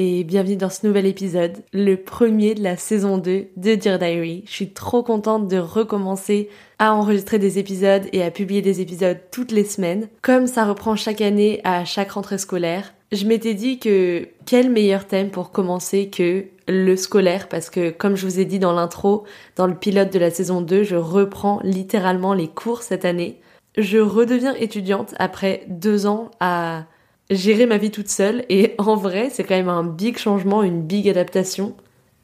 et 0.00 0.22
bienvenue 0.22 0.54
dans 0.54 0.70
ce 0.70 0.86
nouvel 0.86 1.06
épisode, 1.06 1.56
le 1.72 1.96
premier 1.96 2.54
de 2.54 2.62
la 2.62 2.76
saison 2.76 3.18
2 3.18 3.48
de 3.56 3.74
Dear 3.74 3.98
Diary. 3.98 4.44
Je 4.46 4.52
suis 4.52 4.70
trop 4.70 5.02
contente 5.02 5.48
de 5.48 5.58
recommencer 5.58 6.48
à 6.78 6.94
enregistrer 6.94 7.40
des 7.40 7.58
épisodes 7.58 8.04
et 8.12 8.22
à 8.22 8.30
publier 8.30 8.62
des 8.62 8.80
épisodes 8.80 9.18
toutes 9.32 9.50
les 9.50 9.64
semaines, 9.64 10.06
comme 10.22 10.46
ça 10.46 10.66
reprend 10.66 10.94
chaque 10.94 11.20
année 11.20 11.60
à 11.64 11.84
chaque 11.84 12.12
rentrée 12.12 12.38
scolaire. 12.38 12.94
Je 13.10 13.26
m'étais 13.26 13.54
dit 13.54 13.80
que 13.80 14.28
quel 14.46 14.70
meilleur 14.70 15.04
thème 15.04 15.30
pour 15.30 15.50
commencer 15.50 16.10
que 16.10 16.44
le 16.68 16.96
scolaire 16.96 17.48
parce 17.48 17.68
que 17.68 17.90
comme 17.90 18.14
je 18.14 18.24
vous 18.24 18.38
ai 18.38 18.44
dit 18.44 18.60
dans 18.60 18.72
l'intro, 18.72 19.24
dans 19.56 19.66
le 19.66 19.74
pilote 19.74 20.12
de 20.12 20.20
la 20.20 20.30
saison 20.30 20.60
2, 20.60 20.84
je 20.84 20.94
reprends 20.94 21.58
littéralement 21.64 22.34
les 22.34 22.48
cours 22.48 22.82
cette 22.82 23.04
année. 23.04 23.40
Je 23.76 23.98
redeviens 23.98 24.54
étudiante 24.54 25.16
après 25.18 25.64
deux 25.66 26.06
ans 26.06 26.30
à 26.38 26.84
gérer 27.30 27.66
ma 27.66 27.78
vie 27.78 27.90
toute 27.90 28.08
seule 28.08 28.44
et 28.48 28.74
en 28.78 28.96
vrai 28.96 29.30
c'est 29.30 29.44
quand 29.44 29.56
même 29.56 29.68
un 29.68 29.84
big 29.84 30.18
changement, 30.18 30.62
une 30.62 30.82
big 30.82 31.08
adaptation. 31.08 31.74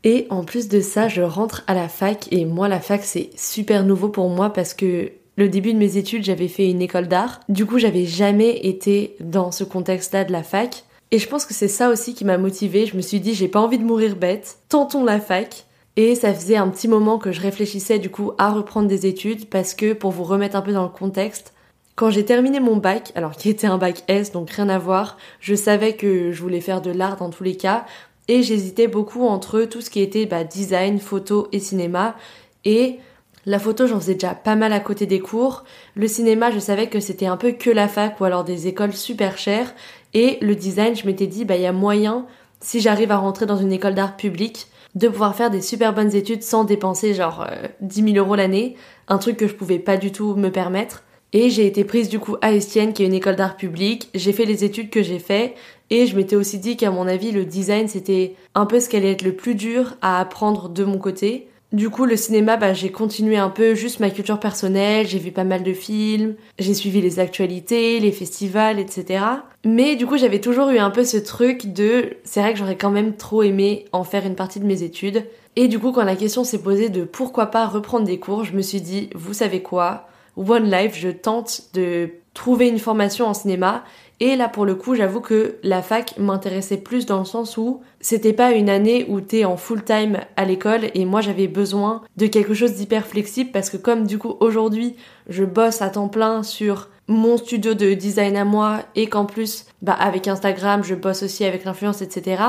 Et 0.06 0.26
en 0.28 0.44
plus 0.44 0.68
de 0.68 0.80
ça, 0.80 1.08
je 1.08 1.22
rentre 1.22 1.64
à 1.66 1.72
la 1.72 1.88
fac 1.88 2.28
et 2.30 2.44
moi 2.44 2.68
la 2.68 2.80
fac 2.80 3.02
c'est 3.04 3.30
super 3.36 3.84
nouveau 3.84 4.08
pour 4.10 4.28
moi 4.28 4.50
parce 4.52 4.74
que 4.74 5.12
le 5.36 5.48
début 5.48 5.72
de 5.72 5.78
mes 5.78 5.96
études 5.96 6.24
j'avais 6.24 6.48
fait 6.48 6.68
une 6.70 6.82
école 6.82 7.08
d'art. 7.08 7.40
Du 7.48 7.66
coup 7.66 7.78
j'avais 7.78 8.04
jamais 8.04 8.66
été 8.66 9.16
dans 9.20 9.50
ce 9.50 9.64
contexte-là 9.64 10.24
de 10.24 10.32
la 10.32 10.42
fac. 10.42 10.84
Et 11.10 11.18
je 11.18 11.28
pense 11.28 11.46
que 11.46 11.54
c'est 11.54 11.68
ça 11.68 11.90
aussi 11.90 12.14
qui 12.14 12.24
m'a 12.24 12.38
motivée. 12.38 12.86
Je 12.86 12.96
me 12.96 13.02
suis 13.02 13.20
dit 13.20 13.34
j'ai 13.34 13.48
pas 13.48 13.60
envie 13.60 13.78
de 13.78 13.84
mourir 13.84 14.16
bête, 14.16 14.58
tentons 14.68 15.04
la 15.04 15.20
fac. 15.20 15.64
Et 15.96 16.16
ça 16.16 16.34
faisait 16.34 16.56
un 16.56 16.68
petit 16.68 16.88
moment 16.88 17.18
que 17.18 17.30
je 17.30 17.40
réfléchissais 17.40 18.00
du 18.00 18.10
coup 18.10 18.32
à 18.36 18.50
reprendre 18.50 18.88
des 18.88 19.06
études 19.06 19.48
parce 19.48 19.74
que 19.74 19.92
pour 19.92 20.10
vous 20.10 20.24
remettre 20.24 20.56
un 20.56 20.60
peu 20.60 20.72
dans 20.72 20.82
le 20.82 20.88
contexte, 20.88 21.54
quand 21.96 22.10
j'ai 22.10 22.24
terminé 22.24 22.58
mon 22.60 22.76
bac, 22.76 23.12
alors 23.14 23.32
qui 23.32 23.48
était 23.48 23.66
un 23.66 23.78
bac 23.78 24.02
S, 24.08 24.32
donc 24.32 24.50
rien 24.50 24.68
à 24.68 24.78
voir, 24.78 25.16
je 25.40 25.54
savais 25.54 25.94
que 25.94 26.32
je 26.32 26.42
voulais 26.42 26.60
faire 26.60 26.80
de 26.80 26.90
l'art 26.90 27.16
dans 27.16 27.30
tous 27.30 27.44
les 27.44 27.56
cas, 27.56 27.84
et 28.26 28.42
j'hésitais 28.42 28.88
beaucoup 28.88 29.26
entre 29.26 29.62
tout 29.62 29.80
ce 29.80 29.90
qui 29.90 30.00
était 30.00 30.26
bah, 30.26 30.44
design, 30.44 30.98
photo 30.98 31.48
et 31.52 31.60
cinéma, 31.60 32.16
et 32.64 32.98
la 33.46 33.58
photo 33.58 33.86
j'en 33.86 34.00
faisais 34.00 34.14
déjà 34.14 34.34
pas 34.34 34.56
mal 34.56 34.72
à 34.72 34.80
côté 34.80 35.06
des 35.06 35.20
cours, 35.20 35.64
le 35.94 36.08
cinéma 36.08 36.50
je 36.50 36.58
savais 36.58 36.88
que 36.88 36.98
c'était 36.98 37.26
un 37.26 37.36
peu 37.36 37.52
que 37.52 37.70
la 37.70 37.88
fac 37.88 38.18
ou 38.20 38.24
alors 38.24 38.42
des 38.42 38.66
écoles 38.66 38.94
super 38.94 39.38
chères, 39.38 39.72
et 40.14 40.38
le 40.40 40.56
design 40.56 40.96
je 40.96 41.06
m'étais 41.06 41.26
dit 41.26 41.44
bah 41.44 41.56
il 41.56 41.62
y 41.62 41.66
a 41.66 41.72
moyen, 41.72 42.26
si 42.60 42.80
j'arrive 42.80 43.12
à 43.12 43.18
rentrer 43.18 43.46
dans 43.46 43.56
une 43.56 43.72
école 43.72 43.94
d'art 43.94 44.16
publique, 44.16 44.66
de 44.94 45.08
pouvoir 45.08 45.34
faire 45.36 45.50
des 45.50 45.60
super 45.60 45.92
bonnes 45.92 46.14
études 46.14 46.42
sans 46.42 46.64
dépenser 46.64 47.14
genre 47.14 47.46
10 47.80 48.00
euh, 48.00 48.06
000 48.14 48.16
euros 48.16 48.36
l'année, 48.36 48.76
un 49.08 49.18
truc 49.18 49.36
que 49.36 49.46
je 49.46 49.54
pouvais 49.54 49.78
pas 49.78 49.96
du 49.96 50.12
tout 50.12 50.34
me 50.34 50.50
permettre. 50.50 51.02
Et 51.34 51.50
j'ai 51.50 51.66
été 51.66 51.82
prise 51.82 52.08
du 52.08 52.20
coup 52.20 52.36
à 52.42 52.54
Estienne, 52.54 52.92
qui 52.92 53.02
est 53.02 53.06
une 53.06 53.12
école 53.12 53.34
d'art 53.34 53.56
public. 53.56 54.08
J'ai 54.14 54.32
fait 54.32 54.44
les 54.44 54.62
études 54.62 54.88
que 54.88 55.02
j'ai 55.02 55.18
fait. 55.18 55.54
Et 55.90 56.06
je 56.06 56.16
m'étais 56.16 56.36
aussi 56.36 56.58
dit 56.58 56.76
qu'à 56.76 56.92
mon 56.92 57.08
avis, 57.08 57.32
le 57.32 57.44
design, 57.44 57.88
c'était 57.88 58.36
un 58.54 58.66
peu 58.66 58.78
ce 58.78 58.88
qui 58.88 58.96
allait 58.96 59.10
être 59.10 59.22
le 59.22 59.34
plus 59.34 59.56
dur 59.56 59.96
à 60.00 60.20
apprendre 60.20 60.68
de 60.68 60.84
mon 60.84 60.96
côté. 60.96 61.48
Du 61.72 61.90
coup, 61.90 62.04
le 62.04 62.16
cinéma, 62.16 62.56
bah, 62.56 62.72
j'ai 62.72 62.92
continué 62.92 63.36
un 63.36 63.50
peu 63.50 63.74
juste 63.74 63.98
ma 63.98 64.10
culture 64.10 64.38
personnelle, 64.38 65.08
j'ai 65.08 65.18
vu 65.18 65.32
pas 65.32 65.42
mal 65.42 65.64
de 65.64 65.72
films, 65.72 66.36
j'ai 66.60 66.72
suivi 66.72 67.00
les 67.00 67.18
actualités, 67.18 67.98
les 67.98 68.12
festivals, 68.12 68.78
etc. 68.78 69.24
Mais 69.64 69.96
du 69.96 70.06
coup, 70.06 70.16
j'avais 70.16 70.40
toujours 70.40 70.68
eu 70.68 70.78
un 70.78 70.90
peu 70.90 71.02
ce 71.02 71.16
truc 71.16 71.72
de, 71.72 72.10
c'est 72.22 72.40
vrai 72.42 72.52
que 72.52 72.60
j'aurais 72.60 72.76
quand 72.76 72.92
même 72.92 73.16
trop 73.16 73.42
aimé 73.42 73.86
en 73.90 74.04
faire 74.04 74.24
une 74.24 74.36
partie 74.36 74.60
de 74.60 74.66
mes 74.66 74.84
études. 74.84 75.24
Et 75.56 75.66
du 75.66 75.80
coup, 75.80 75.90
quand 75.90 76.04
la 76.04 76.14
question 76.14 76.44
s'est 76.44 76.62
posée 76.62 76.90
de 76.90 77.02
pourquoi 77.02 77.46
pas 77.46 77.66
reprendre 77.66 78.06
des 78.06 78.20
cours, 78.20 78.44
je 78.44 78.52
me 78.52 78.62
suis 78.62 78.80
dit, 78.80 79.10
vous 79.16 79.34
savez 79.34 79.60
quoi? 79.60 80.06
One 80.36 80.70
Life, 80.70 80.96
je 80.98 81.08
tente 81.08 81.62
de 81.74 82.10
trouver 82.34 82.68
une 82.68 82.78
formation 82.78 83.26
en 83.26 83.34
cinéma. 83.34 83.84
Et 84.20 84.36
là, 84.36 84.48
pour 84.48 84.64
le 84.64 84.74
coup, 84.74 84.94
j'avoue 84.94 85.20
que 85.20 85.56
la 85.62 85.82
fac 85.82 86.16
m'intéressait 86.18 86.76
plus 86.76 87.06
dans 87.06 87.18
le 87.18 87.24
sens 87.24 87.56
où 87.56 87.80
c'était 88.00 88.32
pas 88.32 88.52
une 88.52 88.68
année 88.68 89.06
où 89.08 89.20
t'es 89.20 89.44
en 89.44 89.56
full 89.56 89.82
time 89.82 90.20
à 90.36 90.44
l'école 90.44 90.82
et 90.94 91.04
moi 91.04 91.20
j'avais 91.20 91.48
besoin 91.48 92.02
de 92.16 92.26
quelque 92.26 92.54
chose 92.54 92.74
d'hyper 92.74 93.06
flexible 93.06 93.50
parce 93.50 93.70
que 93.70 93.76
comme 93.76 94.06
du 94.06 94.18
coup 94.18 94.36
aujourd'hui 94.40 94.94
je 95.28 95.44
bosse 95.44 95.82
à 95.82 95.88
temps 95.88 96.08
plein 96.08 96.42
sur 96.42 96.90
mon 97.08 97.36
studio 97.36 97.74
de 97.74 97.94
design 97.94 98.36
à 98.36 98.44
moi 98.44 98.80
et 98.94 99.08
qu'en 99.08 99.24
plus 99.24 99.66
bah 99.82 99.94
avec 99.94 100.28
Instagram 100.28 100.84
je 100.84 100.94
bosse 100.94 101.22
aussi 101.22 101.44
avec 101.44 101.64
l'influence 101.64 102.02
etc 102.02 102.42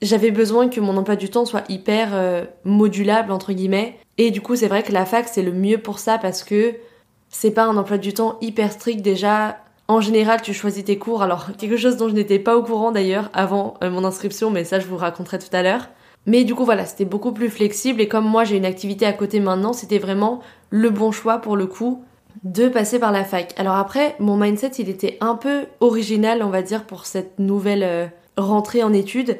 j'avais 0.00 0.30
besoin 0.30 0.68
que 0.68 0.80
mon 0.80 0.96
emploi 0.96 1.16
du 1.16 1.30
temps 1.30 1.44
soit 1.44 1.64
hyper 1.68 2.10
euh, 2.12 2.44
modulable 2.64 3.32
entre 3.32 3.52
guillemets 3.52 3.96
et 4.18 4.30
du 4.30 4.40
coup 4.40 4.56
c'est 4.56 4.68
vrai 4.68 4.82
que 4.82 4.92
la 4.92 5.06
fac 5.06 5.28
c'est 5.28 5.42
le 5.42 5.52
mieux 5.52 5.78
pour 5.78 5.98
ça 5.98 6.18
parce 6.18 6.42
que 6.42 6.74
c'est 7.32 7.50
pas 7.50 7.64
un 7.64 7.76
emploi 7.76 7.98
du 7.98 8.14
temps 8.14 8.38
hyper 8.40 8.70
strict 8.70 9.02
déjà. 9.02 9.58
En 9.88 10.00
général, 10.00 10.40
tu 10.42 10.54
choisis 10.54 10.84
tes 10.84 10.98
cours. 10.98 11.22
Alors, 11.22 11.48
quelque 11.58 11.76
chose 11.76 11.96
dont 11.96 12.08
je 12.08 12.14
n'étais 12.14 12.38
pas 12.38 12.56
au 12.56 12.62
courant 12.62 12.92
d'ailleurs 12.92 13.30
avant 13.32 13.74
euh, 13.82 13.90
mon 13.90 14.04
inscription, 14.04 14.50
mais 14.50 14.62
ça 14.62 14.78
je 14.78 14.86
vous 14.86 14.96
raconterai 14.96 15.40
tout 15.40 15.48
à 15.52 15.62
l'heure. 15.62 15.88
Mais 16.26 16.44
du 16.44 16.54
coup, 16.54 16.64
voilà, 16.64 16.86
c'était 16.86 17.04
beaucoup 17.04 17.32
plus 17.32 17.48
flexible 17.48 18.00
et 18.00 18.06
comme 18.06 18.24
moi 18.24 18.44
j'ai 18.44 18.56
une 18.56 18.64
activité 18.64 19.06
à 19.06 19.12
côté 19.12 19.40
maintenant, 19.40 19.72
c'était 19.72 19.98
vraiment 19.98 20.40
le 20.70 20.90
bon 20.90 21.10
choix 21.10 21.38
pour 21.38 21.56
le 21.56 21.66
coup 21.66 22.04
de 22.44 22.68
passer 22.68 22.98
par 22.98 23.12
la 23.12 23.24
fac. 23.24 23.52
Alors 23.56 23.74
après, 23.74 24.14
mon 24.20 24.36
mindset, 24.36 24.72
il 24.78 24.88
était 24.88 25.18
un 25.20 25.34
peu 25.34 25.66
original, 25.80 26.42
on 26.42 26.50
va 26.50 26.62
dire, 26.62 26.84
pour 26.84 27.06
cette 27.06 27.38
nouvelle 27.38 27.82
euh, 27.82 28.06
rentrée 28.36 28.84
en 28.84 28.92
études. 28.92 29.38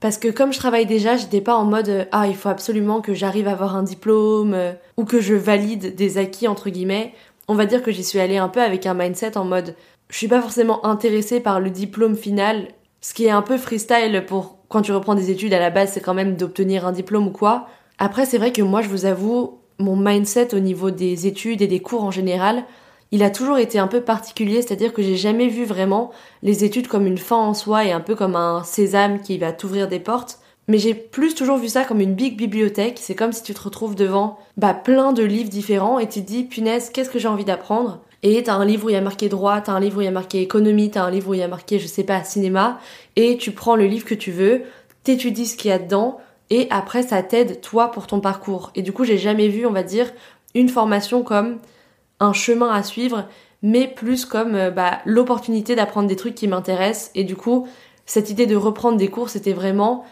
Parce 0.00 0.18
que 0.18 0.28
comme 0.28 0.52
je 0.52 0.58
travaille 0.58 0.86
déjà, 0.86 1.16
j'étais 1.16 1.40
pas 1.40 1.54
en 1.54 1.64
mode 1.64 1.88
euh, 1.88 2.04
ah 2.10 2.26
il 2.26 2.34
faut 2.34 2.48
absolument 2.48 3.00
que 3.00 3.14
j'arrive 3.14 3.46
à 3.46 3.52
avoir 3.52 3.76
un 3.76 3.84
diplôme 3.84 4.56
ou 4.96 5.04
que 5.04 5.20
je 5.20 5.34
valide 5.34 5.94
des 5.94 6.18
acquis 6.18 6.48
entre 6.48 6.68
guillemets 6.68 7.14
on 7.48 7.54
va 7.54 7.66
dire 7.66 7.82
que 7.82 7.92
j'y 7.92 8.04
suis 8.04 8.20
allée 8.20 8.38
un 8.38 8.48
peu 8.48 8.62
avec 8.62 8.86
un 8.86 8.94
mindset 8.94 9.36
en 9.36 9.44
mode 9.44 9.74
je 10.10 10.18
suis 10.18 10.28
pas 10.28 10.40
forcément 10.40 10.84
intéressée 10.86 11.40
par 11.40 11.60
le 11.60 11.70
diplôme 11.70 12.16
final, 12.16 12.68
ce 13.00 13.14
qui 13.14 13.26
est 13.26 13.30
un 13.30 13.42
peu 13.42 13.56
freestyle 13.56 14.24
pour 14.26 14.58
quand 14.68 14.82
tu 14.82 14.92
reprends 14.92 15.14
des 15.14 15.30
études 15.30 15.54
à 15.54 15.58
la 15.58 15.70
base, 15.70 15.92
c'est 15.92 16.00
quand 16.00 16.14
même 16.14 16.36
d'obtenir 16.36 16.86
un 16.86 16.92
diplôme 16.92 17.28
ou 17.28 17.30
quoi. 17.30 17.66
Après, 17.98 18.26
c'est 18.26 18.38
vrai 18.38 18.52
que 18.52 18.62
moi, 18.62 18.82
je 18.82 18.88
vous 18.88 19.06
avoue, 19.06 19.58
mon 19.78 19.96
mindset 19.96 20.54
au 20.54 20.58
niveau 20.58 20.90
des 20.90 21.26
études 21.26 21.62
et 21.62 21.66
des 21.66 21.80
cours 21.80 22.04
en 22.04 22.10
général, 22.10 22.64
il 23.10 23.22
a 23.22 23.30
toujours 23.30 23.58
été 23.58 23.78
un 23.78 23.86
peu 23.86 24.00
particulier, 24.00 24.62
c'est-à-dire 24.62 24.92
que 24.92 25.02
j'ai 25.02 25.16
jamais 25.16 25.48
vu 25.48 25.64
vraiment 25.64 26.10
les 26.42 26.64
études 26.64 26.88
comme 26.88 27.06
une 27.06 27.18
fin 27.18 27.36
en 27.36 27.54
soi 27.54 27.84
et 27.84 27.92
un 27.92 28.00
peu 28.00 28.14
comme 28.14 28.36
un 28.36 28.64
sésame 28.64 29.20
qui 29.20 29.38
va 29.38 29.52
t'ouvrir 29.52 29.86
des 29.88 30.00
portes. 30.00 30.40
Mais 30.68 30.78
j'ai 30.78 30.94
plus 30.94 31.34
toujours 31.34 31.58
vu 31.58 31.68
ça 31.68 31.84
comme 31.84 32.00
une 32.00 32.14
big 32.14 32.36
bibliothèque. 32.36 32.98
C'est 33.00 33.14
comme 33.14 33.32
si 33.32 33.42
tu 33.42 33.54
te 33.54 33.60
retrouves 33.60 33.94
devant 33.94 34.38
bah, 34.56 34.74
plein 34.74 35.12
de 35.12 35.22
livres 35.22 35.50
différents 35.50 35.98
et 35.98 36.08
tu 36.08 36.22
te 36.22 36.26
dis, 36.26 36.44
punaise, 36.44 36.90
qu'est-ce 36.90 37.10
que 37.10 37.18
j'ai 37.18 37.28
envie 37.28 37.44
d'apprendre? 37.44 38.00
Et 38.22 38.42
t'as 38.42 38.54
un 38.54 38.64
livre 38.64 38.86
où 38.86 38.88
il 38.88 38.94
y 38.94 38.96
a 38.96 39.02
marqué 39.02 39.28
droit, 39.28 39.60
t'as 39.60 39.72
un 39.72 39.80
livre 39.80 39.98
où 39.98 40.00
il 40.00 40.06
y 40.06 40.08
a 40.08 40.12
marqué 40.12 40.40
économie, 40.40 40.90
t'as 40.90 41.04
un 41.04 41.10
livre 41.10 41.28
où 41.30 41.34
il 41.34 41.40
y 41.40 41.42
a 41.42 41.48
marqué, 41.48 41.78
je 41.78 41.86
sais 41.86 42.04
pas, 42.04 42.24
cinéma, 42.24 42.80
et 43.16 43.36
tu 43.36 43.52
prends 43.52 43.76
le 43.76 43.84
livre 43.84 44.06
que 44.06 44.14
tu 44.14 44.32
veux, 44.32 44.62
t'étudies 45.02 45.44
ce 45.44 45.58
qu'il 45.58 45.68
y 45.68 45.72
a 45.72 45.78
dedans, 45.78 46.18
et 46.48 46.66
après 46.70 47.02
ça 47.02 47.22
t'aide 47.22 47.60
toi 47.60 47.90
pour 47.90 48.06
ton 48.06 48.20
parcours. 48.20 48.70
Et 48.74 48.80
du 48.80 48.92
coup, 48.92 49.04
j'ai 49.04 49.18
jamais 49.18 49.48
vu, 49.48 49.66
on 49.66 49.72
va 49.72 49.82
dire, 49.82 50.10
une 50.54 50.70
formation 50.70 51.22
comme 51.22 51.58
un 52.18 52.32
chemin 52.32 52.70
à 52.70 52.82
suivre, 52.82 53.26
mais 53.62 53.88
plus 53.88 54.24
comme 54.24 54.54
euh, 54.54 54.70
bah, 54.70 55.00
l'opportunité 55.04 55.74
d'apprendre 55.74 56.08
des 56.08 56.16
trucs 56.16 56.34
qui 56.34 56.48
m'intéressent. 56.48 57.10
Et 57.14 57.24
du 57.24 57.36
coup, 57.36 57.66
cette 58.06 58.30
idée 58.30 58.46
de 58.46 58.56
reprendre 58.56 58.96
des 58.96 59.08
cours, 59.08 59.28
c'était 59.28 59.52
vraiment 59.52 60.04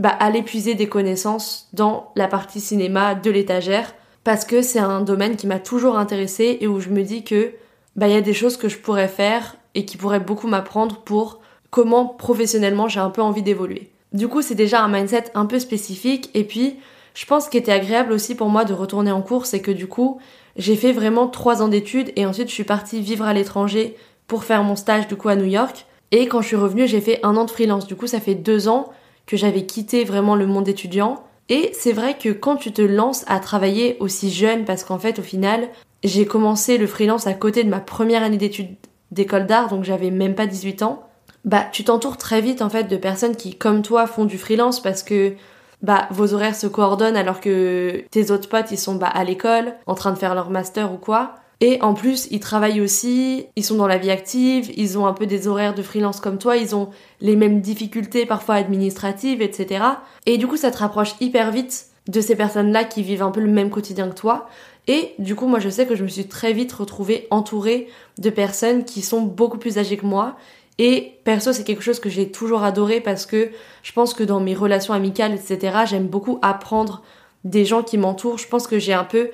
bah, 0.00 0.08
aller 0.08 0.42
des 0.42 0.88
connaissances 0.88 1.68
dans 1.74 2.10
la 2.16 2.26
partie 2.26 2.60
cinéma 2.60 3.14
de 3.14 3.30
l'étagère, 3.30 3.94
parce 4.24 4.46
que 4.46 4.62
c'est 4.62 4.78
un 4.78 5.02
domaine 5.02 5.36
qui 5.36 5.46
m'a 5.46 5.58
toujours 5.58 5.98
intéressé 5.98 6.56
et 6.62 6.66
où 6.66 6.80
je 6.80 6.88
me 6.88 7.02
dis 7.02 7.22
que 7.22 7.52
bah 7.96 8.08
il 8.08 8.14
y 8.14 8.16
a 8.16 8.22
des 8.22 8.32
choses 8.32 8.56
que 8.56 8.70
je 8.70 8.78
pourrais 8.78 9.08
faire 9.08 9.56
et 9.74 9.84
qui 9.84 9.98
pourraient 9.98 10.20
beaucoup 10.20 10.46
m'apprendre 10.46 11.02
pour 11.02 11.40
comment 11.68 12.06
professionnellement 12.06 12.88
j'ai 12.88 13.00
un 13.00 13.10
peu 13.10 13.20
envie 13.20 13.42
d'évoluer. 13.42 13.90
Du 14.14 14.26
coup, 14.26 14.40
c'est 14.40 14.54
déjà 14.54 14.82
un 14.82 14.88
mindset 14.88 15.24
un 15.34 15.44
peu 15.44 15.58
spécifique 15.58 16.30
et 16.32 16.44
puis 16.44 16.76
je 17.12 17.26
pense 17.26 17.48
qu'il 17.48 17.60
était 17.60 17.72
agréable 17.72 18.12
aussi 18.12 18.34
pour 18.34 18.48
moi 18.48 18.64
de 18.64 18.72
retourner 18.72 19.12
en 19.12 19.20
cours, 19.20 19.44
c'est 19.44 19.60
que 19.60 19.70
du 19.70 19.86
coup, 19.86 20.18
j'ai 20.56 20.76
fait 20.76 20.92
vraiment 20.92 21.28
trois 21.28 21.60
ans 21.60 21.68
d'études 21.68 22.10
et 22.16 22.24
ensuite 22.24 22.48
je 22.48 22.54
suis 22.54 22.64
partie 22.64 23.02
vivre 23.02 23.26
à 23.26 23.34
l'étranger 23.34 23.96
pour 24.26 24.44
faire 24.44 24.64
mon 24.64 24.76
stage 24.76 25.08
du 25.08 25.16
coup 25.16 25.28
à 25.28 25.36
New 25.36 25.44
York. 25.44 25.84
Et 26.10 26.26
quand 26.26 26.40
je 26.40 26.46
suis 26.46 26.56
revenue, 26.56 26.86
j'ai 26.86 27.00
fait 27.00 27.20
un 27.22 27.36
an 27.36 27.44
de 27.44 27.50
freelance. 27.50 27.86
Du 27.86 27.96
coup, 27.96 28.06
ça 28.06 28.20
fait 28.20 28.34
deux 28.34 28.66
ans 28.68 28.90
que 29.26 29.36
j'avais 29.36 29.66
quitté 29.66 30.04
vraiment 30.04 30.34
le 30.34 30.46
monde 30.46 30.68
étudiant. 30.68 31.22
Et 31.48 31.70
c'est 31.72 31.92
vrai 31.92 32.16
que 32.16 32.28
quand 32.28 32.56
tu 32.56 32.72
te 32.72 32.82
lances 32.82 33.24
à 33.26 33.40
travailler 33.40 33.96
aussi 34.00 34.30
jeune, 34.30 34.64
parce 34.64 34.84
qu'en 34.84 34.98
fait, 34.98 35.18
au 35.18 35.22
final, 35.22 35.68
j'ai 36.04 36.26
commencé 36.26 36.78
le 36.78 36.86
freelance 36.86 37.26
à 37.26 37.34
côté 37.34 37.64
de 37.64 37.68
ma 37.68 37.80
première 37.80 38.22
année 38.22 38.36
d'études 38.36 38.76
d'école 39.10 39.46
d'art, 39.46 39.68
donc 39.68 39.84
j'avais 39.84 40.10
même 40.10 40.34
pas 40.34 40.46
18 40.46 40.82
ans. 40.82 41.02
Bah, 41.44 41.66
tu 41.72 41.84
t'entoures 41.84 42.16
très 42.16 42.40
vite 42.40 42.62
en 42.62 42.68
fait 42.68 42.84
de 42.84 42.96
personnes 42.96 43.34
qui, 43.34 43.56
comme 43.56 43.82
toi, 43.82 44.06
font 44.06 44.24
du 44.24 44.38
freelance 44.38 44.80
parce 44.80 45.02
que 45.02 45.34
bah 45.82 46.06
vos 46.10 46.34
horaires 46.34 46.54
se 46.54 46.66
coordonnent 46.66 47.16
alors 47.16 47.40
que 47.40 48.04
tes 48.10 48.30
autres 48.30 48.50
potes 48.50 48.70
ils 48.70 48.78
sont 48.78 48.96
bah 48.96 49.06
à 49.06 49.24
l'école 49.24 49.72
en 49.86 49.94
train 49.94 50.12
de 50.12 50.18
faire 50.18 50.34
leur 50.34 50.50
master 50.50 50.92
ou 50.92 50.98
quoi. 50.98 51.36
Et 51.60 51.80
en 51.82 51.92
plus, 51.92 52.26
ils 52.30 52.40
travaillent 52.40 52.80
aussi, 52.80 53.46
ils 53.54 53.64
sont 53.64 53.74
dans 53.76 53.86
la 53.86 53.98
vie 53.98 54.10
active, 54.10 54.70
ils 54.76 54.98
ont 54.98 55.06
un 55.06 55.12
peu 55.12 55.26
des 55.26 55.46
horaires 55.46 55.74
de 55.74 55.82
freelance 55.82 56.20
comme 56.20 56.38
toi, 56.38 56.56
ils 56.56 56.74
ont 56.74 56.88
les 57.20 57.36
mêmes 57.36 57.60
difficultés 57.60 58.24
parfois 58.24 58.54
administratives, 58.54 59.42
etc. 59.42 59.84
Et 60.24 60.38
du 60.38 60.46
coup, 60.46 60.56
ça 60.56 60.70
te 60.70 60.78
rapproche 60.78 61.14
hyper 61.20 61.50
vite 61.50 61.86
de 62.08 62.20
ces 62.22 62.34
personnes-là 62.34 62.84
qui 62.84 63.02
vivent 63.02 63.22
un 63.22 63.30
peu 63.30 63.40
le 63.40 63.50
même 63.50 63.68
quotidien 63.68 64.08
que 64.08 64.14
toi. 64.14 64.48
Et 64.88 65.12
du 65.18 65.34
coup, 65.34 65.46
moi, 65.46 65.58
je 65.58 65.68
sais 65.68 65.86
que 65.86 65.94
je 65.94 66.02
me 66.02 66.08
suis 66.08 66.26
très 66.26 66.54
vite 66.54 66.72
retrouvée 66.72 67.26
entourée 67.30 67.88
de 68.18 68.30
personnes 68.30 68.84
qui 68.84 69.02
sont 69.02 69.20
beaucoup 69.20 69.58
plus 69.58 69.76
âgées 69.76 69.98
que 69.98 70.06
moi 70.06 70.36
et 70.82 71.18
perso, 71.24 71.52
c'est 71.52 71.62
quelque 71.62 71.82
chose 71.82 72.00
que 72.00 72.08
j'ai 72.08 72.30
toujours 72.30 72.62
adoré 72.62 73.02
parce 73.02 73.26
que 73.26 73.50
je 73.82 73.92
pense 73.92 74.14
que 74.14 74.24
dans 74.24 74.40
mes 74.40 74.54
relations 74.54 74.94
amicales, 74.94 75.34
etc., 75.34 75.80
j'aime 75.84 76.06
beaucoup 76.06 76.38
apprendre 76.40 77.02
des 77.44 77.66
gens 77.66 77.82
qui 77.82 77.98
m'entourent. 77.98 78.38
Je 78.38 78.48
pense 78.48 78.66
que 78.66 78.78
j'ai 78.78 78.94
un 78.94 79.04
peu 79.04 79.28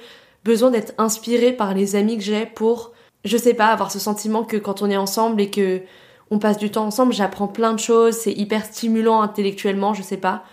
besoin 0.47 0.71
d'être 0.71 0.95
inspirée 0.97 1.53
par 1.53 1.75
les 1.75 1.97
amis 1.97 2.17
que 2.17 2.23
j'ai 2.23 2.47
pour, 2.47 2.93
je 3.25 3.37
sais 3.37 3.53
pas, 3.53 3.67
avoir 3.67 3.91
ce 3.91 3.99
sentiment 3.99 4.45
que 4.45 4.57
quand 4.57 4.81
on 4.81 4.89
est 4.89 4.97
ensemble 4.97 5.41
et 5.41 5.51
que 5.51 5.83
on 6.31 6.39
passe 6.39 6.57
du 6.57 6.71
temps 6.71 6.87
ensemble, 6.87 7.13
j'apprends 7.13 7.49
plein 7.49 7.73
de 7.73 7.79
choses, 7.79 8.15
c'est 8.15 8.33
hyper 8.33 8.65
stimulant 8.65 9.21
intellectuellement, 9.21 9.95
je 9.95 10.03
sais 10.03 10.17
pas. 10.17 10.45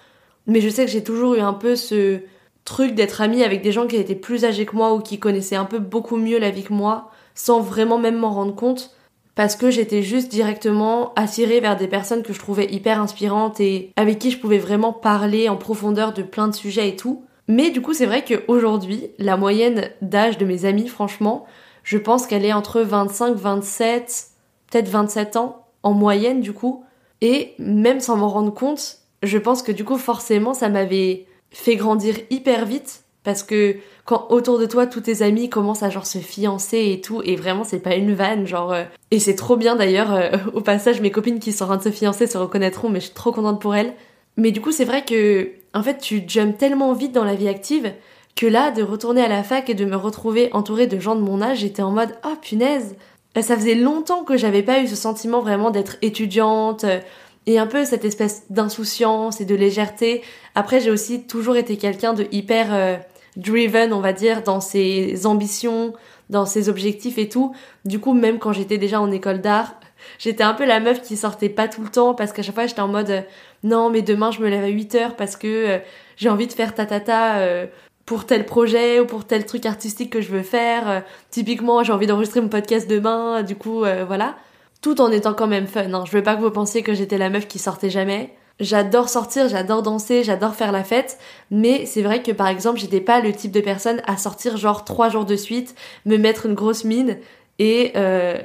Mais 0.45 0.61
je 0.61 0.69
sais 0.69 0.85
que 0.85 0.91
j'ai 0.91 1.03
toujours 1.03 1.35
eu 1.35 1.39
un 1.39 1.53
peu 1.53 1.75
ce 1.75 2.19
truc 2.65 2.95
d'être 2.95 3.21
amie 3.21 3.43
avec 3.43 3.61
des 3.61 3.71
gens 3.71 3.87
qui 3.87 3.95
étaient 3.95 4.15
plus 4.15 4.45
âgés 4.45 4.65
que 4.65 4.75
moi 4.75 4.93
ou 4.93 4.99
qui 4.99 5.19
connaissaient 5.19 5.55
un 5.55 5.65
peu 5.65 5.79
beaucoup 5.79 6.17
mieux 6.17 6.39
la 6.39 6.51
vie 6.51 6.63
que 6.63 6.73
moi, 6.73 7.11
sans 7.35 7.61
vraiment 7.61 7.97
même 7.97 8.17
m'en 8.17 8.31
rendre 8.31 8.55
compte 8.55 8.95
parce 9.35 9.55
que 9.55 9.71
j'étais 9.71 10.03
juste 10.03 10.29
directement 10.29 11.13
attirée 11.15 11.59
vers 11.59 11.75
des 11.75 11.87
personnes 11.87 12.23
que 12.23 12.33
je 12.33 12.39
trouvais 12.39 12.71
hyper 12.71 12.99
inspirantes 12.99 13.59
et 13.59 13.91
avec 13.95 14.19
qui 14.19 14.31
je 14.31 14.37
pouvais 14.37 14.59
vraiment 14.59 14.93
parler 14.93 15.49
en 15.49 15.57
profondeur 15.57 16.13
de 16.13 16.21
plein 16.21 16.47
de 16.47 16.55
sujets 16.55 16.89
et 16.89 16.95
tout. 16.95 17.25
Mais 17.47 17.71
du 17.71 17.81
coup, 17.81 17.93
c'est 17.93 18.05
vrai 18.05 18.23
qu'aujourd'hui, 18.23 19.09
la 19.19 19.37
moyenne 19.37 19.89
d'âge 20.01 20.37
de 20.37 20.45
mes 20.45 20.65
amis, 20.65 20.87
franchement, 20.87 21.45
je 21.83 21.97
pense 21.97 22.25
qu'elle 22.27 22.45
est 22.45 22.53
entre 22.53 22.81
25, 22.81 23.35
27, 23.35 24.27
peut-être 24.71 24.87
27 24.87 25.35
ans 25.35 25.65
en 25.83 25.93
moyenne 25.93 26.41
du 26.41 26.53
coup. 26.53 26.83
Et 27.21 27.53
même 27.59 27.99
sans 27.99 28.17
m'en 28.17 28.29
rendre 28.29 28.53
compte, 28.53 28.99
je 29.21 29.37
pense 29.37 29.61
que 29.61 29.71
du 29.71 29.83
coup, 29.83 29.97
forcément, 29.97 30.53
ça 30.53 30.69
m'avait 30.69 31.25
fait 31.51 31.75
grandir 31.75 32.15
hyper 32.29 32.65
vite 32.65 33.03
parce 33.23 33.43
que 33.43 33.77
quand 34.05 34.27
autour 34.31 34.59
de 34.59 34.65
toi 34.65 34.85
tous 34.85 35.01
tes 35.01 35.21
amis 35.21 35.49
commencent 35.49 35.83
à 35.83 35.89
genre 35.89 36.05
se 36.05 36.17
fiancer 36.17 36.91
et 36.91 36.99
tout 36.99 37.21
et 37.23 37.35
vraiment 37.35 37.63
c'est 37.63 37.79
pas 37.79 37.95
une 37.95 38.13
vanne 38.13 38.45
genre 38.45 38.73
euh, 38.73 38.83
et 39.11 39.19
c'est 39.19 39.35
trop 39.35 39.55
bien 39.55 39.75
d'ailleurs 39.75 40.13
euh, 40.13 40.31
au 40.53 40.61
passage 40.61 40.99
mes 40.99 41.11
copines 41.11 41.39
qui 41.39 41.53
sont 41.53 41.63
en 41.65 41.67
train 41.67 41.77
de 41.77 41.83
se 41.83 41.91
fiancer 41.91 42.27
se 42.27 42.37
reconnaîtront 42.37 42.89
mais 42.89 42.99
je 42.99 43.05
suis 43.05 43.13
trop 43.13 43.31
contente 43.31 43.61
pour 43.61 43.75
elles 43.75 43.93
mais 44.35 44.51
du 44.51 44.59
coup 44.59 44.71
c'est 44.71 44.83
vrai 44.83 45.05
que 45.05 45.51
en 45.73 45.83
fait 45.83 45.97
tu 45.97 46.23
jumps 46.27 46.57
tellement 46.57 46.93
vite 46.93 47.11
dans 47.11 47.23
la 47.23 47.35
vie 47.35 47.47
active 47.47 47.93
que 48.35 48.45
là 48.45 48.71
de 48.71 48.83
retourner 48.83 49.21
à 49.21 49.27
la 49.27 49.43
fac 49.43 49.69
et 49.69 49.75
de 49.75 49.85
me 49.85 49.95
retrouver 49.95 50.49
entourée 50.53 50.87
de 50.87 50.99
gens 50.99 51.15
de 51.15 51.21
mon 51.21 51.41
âge 51.41 51.59
j'étais 51.59 51.81
en 51.81 51.91
mode 51.91 52.15
oh 52.25 52.35
punaise 52.41 52.95
bah, 53.35 53.41
ça 53.41 53.55
faisait 53.55 53.75
longtemps 53.75 54.23
que 54.23 54.37
j'avais 54.37 54.63
pas 54.63 54.81
eu 54.81 54.87
ce 54.87 54.95
sentiment 54.95 55.41
vraiment 55.41 55.71
d'être 55.71 55.97
étudiante 56.01 56.83
euh, 56.83 56.99
et 57.45 57.59
un 57.59 57.67
peu 57.67 57.83
cette 57.83 58.05
espèce 58.05 58.43
d'insouciance 58.49 59.41
et 59.41 59.45
de 59.45 59.55
légèreté. 59.55 60.21
Après, 60.55 60.79
j'ai 60.79 60.91
aussi 60.91 61.23
toujours 61.23 61.57
été 61.57 61.75
quelqu'un 61.75 62.13
de 62.13 62.25
hyper 62.31 63.01
driven, 63.35 63.93
on 63.93 63.99
va 63.99 64.13
dire, 64.13 64.43
dans 64.43 64.61
ses 64.61 65.25
ambitions, 65.25 65.93
dans 66.29 66.45
ses 66.45 66.69
objectifs 66.69 67.17
et 67.17 67.29
tout. 67.29 67.53
Du 67.85 67.99
coup, 67.99 68.13
même 68.13 68.39
quand 68.39 68.53
j'étais 68.53 68.77
déjà 68.77 69.01
en 69.01 69.11
école 69.11 69.41
d'art, 69.41 69.75
j'étais 70.19 70.43
un 70.43 70.53
peu 70.53 70.65
la 70.65 70.79
meuf 70.79 71.01
qui 71.01 71.17
sortait 71.17 71.49
pas 71.49 71.67
tout 71.67 71.81
le 71.81 71.89
temps 71.89 72.13
parce 72.13 72.33
qu'à 72.33 72.43
chaque 72.43 72.55
fois 72.55 72.67
j'étais 72.67 72.81
en 72.81 72.87
mode 72.87 73.09
euh, 73.09 73.21
non 73.63 73.89
mais 73.89 74.01
demain 74.01 74.31
je 74.31 74.41
me 74.41 74.49
lève 74.49 74.63
à 74.63 74.67
8 74.67 74.95
heures 74.95 75.15
parce 75.15 75.35
que 75.35 75.47
euh, 75.47 75.79
j'ai 76.17 76.29
envie 76.29 76.47
de 76.47 76.53
faire 76.53 76.75
ta 76.75 76.85
ta 76.85 77.37
euh, 77.37 77.65
pour 78.05 78.25
tel 78.25 78.45
projet 78.45 78.99
ou 78.99 79.05
pour 79.05 79.25
tel 79.25 79.45
truc 79.45 79.65
artistique 79.65 80.11
que 80.11 80.21
je 80.21 80.29
veux 80.29 80.43
faire. 80.43 81.03
typiquement 81.29 81.83
j'ai 81.83 81.93
envie 81.93 82.07
d'enregistrer 82.07 82.41
mon 82.41 82.49
podcast 82.49 82.89
demain, 82.89 83.43
du 83.43 83.55
coup 83.55 83.85
voilà. 84.05 84.35
Tout 84.81 84.99
en 84.99 85.09
étant 85.11 85.33
quand 85.33 85.47
même 85.47 85.67
fun. 85.67 85.93
Hein. 85.93 86.03
Je 86.05 86.11
veux 86.11 86.23
pas 86.23 86.35
que 86.35 86.41
vous 86.41 86.51
pensiez 86.51 86.83
que 86.83 86.93
j'étais 86.93 87.17
la 87.17 87.29
meuf 87.29 87.47
qui 87.47 87.57
sortait 87.57 87.89
jamais. 87.89 88.33
J'adore 88.59 89.09
sortir, 89.09 89.49
j'adore 89.49 89.81
danser, 89.81 90.23
j'adore 90.23 90.53
faire 90.53 90.71
la 90.71 90.83
fête, 90.83 91.17
mais 91.49 91.87
c'est 91.87 92.03
vrai 92.03 92.21
que 92.21 92.31
par 92.31 92.47
exemple, 92.47 92.79
j'étais 92.79 93.01
pas 93.01 93.19
le 93.19 93.33
type 93.33 93.51
de 93.51 93.61
personne 93.61 94.01
à 94.05 94.15
sortir 94.15 94.57
genre 94.57 94.85
trois 94.85 95.09
jours 95.09 95.25
de 95.25 95.35
suite, 95.35 95.73
me 96.05 96.17
mettre 96.17 96.45
une 96.45 96.53
grosse 96.53 96.83
mine 96.83 97.17
et 97.57 97.93
euh, 97.95 98.37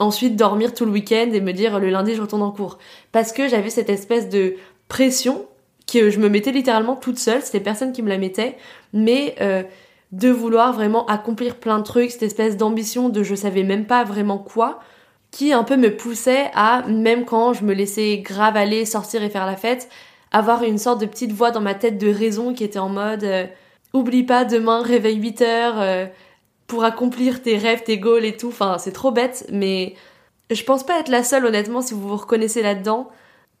ensuite 0.00 0.34
dormir 0.34 0.74
tout 0.74 0.84
le 0.84 0.90
week-end 0.90 1.30
et 1.32 1.40
me 1.40 1.52
dire 1.52 1.78
le 1.78 1.90
lundi 1.90 2.14
je 2.14 2.22
retourne 2.22 2.42
en 2.42 2.50
cours. 2.50 2.78
Parce 3.12 3.32
que 3.32 3.48
j'avais 3.48 3.70
cette 3.70 3.88
espèce 3.88 4.28
de 4.28 4.56
pression 4.92 5.46
que 5.90 6.10
je 6.10 6.18
me 6.18 6.28
mettais 6.28 6.52
littéralement 6.52 6.96
toute 6.96 7.18
seule, 7.18 7.40
c'était 7.40 7.60
personne 7.60 7.92
qui 7.92 8.02
me 8.02 8.10
la 8.10 8.18
mettait, 8.18 8.58
mais 8.92 9.34
euh, 9.40 9.62
de 10.12 10.28
vouloir 10.28 10.74
vraiment 10.74 11.06
accomplir 11.06 11.56
plein 11.56 11.78
de 11.78 11.82
trucs, 11.82 12.10
cette 12.10 12.24
espèce 12.24 12.58
d'ambition 12.58 13.08
de 13.08 13.22
je 13.22 13.34
savais 13.34 13.62
même 13.62 13.86
pas 13.86 14.04
vraiment 14.04 14.36
quoi, 14.36 14.80
qui 15.30 15.54
un 15.54 15.64
peu 15.64 15.78
me 15.78 15.96
poussait 15.96 16.50
à, 16.54 16.82
même 16.88 17.24
quand 17.24 17.54
je 17.54 17.64
me 17.64 17.72
laissais 17.72 18.18
grave 18.18 18.54
aller, 18.54 18.84
sortir 18.84 19.22
et 19.22 19.30
faire 19.30 19.46
la 19.46 19.56
fête, 19.56 19.88
avoir 20.30 20.62
une 20.62 20.76
sorte 20.76 21.00
de 21.00 21.06
petite 21.06 21.32
voix 21.32 21.52
dans 21.52 21.62
ma 21.62 21.74
tête 21.74 21.96
de 21.96 22.12
raison 22.12 22.52
qui 22.52 22.62
était 22.62 22.78
en 22.78 22.90
mode 22.90 23.24
euh, 23.24 23.46
oublie 23.94 24.24
pas 24.24 24.44
demain 24.44 24.82
réveille 24.82 25.16
8 25.16 25.40
heures 25.40 25.80
euh, 25.80 26.04
pour 26.66 26.84
accomplir 26.84 27.40
tes 27.40 27.56
rêves, 27.56 27.82
tes 27.82 27.96
goals 27.96 28.26
et 28.26 28.36
tout. 28.36 28.48
Enfin, 28.48 28.76
c'est 28.78 28.92
trop 28.92 29.10
bête, 29.10 29.46
mais 29.50 29.94
je 30.50 30.62
pense 30.64 30.84
pas 30.84 31.00
être 31.00 31.08
la 31.08 31.24
seule 31.24 31.46
honnêtement 31.46 31.80
si 31.80 31.94
vous 31.94 32.06
vous 32.08 32.16
reconnaissez 32.18 32.60
là-dedans. 32.60 33.10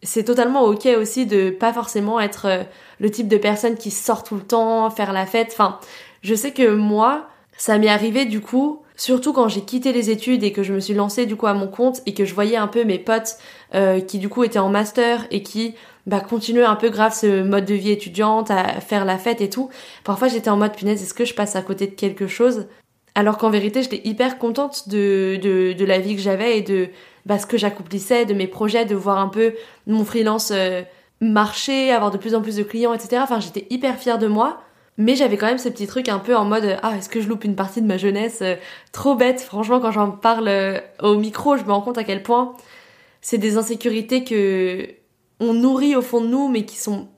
C'est 0.02 0.24
totalement 0.24 0.64
ok 0.64 0.88
aussi 0.98 1.26
de 1.26 1.50
pas 1.50 1.72
forcément 1.72 2.18
être 2.20 2.46
euh, 2.46 2.62
le 2.98 3.10
type 3.10 3.28
de 3.28 3.36
personne 3.36 3.76
qui 3.76 3.90
sort 3.90 4.24
tout 4.24 4.34
le 4.34 4.42
temps, 4.42 4.90
faire 4.90 5.12
la 5.12 5.26
fête. 5.26 5.50
Enfin, 5.52 5.78
je 6.22 6.34
sais 6.34 6.52
que 6.52 6.74
moi, 6.74 7.28
ça 7.56 7.78
m'est 7.78 7.88
arrivé 7.88 8.24
du 8.24 8.40
coup 8.40 8.82
Surtout 8.96 9.32
quand 9.32 9.48
j'ai 9.48 9.62
quitté 9.62 9.92
les 9.92 10.10
études 10.10 10.44
et 10.44 10.52
que 10.52 10.62
je 10.62 10.72
me 10.72 10.80
suis 10.80 10.94
lancée 10.94 11.26
du 11.26 11.34
coup 11.34 11.48
à 11.48 11.54
mon 11.54 11.66
compte 11.66 12.02
et 12.06 12.14
que 12.14 12.24
je 12.24 12.34
voyais 12.34 12.56
un 12.56 12.68
peu 12.68 12.84
mes 12.84 13.00
potes 13.00 13.36
euh, 13.74 14.00
qui 14.00 14.18
du 14.18 14.28
coup 14.28 14.44
étaient 14.44 14.60
en 14.60 14.68
master 14.68 15.26
et 15.30 15.42
qui 15.42 15.74
bah, 16.06 16.20
continuaient 16.20 16.64
un 16.64 16.76
peu 16.76 16.88
grave 16.88 17.12
ce 17.12 17.42
mode 17.42 17.64
de 17.64 17.74
vie 17.74 17.90
étudiante, 17.90 18.52
à 18.52 18.80
faire 18.80 19.04
la 19.04 19.18
fête 19.18 19.40
et 19.40 19.50
tout. 19.50 19.70
Parfois 20.04 20.28
j'étais 20.28 20.50
en 20.50 20.56
mode 20.56 20.76
punaise, 20.76 21.02
est-ce 21.02 21.14
que 21.14 21.24
je 21.24 21.34
passe 21.34 21.56
à 21.56 21.62
côté 21.62 21.86
de 21.86 21.94
quelque 21.94 22.26
chose? 22.26 22.66
Alors 23.14 23.38
qu'en 23.38 23.50
vérité 23.50 23.82
j'étais 23.82 24.02
hyper 24.04 24.38
contente 24.38 24.88
de, 24.88 25.36
de, 25.42 25.72
de 25.72 25.84
la 25.84 25.98
vie 25.98 26.14
que 26.14 26.22
j'avais 26.22 26.58
et 26.58 26.62
de 26.62 26.88
ce 27.28 27.46
que 27.46 27.56
j'accomplissais, 27.56 28.24
de 28.24 28.34
mes 28.34 28.46
projets, 28.46 28.84
de 28.84 28.94
voir 28.94 29.18
un 29.18 29.28
peu 29.28 29.54
mon 29.86 30.04
freelance 30.04 30.50
euh, 30.52 30.82
marcher, 31.20 31.92
avoir 31.92 32.10
de 32.10 32.18
plus 32.18 32.34
en 32.34 32.42
plus 32.42 32.56
de 32.56 32.62
clients, 32.62 32.92
etc. 32.92 33.20
Enfin 33.22 33.40
j'étais 33.40 33.66
hyper 33.70 33.96
fière 33.96 34.18
de 34.18 34.26
moi. 34.26 34.60
Mais 34.98 35.16
j'avais 35.16 35.38
quand 35.38 35.46
même 35.46 35.58
ce 35.58 35.70
petit 35.70 35.86
truc 35.86 36.10
un 36.10 36.18
peu 36.18 36.36
en 36.36 36.44
mode 36.44 36.76
ah 36.82 36.96
est-ce 36.98 37.08
que 37.08 37.22
je 37.22 37.28
loupe 37.28 37.44
une 37.44 37.56
partie 37.56 37.80
de 37.80 37.86
ma 37.86 37.96
jeunesse 37.96 38.40
euh, 38.42 38.56
trop 38.92 39.14
bête? 39.14 39.40
Franchement 39.40 39.80
quand 39.80 39.90
j'en 39.90 40.10
parle 40.10 40.48
euh, 40.48 40.80
au 41.00 41.16
micro 41.16 41.56
je 41.56 41.64
me 41.64 41.72
rends 41.72 41.80
compte 41.80 41.96
à 41.96 42.04
quel 42.04 42.22
point 42.22 42.54
c'est 43.22 43.38
des 43.38 43.56
insécurités 43.56 44.22
que 44.22 44.86
on 45.40 45.54
nourrit 45.54 45.96
au 45.96 46.02
fond 46.02 46.20
de 46.20 46.26
nous 46.26 46.48
mais 46.48 46.66
qui 46.66 46.76
sont 46.76 47.08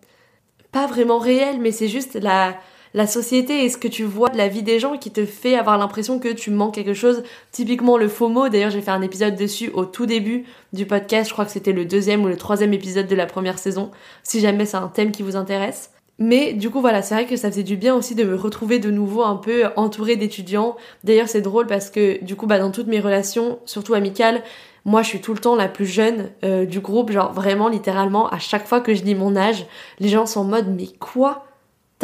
pas 0.71 0.87
vraiment 0.87 1.19
réel, 1.19 1.61
mais 1.61 1.73
c'est 1.73 1.89
juste 1.89 2.15
la, 2.15 2.57
la 2.95 3.09
société 3.09 3.65
et 3.65 3.69
ce 3.69 3.77
que 3.77 3.89
tu 3.89 4.05
vois 4.05 4.31
de 4.31 4.39
la 4.39 4.49
vie 4.49 4.63
des 4.63 4.79
gens 4.79 4.97
qui 4.97 5.11
te 5.11 5.27
fait 5.27 5.57
avoir 5.57 5.77
l'impression 5.77 6.21
que 6.21 6.29
tu 6.29 6.51
manques 6.51 6.75
quelque 6.75 6.95
chose. 6.95 7.25
Typiquement 7.51 7.99
le 7.99 8.09
FOMO, 8.09 8.49
d'ailleurs 8.49 8.71
j'ai 8.71 8.81
fait 8.81 8.93
un 8.93 9.03
épisode 9.03 9.35
dessus 9.35 9.71
au 9.75 9.85
tout 9.85 10.07
début 10.07 10.45
du 10.73 10.87
podcast, 10.87 11.29
je 11.29 11.33
crois 11.35 11.45
que 11.45 11.51
c'était 11.51 11.73
le 11.73 11.85
deuxième 11.85 12.25
ou 12.25 12.29
le 12.29 12.37
troisième 12.37 12.73
épisode 12.73 13.09
de 13.09 13.17
la 13.17 13.27
première 13.27 13.59
saison, 13.59 13.91
si 14.23 14.41
jamais 14.41 14.65
c'est 14.65 14.77
un 14.77 14.89
thème 14.89 15.11
qui 15.11 15.25
vous 15.25 15.35
intéresse. 15.35 15.91
Mais 16.21 16.53
du 16.53 16.71
coup 16.71 16.81
voilà, 16.81 17.03
c'est 17.03 17.17
vrai 17.17 17.27
que 17.27 17.37
ça 17.37 17.51
faisait 17.51 17.65
du 17.65 17.77
bien 17.77 17.97
aussi 17.97 18.15
de 18.15 18.23
me 18.23 18.37
retrouver 18.37 18.79
de 18.79 18.93
nouveau 18.93 19.25
un 19.25 19.35
peu 19.35 19.65
entourée 19.75 20.15
d'étudiants. 20.15 20.77
D'ailleurs 21.03 21.29
c'est 21.29 21.41
drôle 21.41 21.67
parce 21.67 21.91
que 21.91 22.23
du 22.25 22.37
coup 22.37 22.47
bah 22.47 22.61
dans 22.61 22.71
toutes 22.71 22.87
mes 22.87 23.01
relations, 23.01 23.59
surtout 23.65 23.95
amicales, 23.95 24.45
moi 24.85 25.03
je 25.03 25.09
suis 25.09 25.21
tout 25.21 25.35
le 25.35 25.41
temps 25.41 25.57
la 25.57 25.67
plus 25.67 25.87
jeune 25.87 26.31
euh, 26.45 26.65
du 26.65 26.79
groupe, 26.79 27.11
genre 27.11 27.33
vraiment 27.33 27.69
littéralement 27.69 28.29
à 28.29 28.39
chaque 28.39 28.69
fois 28.69 28.81
que 28.81 28.95
je 28.95 29.03
dis 29.03 29.17
mon 29.17 29.35
âge, 29.35 29.67
les 29.99 30.09
gens 30.09 30.27
sont 30.27 30.43
en 30.43 30.45
mode 30.45 30.69
mais 30.69 30.87
quoi? 31.01 31.47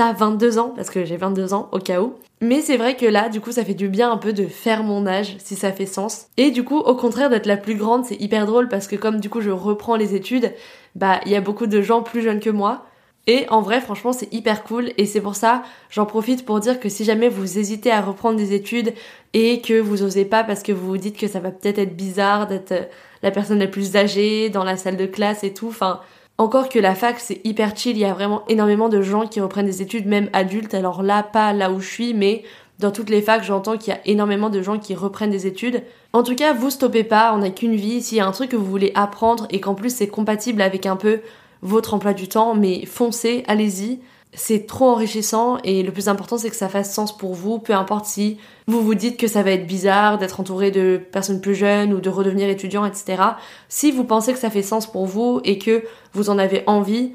T'as 0.00 0.14
22 0.14 0.59
ans 0.59 0.73
Parce 0.75 0.88
que 0.88 1.04
j'ai 1.04 1.19
22 1.19 1.52
ans 1.52 1.69
au 1.73 1.78
cas 1.78 2.00
où. 2.00 2.14
Mais 2.40 2.62
c'est 2.62 2.78
vrai 2.78 2.97
que 2.97 3.04
là, 3.04 3.28
du 3.28 3.42
coup, 3.42 3.52
ça 3.52 3.66
fait 3.66 3.75
du 3.75 3.90
bien 3.90 4.11
un 4.11 4.16
peu 4.16 4.33
de 4.33 4.47
faire 4.47 4.83
mon 4.83 5.07
âge, 5.07 5.37
si 5.40 5.57
ça 5.57 5.73
fait 5.73 5.85
sens. 5.85 6.28
Et 6.38 6.50
du 6.50 6.64
coup, 6.64 6.78
au 6.78 6.95
contraire 6.95 7.28
d'être 7.28 7.45
la 7.45 7.59
plus 7.59 7.75
grande, 7.75 8.07
c'est 8.07 8.19
hyper 8.19 8.47
drôle 8.47 8.69
parce 8.69 8.87
que 8.87 8.97
comme 8.97 9.21
du 9.21 9.28
coup 9.28 9.42
je 9.42 9.50
reprends 9.50 9.97
les 9.97 10.14
études, 10.14 10.54
bah 10.95 11.21
il 11.26 11.33
y 11.33 11.37
a 11.37 11.42
beaucoup 11.42 11.66
de 11.66 11.83
gens 11.83 12.02
plus 12.02 12.23
jeunes 12.23 12.40
que 12.40 12.49
moi 12.49 12.87
et 13.26 13.47
en 13.50 13.61
vrai, 13.61 13.83
franchement, 13.83 14.12
c'est 14.12 14.33
hyper 14.33 14.64
cool. 14.64 14.90
Et 14.97 15.04
c'est 15.04 15.21
pour 15.21 15.37
ça, 15.37 15.62
j'en 15.90 16.07
profite 16.07 16.47
pour 16.47 16.61
dire 16.61 16.80
que 16.80 16.88
si 16.88 17.04
jamais 17.04 17.28
vous 17.28 17.59
hésitez 17.59 17.90
à 17.90 18.00
reprendre 18.00 18.38
des 18.38 18.54
études 18.54 18.95
et 19.35 19.61
que 19.61 19.78
vous 19.78 20.02
osez 20.02 20.25
pas 20.25 20.45
parce 20.45 20.62
que 20.62 20.73
vous 20.73 20.87
vous 20.87 20.97
dites 20.97 21.19
que 21.19 21.28
ça 21.28 21.40
va 21.40 21.50
peut-être 21.50 21.78
être 21.78 21.95
bizarre 21.95 22.47
d'être 22.47 22.88
la 23.23 23.30
personne 23.30 23.59
la 23.59 23.66
plus 23.66 23.97
âgée 23.97 24.49
dans 24.49 24.64
la 24.64 24.78
salle 24.78 24.97
de 24.97 25.04
classe 25.04 25.45
et 25.45 25.52
tout, 25.52 25.69
enfin, 25.69 26.00
encore 26.40 26.70
que 26.70 26.78
la 26.78 26.94
fac, 26.94 27.20
c'est 27.20 27.40
hyper 27.44 27.76
chill. 27.76 27.97
Il 27.97 28.00
y 28.00 28.06
a 28.06 28.14
vraiment 28.14 28.44
énormément 28.49 28.88
de 28.88 29.02
gens 29.02 29.26
qui 29.26 29.42
reprennent 29.42 29.66
des 29.66 29.82
études, 29.82 30.06
même 30.06 30.30
adultes. 30.32 30.73
Alors 30.73 31.02
là, 31.02 31.23
pas 31.23 31.52
là 31.52 31.70
où 31.70 31.80
je 31.80 31.88
suis, 31.88 32.14
mais 32.14 32.44
dans 32.78 32.90
toutes 32.90 33.11
les 33.11 33.20
facs, 33.20 33.44
j'entends 33.44 33.76
qu'il 33.76 33.92
y 33.92 33.97
a 33.97 34.00
énormément 34.06 34.49
de 34.49 34.62
gens 34.62 34.78
qui 34.78 34.94
reprennent 34.94 35.30
des 35.30 35.47
études. 35.47 35.82
En 36.14 36.23
tout 36.23 36.35
cas, 36.35 36.54
vous 36.54 36.70
stoppez 36.70 37.04
pas, 37.04 37.35
on 37.35 37.38
n'a 37.38 37.50
qu'une 37.50 37.76
vie. 37.76 38.00
S'il 38.00 38.16
y 38.16 38.20
a 38.23 38.26
un 38.26 38.32
truc 38.32 38.52
que 38.52 38.56
vous 38.56 38.64
voulez 38.64 38.90
apprendre 38.94 39.47
et 39.50 39.61
qu'en 39.61 39.75
plus 39.75 39.94
c'est 39.94 40.09
compatible 40.09 40.62
avec 40.62 40.87
un 40.87 40.97
peu 40.97 41.20
votre 41.61 41.92
emploi 41.92 42.14
du 42.14 42.26
temps, 42.26 42.54
mais 42.54 42.87
foncez, 42.87 43.44
allez-y. 43.47 44.00
C'est 44.33 44.67
trop 44.67 44.91
enrichissant 44.91 45.59
et 45.65 45.83
le 45.83 45.91
plus 45.91 46.09
important 46.09 46.39
c'est 46.39 46.51
que 46.51 46.57
ça 46.57 46.69
fasse 46.69 46.95
sens 46.95 47.17
pour 47.17 47.35
vous, 47.35 47.59
peu 47.59 47.73
importe 47.73 48.07
si 48.07 48.39
vous 48.69 48.81
vous 48.81 48.95
dites 48.95 49.17
que 49.17 49.27
ça 49.27 49.43
va 49.43 49.51
être 49.51 49.67
bizarre 49.67 50.19
d'être 50.19 50.39
entouré 50.39 50.71
de 50.71 51.01
personnes 51.11 51.41
plus 51.41 51.57
jeunes 51.57 51.93
ou 51.93 52.01
de 52.01 52.09
redevenir 52.09 52.49
étudiant, 52.49 52.85
etc. 52.85 53.23
Si 53.69 53.91
vous 53.91 54.05
pensez 54.05 54.33
que 54.33 54.39
ça 54.39 54.49
fait 54.49 54.63
sens 54.63 54.91
pour 54.91 55.07
vous 55.07 55.41
et 55.45 55.59
que 55.59 55.83
vous 56.13 56.31
en 56.31 56.39
avez 56.39 56.63
envie, 56.69 57.15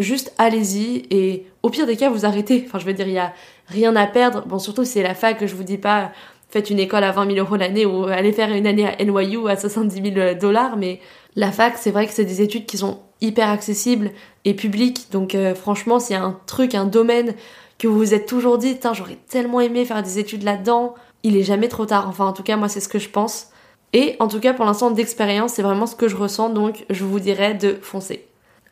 juste 0.00 0.34
allez-y 0.38 1.06
et 1.10 1.46
au 1.62 1.70
pire 1.70 1.86
des 1.86 1.96
cas 1.96 2.10
vous 2.10 2.26
arrêtez. 2.26 2.64
Enfin 2.66 2.80
je 2.80 2.86
veux 2.86 2.94
dire, 2.94 3.06
il 3.06 3.14
y 3.14 3.18
a 3.18 3.32
rien 3.68 3.94
à 3.94 4.08
perdre. 4.08 4.44
Bon 4.46 4.58
surtout 4.58 4.84
si 4.84 4.92
c'est 4.92 5.02
la 5.04 5.14
fac, 5.14 5.38
que 5.38 5.46
je 5.46 5.54
vous 5.54 5.62
dis 5.62 5.78
pas 5.78 6.10
faites 6.48 6.70
une 6.70 6.78
école 6.78 7.04
à 7.04 7.12
20 7.12 7.34
000 7.34 7.38
euros 7.38 7.56
l'année 7.56 7.86
ou 7.86 8.04
allez 8.04 8.32
faire 8.32 8.52
une 8.52 8.66
année 8.66 8.86
à 8.86 9.04
NYU 9.04 9.48
à 9.48 9.56
70 9.56 10.14
000 10.14 10.34
dollars, 10.34 10.76
mais 10.76 11.00
la 11.36 11.52
fac 11.52 11.74
c'est 11.78 11.90
vrai 11.90 12.06
que 12.06 12.12
c'est 12.12 12.24
des 12.24 12.42
études 12.42 12.66
qui 12.66 12.78
sont 12.78 13.00
hyper 13.20 13.48
accessible 13.48 14.10
et 14.44 14.54
public. 14.54 15.06
Donc 15.12 15.34
euh, 15.34 15.54
franchement, 15.54 15.98
s'il 16.00 16.16
y 16.16 16.18
a 16.18 16.22
un 16.22 16.38
truc, 16.46 16.74
un 16.74 16.84
domaine 16.84 17.34
que 17.78 17.88
vous 17.88 17.98
vous 17.98 18.14
êtes 18.14 18.26
toujours 18.26 18.58
dit, 18.58 18.78
j'aurais 18.94 19.18
tellement 19.28 19.60
aimé 19.60 19.84
faire 19.84 20.02
des 20.02 20.18
études 20.18 20.42
là-dedans, 20.42 20.94
il 21.22 21.36
est 21.36 21.42
jamais 21.42 21.68
trop 21.68 21.86
tard. 21.86 22.08
Enfin, 22.08 22.26
en 22.26 22.32
tout 22.32 22.42
cas, 22.42 22.56
moi, 22.56 22.68
c'est 22.68 22.80
ce 22.80 22.88
que 22.88 22.98
je 22.98 23.10
pense. 23.10 23.48
Et 23.92 24.16
en 24.18 24.28
tout 24.28 24.40
cas, 24.40 24.54
pour 24.54 24.64
l'instant, 24.64 24.90
d'expérience, 24.90 25.52
c'est 25.54 25.62
vraiment 25.62 25.86
ce 25.86 25.94
que 25.94 26.08
je 26.08 26.16
ressens, 26.16 26.50
donc 26.50 26.84
je 26.90 27.04
vous 27.04 27.20
dirais 27.20 27.54
de 27.54 27.76
foncer. 27.80 28.26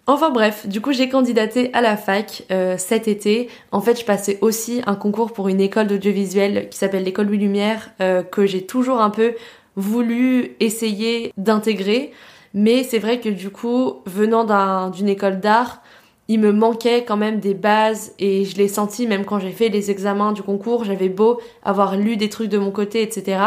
Enfin 0.06 0.28
bref, 0.28 0.66
du 0.66 0.82
coup 0.82 0.92
j'ai 0.92 1.08
candidaté 1.08 1.70
à 1.72 1.80
la 1.80 1.96
fac 1.96 2.42
euh, 2.50 2.76
cet 2.76 3.08
été. 3.08 3.48
En 3.72 3.80
fait, 3.80 3.98
je 3.98 4.04
passais 4.04 4.36
aussi 4.42 4.82
un 4.86 4.96
concours 4.96 5.32
pour 5.32 5.48
une 5.48 5.62
école 5.62 5.86
d'audiovisuel 5.86 6.68
qui 6.68 6.76
s'appelle 6.76 7.04
l'école 7.04 7.28
Louis 7.28 7.38
Lumière, 7.38 7.90
euh, 8.02 8.22
que 8.22 8.44
j'ai 8.44 8.66
toujours 8.66 9.00
un 9.00 9.08
peu 9.08 9.32
voulu 9.76 10.56
essayer 10.60 11.32
d'intégrer. 11.38 12.12
Mais 12.54 12.84
c'est 12.84 13.00
vrai 13.00 13.20
que 13.20 13.28
du 13.28 13.50
coup, 13.50 13.96
venant 14.06 14.90
d'une 14.90 15.08
école 15.08 15.40
d'art, 15.40 15.82
il 16.28 16.40
me 16.40 16.52
manquait 16.52 17.04
quand 17.04 17.18
même 17.18 17.38
des 17.38 17.52
bases 17.52 18.14
et 18.18 18.46
je 18.46 18.56
l'ai 18.56 18.68
senti 18.68 19.06
même 19.06 19.26
quand 19.26 19.38
j'ai 19.38 19.50
fait 19.50 19.68
les 19.68 19.90
examens 19.90 20.32
du 20.32 20.42
concours, 20.42 20.84
j'avais 20.84 21.10
beau 21.10 21.38
avoir 21.62 21.96
lu 21.96 22.16
des 22.16 22.30
trucs 22.30 22.48
de 22.48 22.56
mon 22.56 22.70
côté, 22.70 23.02
etc. 23.02 23.42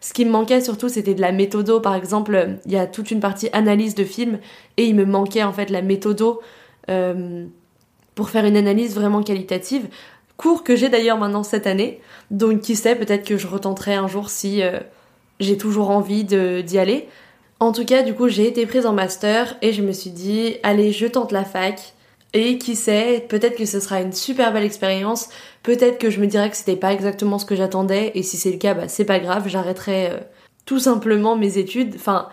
Ce 0.00 0.14
qui 0.14 0.24
me 0.24 0.30
manquait 0.30 0.62
surtout, 0.62 0.88
c'était 0.88 1.12
de 1.12 1.20
la 1.20 1.32
méthodo. 1.32 1.80
Par 1.80 1.94
exemple, 1.94 2.56
il 2.64 2.72
y 2.72 2.78
a 2.78 2.86
toute 2.86 3.10
une 3.10 3.20
partie 3.20 3.50
analyse 3.52 3.94
de 3.94 4.04
film 4.04 4.38
et 4.78 4.86
il 4.86 4.94
me 4.94 5.04
manquait 5.04 5.42
en 5.42 5.52
fait 5.52 5.68
la 5.68 5.82
méthodo 5.82 6.40
euh, 6.88 7.44
pour 8.14 8.30
faire 8.30 8.46
une 8.46 8.56
analyse 8.56 8.94
vraiment 8.94 9.22
qualitative. 9.22 9.88
Cours 10.38 10.64
que 10.64 10.74
j'ai 10.74 10.88
d'ailleurs 10.88 11.18
maintenant 11.18 11.42
cette 11.42 11.66
année. 11.66 12.00
Donc 12.30 12.60
qui 12.60 12.76
sait, 12.76 12.96
peut-être 12.96 13.26
que 13.26 13.36
je 13.36 13.46
retenterai 13.46 13.94
un 13.94 14.08
jour 14.08 14.30
si 14.30 14.62
euh, 14.62 14.78
j'ai 15.38 15.58
toujours 15.58 15.90
envie 15.90 16.24
d'y 16.24 16.78
aller. 16.78 17.08
En 17.62 17.70
tout 17.70 17.84
cas, 17.84 18.02
du 18.02 18.12
coup, 18.12 18.26
j'ai 18.26 18.48
été 18.48 18.66
prise 18.66 18.86
en 18.86 18.92
master 18.92 19.54
et 19.62 19.72
je 19.72 19.82
me 19.82 19.92
suis 19.92 20.10
dit, 20.10 20.56
allez, 20.64 20.90
je 20.90 21.06
tente 21.06 21.30
la 21.30 21.44
fac. 21.44 21.94
Et 22.32 22.58
qui 22.58 22.74
sait, 22.74 23.24
peut-être 23.28 23.56
que 23.56 23.66
ce 23.66 23.78
sera 23.78 24.00
une 24.00 24.12
super 24.12 24.52
belle 24.52 24.64
expérience. 24.64 25.28
Peut-être 25.62 25.98
que 25.98 26.10
je 26.10 26.18
me 26.18 26.26
dirais 26.26 26.50
que 26.50 26.56
c'était 26.56 26.74
pas 26.74 26.92
exactement 26.92 27.38
ce 27.38 27.46
que 27.46 27.54
j'attendais. 27.54 28.10
Et 28.16 28.24
si 28.24 28.36
c'est 28.36 28.50
le 28.50 28.58
cas, 28.58 28.74
bah, 28.74 28.88
c'est 28.88 29.04
pas 29.04 29.20
grave, 29.20 29.46
j'arrêterai 29.46 30.10
euh, 30.10 30.18
tout 30.66 30.80
simplement 30.80 31.36
mes 31.36 31.56
études. 31.56 31.92
Enfin, 31.94 32.30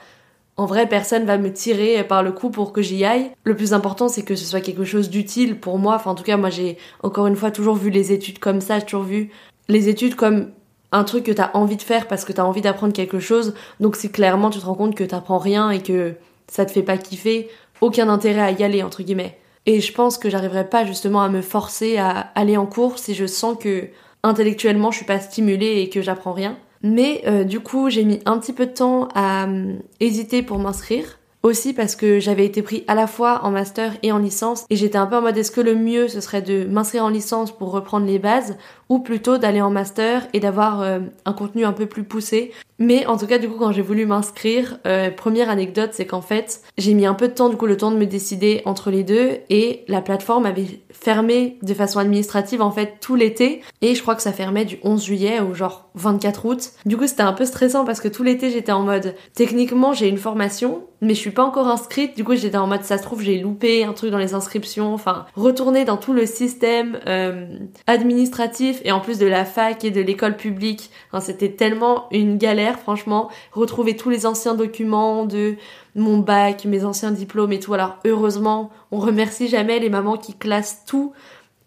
en 0.58 0.66
vrai, 0.66 0.90
personne 0.90 1.26
va 1.26 1.38
me 1.38 1.54
tirer 1.54 2.04
par 2.04 2.24
le 2.24 2.32
cou 2.32 2.50
pour 2.50 2.74
que 2.74 2.82
j'y 2.82 3.06
aille. 3.06 3.30
Le 3.44 3.56
plus 3.56 3.74
important, 3.74 4.10
c'est 4.10 4.24
que 4.24 4.36
ce 4.36 4.46
soit 4.46 4.62
quelque 4.62 4.84
chose 4.84 5.12
d'utile 5.12 5.60
pour 5.60 5.78
moi. 5.78 5.94
Enfin, 5.94 6.10
en 6.10 6.16
tout 6.16 6.24
cas, 6.24 6.38
moi, 6.38 6.50
j'ai 6.50 6.80
encore 7.04 7.28
une 7.28 7.36
fois 7.36 7.52
toujours 7.52 7.76
vu 7.76 7.92
les 7.92 8.12
études 8.12 8.40
comme 8.40 8.62
ça. 8.62 8.80
J'ai 8.80 8.86
toujours 8.86 9.04
vu 9.04 9.30
les 9.68 9.90
études 9.90 10.16
comme 10.16 10.50
un 10.92 11.04
truc 11.04 11.24
que 11.26 11.32
t'as 11.32 11.52
envie 11.54 11.78
de 11.78 11.82
faire 11.82 12.08
parce 12.08 12.26
que 12.26 12.34
t'as 12.34 12.44
envie 12.44 12.62
d'apprendre 12.62 12.94
quelque 12.94 13.20
chose. 13.20 13.54
Donc 13.80 13.96
si 13.96 14.12
clairement 14.12 14.50
tu 14.50 14.60
te 14.60 14.66
rends 14.66 14.76
compte 14.76 14.96
que 14.96 15.04
t'apprends 15.04 15.38
rien 15.38 15.70
et 15.70 15.82
que 15.82 16.16
ça 16.48 16.66
te 16.66 16.72
fait 16.72 16.84
pas 16.84 16.98
kiffer, 16.98 17.50
aucun 17.82 18.10
intérêt 18.10 18.42
à 18.42 18.52
y 18.52 18.64
aller 18.64 18.84
entre 18.84 19.04
guillemets. 19.04 19.38
Et 19.66 19.82
je 19.82 19.94
pense 19.94 20.18
que 20.18 20.30
j'arriverai 20.30 20.68
pas 20.68 20.86
justement 20.86 21.22
à 21.22 21.30
me 21.30 21.42
forcer 21.42 21.98
à 21.98 22.32
aller 22.36 22.58
en 22.58 22.66
cours 22.66 22.98
si 22.98 23.14
je 23.14 23.26
sens 23.26 23.58
que 23.60 23.90
intellectuellement 24.24 24.92
je 24.92 24.98
suis 24.98 25.06
pas 25.06 25.20
stimulée 25.20 25.82
et 25.82 25.90
que 25.90 26.02
j'apprends 26.02 26.34
rien. 26.34 26.58
Mais 26.82 27.22
euh, 27.28 27.44
du 27.44 27.60
coup 27.60 27.90
j'ai 27.90 28.04
mis 28.04 28.20
un 28.26 28.38
petit 28.40 28.54
peu 28.54 28.66
de 28.66 28.72
temps 28.72 29.10
à 29.14 29.48
euh, 29.48 29.76
hésiter 30.00 30.42
pour 30.42 30.60
m'inscrire. 30.60 31.20
Aussi 31.42 31.74
parce 31.74 31.96
que 31.96 32.20
j'avais 32.20 32.46
été 32.46 32.62
pris 32.62 32.84
à 32.90 32.96
la 32.96 33.08
fois 33.08 33.46
en 33.46 33.52
master 33.52 33.94
et 34.04 34.12
en 34.12 34.18
licence 34.18 34.66
et 34.70 34.76
j'étais 34.76 34.98
un 34.98 35.06
peu 35.06 35.16
en 35.16 35.22
mode 35.22 35.38
est-ce 35.38 35.52
que 35.52 35.62
le 35.62 35.74
mieux 35.74 36.10
ce 36.10 36.20
serait 36.20 36.42
de 36.42 36.66
m'inscrire 36.66 37.06
en 37.06 37.10
licence 37.10 37.56
pour 37.56 37.72
reprendre 37.72 38.06
les 38.06 38.20
bases 38.20 38.58
ou 38.90 39.00
plutôt 39.00 39.38
d'aller 39.38 39.62
en 39.62 39.70
master 39.70 40.28
et 40.34 40.40
d'avoir 40.40 40.82
euh, 40.82 41.00
un 41.26 41.34
contenu 41.34 41.64
un 41.64 41.74
peu 41.74 41.86
plus 41.86 42.04
poussé. 42.04 42.52
Mais 42.80 43.06
en 43.06 43.18
tout 43.18 43.28
cas 43.28 43.38
du 43.38 43.48
coup 43.50 43.58
quand 43.60 43.72
j'ai 43.72 43.82
voulu 43.82 44.06
m'inscrire, 44.06 44.80
euh, 44.88 45.12
première 45.12 45.50
anecdote 45.50 45.90
c'est 45.94 46.06
qu'en 46.06 46.22
fait 46.22 46.62
j'ai 46.78 46.94
mis 46.94 47.06
un 47.06 47.14
peu 47.14 47.28
de 47.28 47.34
temps 47.34 47.50
du 47.50 47.58
coup 47.58 47.66
le 47.66 47.76
temps 47.76 47.92
de 47.92 47.98
me 47.98 48.06
décider 48.06 48.62
entre 48.66 48.90
les 48.90 49.04
deux 49.04 49.40
et 49.50 49.84
la 49.90 50.02
plateforme 50.02 50.46
avait 50.46 50.80
fermé 50.90 51.58
de 51.62 51.74
façon 51.74 52.00
administrative 52.00 52.62
en 52.62 52.72
fait 52.72 52.96
tout 53.02 53.16
l'été 53.16 53.62
et 53.82 53.96
je 53.96 54.02
crois 54.02 54.16
que 54.16 54.22
ça 54.22 54.32
fermait 54.32 54.64
du 54.64 54.80
11 54.84 55.04
juillet 55.04 55.42
au 55.42 55.54
genre 55.54 55.90
24 55.96 56.46
août. 56.46 56.70
Du 56.86 56.96
coup 56.96 57.06
c'était 57.06 57.22
un 57.22 57.34
peu 57.34 57.46
stressant 57.46 57.84
parce 57.84 58.00
que 58.00 58.08
tout 58.08 58.24
l'été 58.24 58.50
j'étais 58.50 58.72
en 58.72 58.84
mode 58.84 59.14
techniquement 59.36 59.92
j'ai 59.92 60.08
une 60.08 60.18
formation 60.18 60.84
mais 61.02 61.14
je 61.14 61.20
suis 61.20 61.32
pas 61.32 61.44
encore 61.44 61.68
inscrite 61.68 62.16
du 62.16 62.24
coup 62.24 62.36
j'étais 62.36 62.58
en 62.58 62.68
mode 62.68 62.84
ça 62.84 62.98
se 62.98 63.04
trouve 63.04 63.22
j'ai 63.22 63.40
loupé 63.40 63.84
un 63.84 63.94
truc 63.94 64.12
dans 64.12 64.18
les 64.18 64.34
inscriptions 64.34 64.94
enfin 64.94 65.26
retourner 65.36 65.84
dans 65.84 65.98
tout 65.98 66.14
le 66.14 66.26
système 66.26 67.00
euh, 67.08 67.46
administratif 67.88 68.79
et 68.84 68.92
en 68.92 69.00
plus 69.00 69.18
de 69.20 69.26
la 69.26 69.46
fac 69.46 69.84
et 69.84 69.92
de 69.92 70.02
l'école 70.02 70.38
publique. 70.38 70.92
c'était 71.20 71.52
tellement 71.52 72.08
une 72.12 72.38
galère, 72.38 72.80
franchement. 72.80 73.30
Retrouver 73.52 73.96
tous 73.96 74.10
les 74.10 74.26
anciens 74.26 74.56
documents 74.56 75.26
de 75.26 75.56
mon 75.96 76.18
bac, 76.20 76.66
mes 76.66 76.86
anciens 76.86 77.12
diplômes 77.12 77.52
et 77.52 77.60
tout. 77.60 77.74
Alors 77.74 77.98
heureusement, 78.06 78.70
on 78.92 79.00
remercie 79.00 79.48
jamais 79.48 79.80
les 79.80 79.90
mamans 79.90 80.18
qui 80.18 80.34
classent 80.34 80.84
tout. 80.86 81.14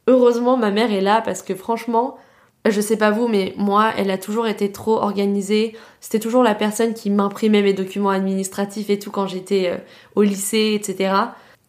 Heureusement, 0.07 0.57
ma 0.57 0.71
mère 0.71 0.93
est 0.93 1.01
là 1.01 1.21
parce 1.21 1.43
que 1.43 1.55
franchement, 1.55 2.17
je 2.69 2.81
sais 2.81 2.97
pas 2.97 3.11
vous, 3.11 3.27
mais 3.27 3.55
moi, 3.57 3.91
elle 3.97 4.11
a 4.11 4.19
toujours 4.19 4.47
été 4.47 4.71
trop 4.71 4.97
organisée. 4.97 5.77
C'était 6.01 6.21
toujours 6.21 6.43
la 6.43 6.55
personne 6.55 6.95
qui 6.95 7.11
m'imprimait 7.11 7.63
mes 7.63 7.73
documents 7.73 8.11
administratifs 8.11 8.89
et 8.89 8.99
tout 8.99 9.11
quand 9.11 9.27
j'étais 9.27 9.69
euh, 9.69 9.79
au 10.15 10.23
lycée, 10.23 10.73
etc. 10.75 11.15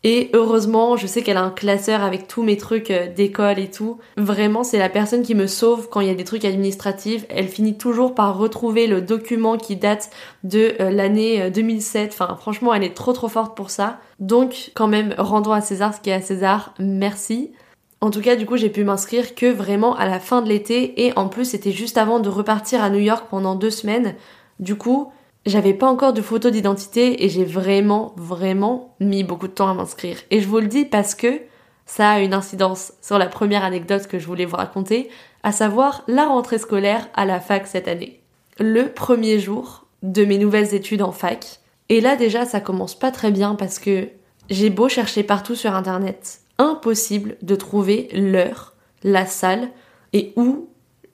Et 0.05 0.29
heureusement, 0.33 0.97
je 0.97 1.07
sais 1.07 1.21
qu'elle 1.21 1.37
a 1.37 1.43
un 1.43 1.49
classeur 1.49 2.03
avec 2.03 2.27
tous 2.27 2.43
mes 2.43 2.57
trucs 2.57 2.91
euh, 2.91 3.07
d'école 3.07 3.57
et 3.57 3.71
tout. 3.71 3.99
Vraiment, 4.17 4.65
c'est 4.65 4.77
la 4.77 4.89
personne 4.89 5.23
qui 5.23 5.33
me 5.33 5.47
sauve 5.47 5.87
quand 5.89 6.01
il 6.01 6.07
y 6.07 6.11
a 6.11 6.15
des 6.15 6.25
trucs 6.25 6.43
administratifs. 6.43 7.25
Elle 7.29 7.47
finit 7.47 7.77
toujours 7.77 8.13
par 8.13 8.37
retrouver 8.37 8.85
le 8.87 9.01
document 9.01 9.57
qui 9.57 9.77
date 9.77 10.09
de 10.43 10.75
euh, 10.81 10.89
l'année 10.89 11.49
2007. 11.49 12.03
Euh, 12.03 12.13
enfin, 12.13 12.35
franchement, 12.35 12.73
elle 12.73 12.83
est 12.83 12.93
trop 12.93 13.13
trop 13.13 13.29
forte 13.29 13.55
pour 13.55 13.69
ça. 13.69 13.99
Donc, 14.19 14.71
quand 14.73 14.87
même, 14.87 15.15
rendons 15.17 15.53
à 15.53 15.61
César 15.61 15.93
ce 15.93 16.01
qui 16.01 16.09
est 16.09 16.13
à 16.13 16.21
César. 16.21 16.73
Merci. 16.79 17.53
En 18.01 18.11
tout 18.11 18.19
cas, 18.19 18.35
du 18.35 18.45
coup, 18.45 18.57
j'ai 18.57 18.69
pu 18.69 18.83
m'inscrire 18.83 19.35
que 19.35 19.49
vraiment 19.49 19.95
à 19.95 20.05
la 20.05 20.19
fin 20.19 20.41
de 20.41 20.49
l'été 20.49 21.05
et 21.05 21.17
en 21.17 21.29
plus, 21.29 21.45
c'était 21.45 21.71
juste 21.71 21.97
avant 21.97 22.19
de 22.19 22.27
repartir 22.27 22.83
à 22.83 22.89
New 22.89 22.99
York 22.99 23.27
pendant 23.29 23.55
deux 23.55 23.69
semaines. 23.69 24.15
Du 24.59 24.75
coup, 24.75 25.12
j'avais 25.45 25.73
pas 25.73 25.87
encore 25.87 26.13
de 26.13 26.21
photo 26.21 26.49
d'identité 26.49 27.25
et 27.25 27.29
j'ai 27.29 27.43
vraiment, 27.43 28.13
vraiment 28.15 28.95
mis 28.99 29.23
beaucoup 29.23 29.47
de 29.47 29.53
temps 29.53 29.69
à 29.69 29.73
m'inscrire. 29.73 30.17
Et 30.31 30.39
je 30.39 30.47
vous 30.47 30.59
le 30.59 30.67
dis 30.67 30.85
parce 30.85 31.15
que 31.15 31.41
ça 31.85 32.11
a 32.11 32.19
une 32.19 32.33
incidence 32.33 32.93
sur 33.01 33.17
la 33.17 33.27
première 33.27 33.63
anecdote 33.63 34.07
que 34.07 34.19
je 34.19 34.25
voulais 34.25 34.45
vous 34.45 34.55
raconter, 34.55 35.09
à 35.43 35.51
savoir 35.51 36.03
la 36.07 36.25
rentrée 36.25 36.57
scolaire 36.57 37.09
à 37.13 37.25
la 37.25 37.41
fac 37.41 37.67
cette 37.67 37.89
année. 37.89 38.21
Le 38.59 38.87
premier 38.87 39.39
jour 39.39 39.85
de 40.01 40.23
mes 40.23 40.37
nouvelles 40.37 40.73
études 40.73 41.01
en 41.01 41.11
fac. 41.11 41.59
Et 41.89 41.99
là 41.99 42.15
déjà 42.15 42.45
ça 42.45 42.61
commence 42.61 42.97
pas 42.97 43.11
très 43.11 43.31
bien 43.31 43.55
parce 43.55 43.79
que 43.79 44.07
j'ai 44.49 44.69
beau 44.69 44.87
chercher 44.87 45.23
partout 45.23 45.55
sur 45.55 45.73
internet, 45.75 46.39
impossible 46.57 47.37
de 47.41 47.55
trouver 47.55 48.07
l'heure, 48.13 48.73
la 49.03 49.25
salle 49.25 49.69
et 50.13 50.33
où 50.35 50.69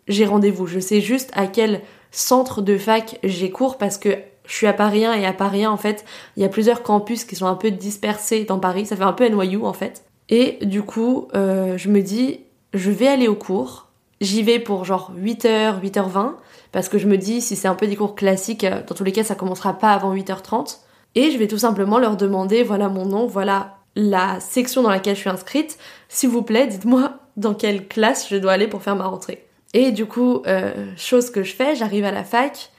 j'ai 0.08 0.26
rendez-vous. 0.26 0.68
Je 0.68 0.80
sais 0.80 1.02
juste 1.02 1.32
à 1.34 1.48
quel 1.48 1.82
centre 2.12 2.62
de 2.62 2.78
fac 2.78 3.20
j'ai 3.24 3.52
cours 3.52 3.78
parce 3.78 3.98
que 3.98 4.18
je 4.46 4.56
suis 4.56 4.68
à 4.68 4.74
Paris 4.74 5.06
1 5.06 5.14
et 5.14 5.26
à 5.26 5.34
Paris 5.34 5.64
1 5.64 5.70
en 5.70 5.78
fait, 5.78 6.06
il 6.36 6.42
y 6.42 6.46
a 6.46 6.50
plusieurs 6.50 6.82
campus 6.82 7.24
qui 7.24 7.36
sont 7.36 7.46
un 7.46 7.56
peu 7.56 7.70
dispersés 7.70 8.46
dans 8.46 8.60
Paris, 8.60 8.86
ça 8.86 8.96
fait 8.96 9.04
un 9.04 9.14
peu 9.14 9.28
NYU 9.28 9.64
en 9.64 9.74
fait. 9.74 10.04
Et 10.30 10.58
du 10.64 10.82
coup, 10.82 11.28
euh, 11.36 11.78
je 11.78 11.90
me 11.90 12.02
dis, 12.02 12.42
je 12.74 12.92
vais 12.92 13.08
aller 13.08 13.28
au 13.28 13.36
cours. 13.36 13.88
J'y 14.22 14.44
vais 14.44 14.60
pour 14.60 14.86
genre 14.86 15.12
8h, 15.18 15.82
8h20, 15.82 16.34
parce 16.72 16.90
que 16.90 16.98
je 16.98 17.08
me 17.08 17.18
dis, 17.18 17.42
si 17.42 17.56
c'est 17.56 17.68
un 17.68 17.76
peu 17.76 17.88
des 17.88 17.96
cours 17.96 18.16
classiques, 18.16 18.64
euh, 18.64 18.82
dans 18.86 18.96
tous 18.96 19.04
les 19.04 19.12
cas, 19.12 19.24
ça 19.24 19.36
commencera 19.36 19.74
pas 19.74 19.94
avant 19.94 20.14
8h30. 20.14 20.80
Et 21.16 21.32
je 21.32 21.38
vais 21.38 21.48
tout 21.48 21.58
simplement 21.58 22.00
leur 22.00 22.18
demander, 22.18 22.64
voilà 22.64 22.90
mon 22.90 23.06
nom, 23.06 23.28
voilà 23.28 23.78
la 23.96 24.40
section 24.40 24.84
dans 24.84 24.90
laquelle 24.90 25.16
je 25.16 25.22
suis 25.22 25.30
inscrite. 25.30 25.78
S'il 26.10 26.30
vous 26.30 26.44
plaît, 26.44 26.68
dites-moi 26.68 27.14
dans 27.38 27.54
quelle 27.54 27.88
classe 27.88 28.30
je 28.30 28.36
dois 28.36 28.52
aller 28.52 28.68
pour 28.68 28.84
faire 28.84 28.96
ma 28.96 29.08
rentrée. 29.08 29.46
Et 29.74 29.92
du 29.92 30.06
coup, 30.06 30.42
euh, 30.48 30.74
chose 30.98 31.30
que 31.30 31.44
je 31.44 31.54
fais, 31.54 31.76
j'arrive 31.76 32.06
à 32.06 32.12
la 32.12 32.24
fac 32.24 32.72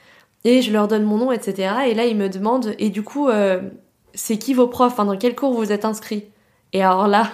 et 0.43 0.61
je 0.61 0.71
leur 0.71 0.87
donne 0.87 1.03
mon 1.03 1.17
nom, 1.17 1.31
etc. 1.31 1.73
Et 1.87 1.93
là, 1.93 2.05
ils 2.05 2.17
me 2.17 2.27
demandent, 2.27 2.75
et 2.79 2.89
du 2.89 3.03
coup, 3.03 3.29
c'est 4.13 4.37
qui 4.37 4.53
vos 4.53 4.67
profs? 4.67 4.97
Dans 4.97 5.17
quel 5.17 5.35
cours 5.35 5.53
vous 5.53 5.71
êtes 5.71 5.85
inscrits? 5.85 6.25
Et 6.73 6.81
alors 6.83 7.07
là, 7.07 7.29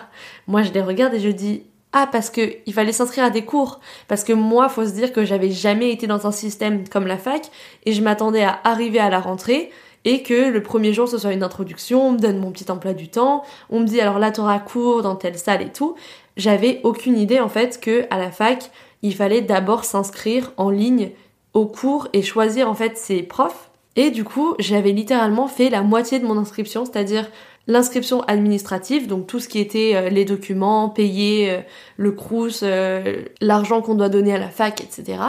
moi 0.47 0.63
je 0.63 0.71
les 0.71 0.81
regarde 0.81 1.13
et 1.13 1.19
je 1.19 1.29
dis 1.29 1.63
ah 1.93 2.07
parce 2.11 2.29
que 2.29 2.55
il 2.65 2.73
fallait 2.73 2.91
s'inscrire 2.91 3.25
à 3.25 3.29
des 3.29 3.45
cours 3.45 3.79
parce 4.07 4.23
que 4.23 4.33
moi 4.33 4.67
faut 4.69 4.85
se 4.85 4.91
dire 4.91 5.13
que 5.13 5.25
j'avais 5.25 5.51
jamais 5.51 5.91
été 5.91 6.07
dans 6.07 6.27
un 6.27 6.31
système 6.31 6.87
comme 6.87 7.07
la 7.07 7.17
fac 7.17 7.49
et 7.85 7.93
je 7.93 8.01
m'attendais 8.01 8.43
à 8.43 8.59
arriver 8.63 8.99
à 8.99 9.09
la 9.09 9.19
rentrée 9.19 9.71
et 10.05 10.23
que 10.23 10.49
le 10.49 10.63
premier 10.63 10.93
jour 10.93 11.07
ce 11.07 11.17
soit 11.17 11.33
une 11.33 11.43
introduction, 11.43 12.07
on 12.07 12.11
me 12.13 12.19
donne 12.19 12.39
mon 12.39 12.51
petit 12.51 12.69
emploi 12.71 12.93
du 12.93 13.09
temps, 13.09 13.43
on 13.69 13.79
me 13.79 13.85
dit 13.85 14.01
alors 14.01 14.19
là 14.19 14.31
t'auras 14.31 14.59
cours 14.59 15.01
dans 15.01 15.15
telle 15.15 15.37
salle 15.37 15.61
et 15.61 15.71
tout. 15.71 15.95
J'avais 16.35 16.81
aucune 16.83 17.17
idée 17.17 17.39
en 17.39 17.49
fait 17.49 17.79
que 17.79 18.05
à 18.09 18.17
la 18.17 18.31
fac 18.31 18.71
il 19.01 19.15
fallait 19.15 19.41
d'abord 19.41 19.85
s'inscrire 19.85 20.51
en 20.57 20.69
ligne 20.69 21.11
au 21.53 21.65
cours 21.65 22.07
et 22.13 22.21
choisir 22.21 22.69
en 22.69 22.73
fait 22.73 22.97
ses 22.97 23.23
profs. 23.23 23.71
Et 23.95 24.11
du 24.11 24.23
coup, 24.23 24.55
j'avais 24.59 24.91
littéralement 24.91 25.47
fait 25.47 25.69
la 25.69 25.81
moitié 25.81 26.19
de 26.19 26.25
mon 26.25 26.37
inscription, 26.37 26.85
c'est-à-dire 26.85 27.27
l'inscription 27.67 28.21
administrative, 28.21 29.07
donc 29.07 29.27
tout 29.27 29.39
ce 29.39 29.47
qui 29.47 29.59
était 29.59 29.93
euh, 29.95 30.09
les 30.09 30.23
documents, 30.23 30.89
payer 30.89 31.51
euh, 31.51 31.59
le 31.97 32.11
crous, 32.11 32.61
euh, 32.63 33.23
l'argent 33.41 33.81
qu'on 33.81 33.95
doit 33.95 34.09
donner 34.09 34.33
à 34.33 34.37
la 34.37 34.49
fac, 34.49 34.81
etc. 34.81 35.19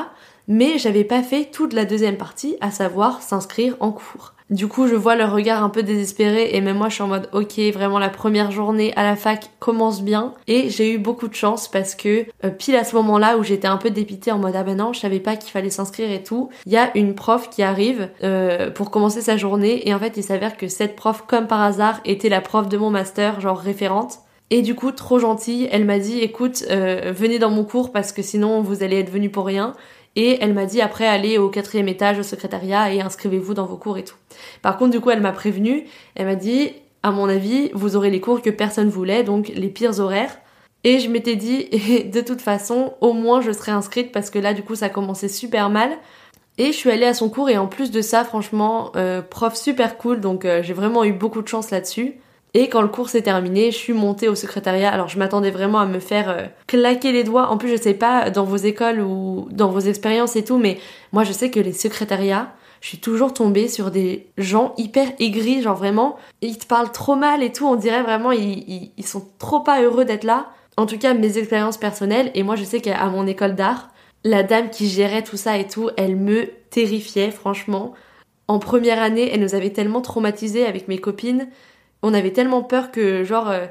Mais 0.46 0.78
j'avais 0.78 1.04
pas 1.04 1.22
fait 1.22 1.46
toute 1.50 1.72
la 1.72 1.84
deuxième 1.84 2.16
partie, 2.16 2.56
à 2.60 2.70
savoir 2.70 3.22
s'inscrire 3.22 3.76
en 3.80 3.90
cours. 3.90 4.34
Du 4.50 4.66
coup, 4.66 4.86
je 4.86 4.94
vois 4.94 5.14
leur 5.14 5.32
regard 5.32 5.62
un 5.62 5.68
peu 5.68 5.82
désespéré 5.82 6.50
et 6.54 6.62
même 6.62 6.78
moi 6.78 6.88
je 6.88 6.94
suis 6.94 7.02
en 7.02 7.08
mode 7.08 7.28
ok, 7.34 7.58
vraiment 7.74 7.98
la 7.98 8.08
première 8.08 8.50
journée 8.50 8.94
à 8.96 9.02
la 9.02 9.14
fac 9.14 9.50
commence 9.58 10.00
bien 10.02 10.32
et 10.46 10.70
j'ai 10.70 10.94
eu 10.94 10.98
beaucoup 10.98 11.28
de 11.28 11.34
chance 11.34 11.68
parce 11.68 11.94
que 11.94 12.24
euh, 12.44 12.50
pile 12.50 12.76
à 12.76 12.84
ce 12.84 12.96
moment-là 12.96 13.36
où 13.36 13.42
j'étais 13.42 13.68
un 13.68 13.76
peu 13.76 13.90
dépitée 13.90 14.32
en 14.32 14.38
mode 14.38 14.56
ah 14.56 14.62
ben 14.62 14.78
non, 14.78 14.94
je 14.94 15.00
savais 15.00 15.20
pas 15.20 15.36
qu'il 15.36 15.50
fallait 15.50 15.68
s'inscrire 15.68 16.10
et 16.10 16.22
tout, 16.22 16.48
il 16.64 16.72
y 16.72 16.78
a 16.78 16.96
une 16.96 17.14
prof 17.14 17.50
qui 17.50 17.62
arrive 17.62 18.08
euh, 18.24 18.70
pour 18.70 18.90
commencer 18.90 19.20
sa 19.20 19.36
journée 19.36 19.86
et 19.86 19.92
en 19.92 19.98
fait 19.98 20.16
il 20.16 20.22
s'avère 20.22 20.56
que 20.56 20.68
cette 20.68 20.96
prof 20.96 21.24
comme 21.26 21.46
par 21.46 21.60
hasard 21.60 22.00
était 22.06 22.30
la 22.30 22.40
prof 22.40 22.70
de 22.70 22.78
mon 22.78 22.88
master, 22.88 23.42
genre 23.42 23.58
référente. 23.58 24.20
Et 24.50 24.62
du 24.62 24.74
coup, 24.74 24.92
trop 24.92 25.18
gentille, 25.18 25.68
elle 25.70 25.84
m'a 25.84 25.98
dit 25.98 26.20
écoute, 26.20 26.64
euh, 26.70 27.12
venez 27.14 27.38
dans 27.38 27.50
mon 27.50 27.64
cours 27.64 27.92
parce 27.92 28.12
que 28.12 28.22
sinon 28.22 28.62
vous 28.62 28.82
allez 28.82 28.98
être 28.98 29.10
venu 29.10 29.28
pour 29.28 29.44
rien. 29.44 29.74
Et 30.16 30.38
elle 30.40 30.54
m'a 30.54 30.66
dit 30.66 30.80
après 30.80 31.06
allez 31.06 31.38
au 31.38 31.48
quatrième 31.48 31.88
étage 31.88 32.18
au 32.18 32.22
secrétariat 32.22 32.92
et 32.92 33.00
inscrivez-vous 33.00 33.54
dans 33.54 33.66
vos 33.66 33.76
cours 33.76 33.98
et 33.98 34.04
tout. 34.04 34.16
Par 34.62 34.76
contre 34.76 34.92
du 34.92 35.00
coup 35.00 35.10
elle 35.10 35.20
m'a 35.20 35.32
prévenu, 35.32 35.84
elle 36.14 36.26
m'a 36.26 36.34
dit 36.34 36.72
à 37.02 37.10
mon 37.10 37.28
avis 37.28 37.70
vous 37.74 37.96
aurez 37.96 38.10
les 38.10 38.20
cours 38.20 38.42
que 38.42 38.50
personne 38.50 38.88
voulait, 38.88 39.22
donc 39.22 39.48
les 39.48 39.68
pires 39.68 40.00
horaires. 40.00 40.36
Et 40.84 41.00
je 41.00 41.08
m'étais 41.08 41.36
dit 41.36 41.68
de 42.12 42.20
toute 42.20 42.40
façon 42.40 42.94
au 43.00 43.12
moins 43.12 43.40
je 43.40 43.52
serai 43.52 43.72
inscrite 43.72 44.12
parce 44.12 44.30
que 44.30 44.38
là 44.38 44.54
du 44.54 44.62
coup 44.62 44.74
ça 44.74 44.88
commençait 44.88 45.28
super 45.28 45.70
mal. 45.70 45.90
Et 46.60 46.66
je 46.66 46.76
suis 46.76 46.90
allée 46.90 47.06
à 47.06 47.14
son 47.14 47.28
cours 47.28 47.50
et 47.50 47.56
en 47.56 47.68
plus 47.68 47.92
de 47.92 48.02
ça 48.02 48.24
franchement 48.24 48.90
euh, 48.96 49.22
prof 49.22 49.54
super 49.54 49.96
cool 49.96 50.20
donc 50.20 50.44
euh, 50.44 50.60
j'ai 50.64 50.74
vraiment 50.74 51.04
eu 51.04 51.12
beaucoup 51.12 51.42
de 51.42 51.48
chance 51.48 51.70
là-dessus. 51.70 52.14
Et 52.54 52.68
quand 52.68 52.82
le 52.82 52.88
cours 52.88 53.08
s'est 53.08 53.22
terminé, 53.22 53.70
je 53.70 53.76
suis 53.76 53.92
montée 53.92 54.28
au 54.28 54.34
secrétariat. 54.34 54.90
Alors 54.90 55.08
je 55.08 55.18
m'attendais 55.18 55.50
vraiment 55.50 55.78
à 55.78 55.86
me 55.86 56.00
faire 56.00 56.30
euh, 56.30 56.46
claquer 56.66 57.12
les 57.12 57.24
doigts. 57.24 57.48
En 57.48 57.58
plus, 57.58 57.68
je 57.68 57.80
sais 57.80 57.94
pas 57.94 58.30
dans 58.30 58.44
vos 58.44 58.56
écoles 58.56 59.00
ou 59.00 59.48
dans 59.50 59.68
vos 59.68 59.80
expériences 59.80 60.36
et 60.36 60.44
tout, 60.44 60.58
mais 60.58 60.78
moi 61.12 61.24
je 61.24 61.32
sais 61.32 61.50
que 61.50 61.60
les 61.60 61.72
secrétariats, 61.72 62.52
je 62.80 62.88
suis 62.88 62.98
toujours 62.98 63.34
tombée 63.34 63.68
sur 63.68 63.90
des 63.90 64.26
gens 64.38 64.72
hyper 64.78 65.08
aigris, 65.18 65.62
genre 65.62 65.76
vraiment, 65.76 66.16
ils 66.40 66.58
te 66.58 66.66
parlent 66.66 66.92
trop 66.92 67.16
mal 67.16 67.42
et 67.42 67.52
tout. 67.52 67.66
On 67.66 67.76
dirait 67.76 68.02
vraiment 68.02 68.32
ils, 68.32 68.92
ils 68.96 69.06
sont 69.06 69.26
trop 69.38 69.60
pas 69.60 69.82
heureux 69.82 70.04
d'être 70.04 70.24
là. 70.24 70.48
En 70.76 70.86
tout 70.86 70.98
cas, 70.98 71.12
mes 71.12 71.38
expériences 71.38 71.76
personnelles. 71.76 72.30
Et 72.34 72.44
moi, 72.44 72.54
je 72.54 72.62
sais 72.62 72.80
qu'à 72.80 73.04
mon 73.06 73.26
école 73.26 73.56
d'art, 73.56 73.90
la 74.24 74.44
dame 74.44 74.70
qui 74.70 74.88
gérait 74.88 75.24
tout 75.24 75.36
ça 75.36 75.58
et 75.58 75.66
tout, 75.66 75.90
elle 75.96 76.16
me 76.16 76.46
terrifiait, 76.70 77.32
franchement. 77.32 77.94
En 78.46 78.58
première 78.58 79.02
année, 79.02 79.28
elle 79.32 79.40
nous 79.40 79.54
avait 79.54 79.72
tellement 79.72 80.00
traumatisés 80.00 80.66
avec 80.66 80.88
mes 80.88 80.98
copines 80.98 81.48
on 82.02 82.14
avait 82.14 82.32
tellement 82.32 82.62
peur 82.62 82.90
que, 82.90 83.24
genre, 83.24 83.48
euh, 83.50 83.66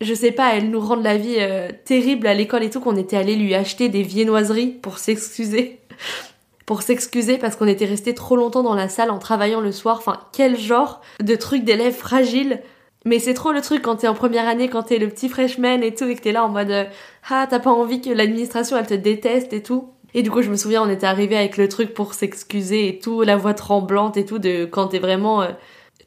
je 0.00 0.14
sais 0.14 0.32
pas, 0.32 0.54
elle 0.54 0.70
nous 0.70 0.80
rende 0.80 1.02
la 1.02 1.16
vie 1.16 1.36
euh, 1.38 1.68
terrible 1.84 2.26
à 2.26 2.34
l'école 2.34 2.62
et 2.62 2.70
tout, 2.70 2.80
qu'on 2.80 2.96
était 2.96 3.16
allé 3.16 3.34
lui 3.36 3.54
acheter 3.54 3.88
des 3.88 4.02
viennoiseries 4.02 4.68
pour 4.68 4.98
s'excuser. 4.98 5.80
pour 6.66 6.82
s'excuser 6.82 7.38
parce 7.38 7.56
qu'on 7.56 7.66
était 7.66 7.86
resté 7.86 8.14
trop 8.14 8.36
longtemps 8.36 8.62
dans 8.62 8.74
la 8.74 8.90
salle 8.90 9.10
en 9.10 9.18
travaillant 9.18 9.60
le 9.60 9.72
soir. 9.72 9.96
Enfin, 9.98 10.20
quel 10.32 10.58
genre 10.58 11.00
de 11.20 11.34
truc 11.34 11.64
d'élève 11.64 11.94
fragile. 11.94 12.60
Mais 13.06 13.18
c'est 13.18 13.32
trop 13.32 13.52
le 13.52 13.62
truc 13.62 13.80
quand 13.80 13.96
t'es 13.96 14.08
en 14.08 14.14
première 14.14 14.46
année, 14.46 14.68
quand 14.68 14.82
t'es 14.82 14.98
le 14.98 15.08
petit 15.08 15.30
freshman 15.30 15.80
et 15.82 15.94
tout, 15.94 16.04
et 16.04 16.14
que 16.14 16.20
t'es 16.20 16.32
là 16.32 16.44
en 16.44 16.50
mode 16.50 16.70
euh, 16.70 16.84
Ah, 17.30 17.46
t'as 17.48 17.58
pas 17.58 17.70
envie 17.70 18.02
que 18.02 18.10
l'administration 18.10 18.76
elle 18.76 18.86
te 18.86 18.94
déteste 18.94 19.52
et 19.52 19.62
tout. 19.62 19.88
Et 20.14 20.22
du 20.22 20.30
coup, 20.30 20.42
je 20.42 20.50
me 20.50 20.56
souviens, 20.56 20.82
on 20.82 20.90
était 20.90 21.06
arrivé 21.06 21.36
avec 21.36 21.56
le 21.56 21.68
truc 21.68 21.94
pour 21.94 22.12
s'excuser 22.12 22.88
et 22.88 22.98
tout, 22.98 23.22
la 23.22 23.36
voix 23.36 23.54
tremblante 23.54 24.16
et 24.16 24.24
tout, 24.24 24.38
de 24.38 24.64
quand 24.64 24.88
t'es 24.88 24.98
vraiment 24.98 25.46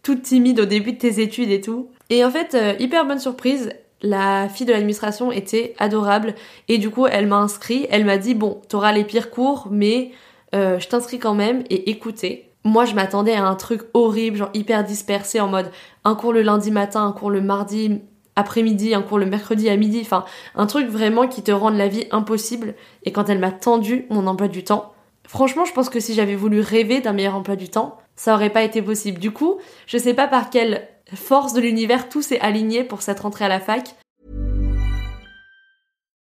toute 0.04 0.24
timide 0.24 0.60
au 0.60 0.66
début 0.66 0.94
de 0.94 0.98
tes 0.98 1.22
études 1.22 1.52
et 1.52 1.62
tout. 1.62 1.90
Et 2.10 2.26
en 2.26 2.32
fait, 2.32 2.56
euh, 2.56 2.74
hyper 2.80 3.06
bonne 3.06 3.20
surprise, 3.20 3.72
la 4.02 4.50
fille 4.50 4.66
de 4.66 4.72
l'administration 4.72 5.32
était 5.32 5.76
adorable 5.78 6.36
et 6.68 6.78
du 6.78 6.90
coup 6.90 7.06
elle 7.08 7.28
m'a 7.28 7.38
inscrit, 7.38 7.88
elle 7.90 8.06
m'a 8.06 8.18
dit 8.18 8.34
bon 8.34 8.62
t'auras 8.68 8.92
les 8.92 9.04
pires 9.04 9.30
cours 9.30 9.68
mais 9.70 10.12
euh, 10.56 10.80
je 10.80 10.88
t'inscris 10.88 11.20
quand 11.20 11.36
même 11.36 11.64
et 11.70 11.90
écoutez. 11.90 12.48
Moi 12.64 12.86
je 12.86 12.94
m'attendais 12.94 13.34
à 13.34 13.46
un 13.46 13.56
truc 13.56 13.82
horrible, 13.94 14.38
genre 14.38 14.50
hyper 14.54 14.84
dispersé 14.84 15.40
en 15.40 15.48
mode 15.48 15.72
un 16.04 16.16
cours 16.16 16.34
le 16.34 16.42
lundi 16.42 16.72
matin, 16.72 17.06
un 17.06 17.12
cours 17.12 17.32
le 17.32 17.42
mardi 17.42 18.02
après-midi, 18.36 18.94
un 18.94 19.02
cours 19.02 19.20
le 19.20 19.26
mercredi 19.26 19.70
à 19.70 19.78
midi, 19.78 20.00
enfin 20.02 20.26
un 20.56 20.66
truc 20.66 20.88
vraiment 20.88 21.28
qui 21.28 21.42
te 21.44 21.52
rende 21.52 21.76
la 21.76 21.88
vie 21.88 22.06
impossible 22.12 22.76
et 23.04 23.12
quand 23.12 23.30
elle 23.30 23.40
m'a 23.40 23.52
tendu 23.52 24.06
mon 24.10 24.28
emploi 24.28 24.48
du 24.48 24.64
temps, 24.64 24.94
franchement 25.28 25.66
je 25.66 25.74
pense 25.74 25.90
que 25.90 26.00
si 26.00 26.14
j'avais 26.14 26.36
voulu 26.36 26.60
rêver 26.60 27.02
d'un 27.02 27.14
meilleur 27.14 27.36
emploi 27.36 27.56
du 27.56 27.70
temps, 27.70 27.98
ça 28.22 28.36
aurait 28.36 28.52
pas 28.52 28.62
été 28.62 28.84
possible. 28.84 29.18
Du 29.18 29.32
coup, 29.32 29.58
je 29.88 29.98
sais 29.98 30.14
pas 30.14 30.28
par 30.28 30.52
quelle 30.52 30.88
force 31.16 31.54
de 31.54 31.62
l'univers 31.62 32.08
tout 32.08 32.22
s'est 32.22 32.40
aligné 32.40 32.84
pour 32.84 33.02
cette 33.02 33.20
rentrée 33.20 33.46
à 33.46 33.48
la 33.48 33.60
fac. 33.60 33.96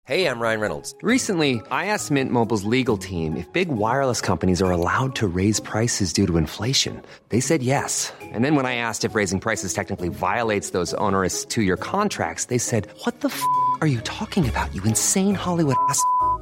Hey, 0.09 0.27
I'm 0.27 0.41
Ryan 0.41 0.61
Reynolds. 0.61 0.95
Recently, 1.03 1.61
I 1.71 1.87
asked 1.87 2.11
Mint 2.13 2.31
Mobile's 2.31 2.65
legal 2.65 2.97
team 2.97 3.37
if 3.37 3.53
big 3.53 3.69
wireless 3.69 4.21
companies 4.21 4.61
are 4.63 4.73
allowed 4.73 5.15
to 5.17 5.29
raise 5.29 5.61
prices 5.61 6.13
due 6.13 6.27
to 6.27 6.37
inflation. 6.37 7.03
They 7.31 7.41
said 7.41 7.63
yes. 7.63 8.13
And 8.33 8.45
then 8.45 8.57
when 8.57 8.67
I 8.67 8.77
asked 8.77 9.05
if 9.05 9.15
raising 9.15 9.41
prices 9.41 9.73
technically 9.73 10.09
violates 10.09 10.71
those 10.71 10.95
onerous 10.95 11.45
two-year 11.45 11.77
contracts, 11.77 12.47
they 12.47 12.59
said, 12.59 12.87
"What 13.05 13.21
the 13.21 13.29
f*** 13.29 13.41
are 13.81 13.89
you 13.89 14.01
talking 14.03 14.49
about? 14.49 14.73
You 14.75 14.83
insane 14.85 15.35
Hollywood 15.35 15.77
ass." 15.89 16.01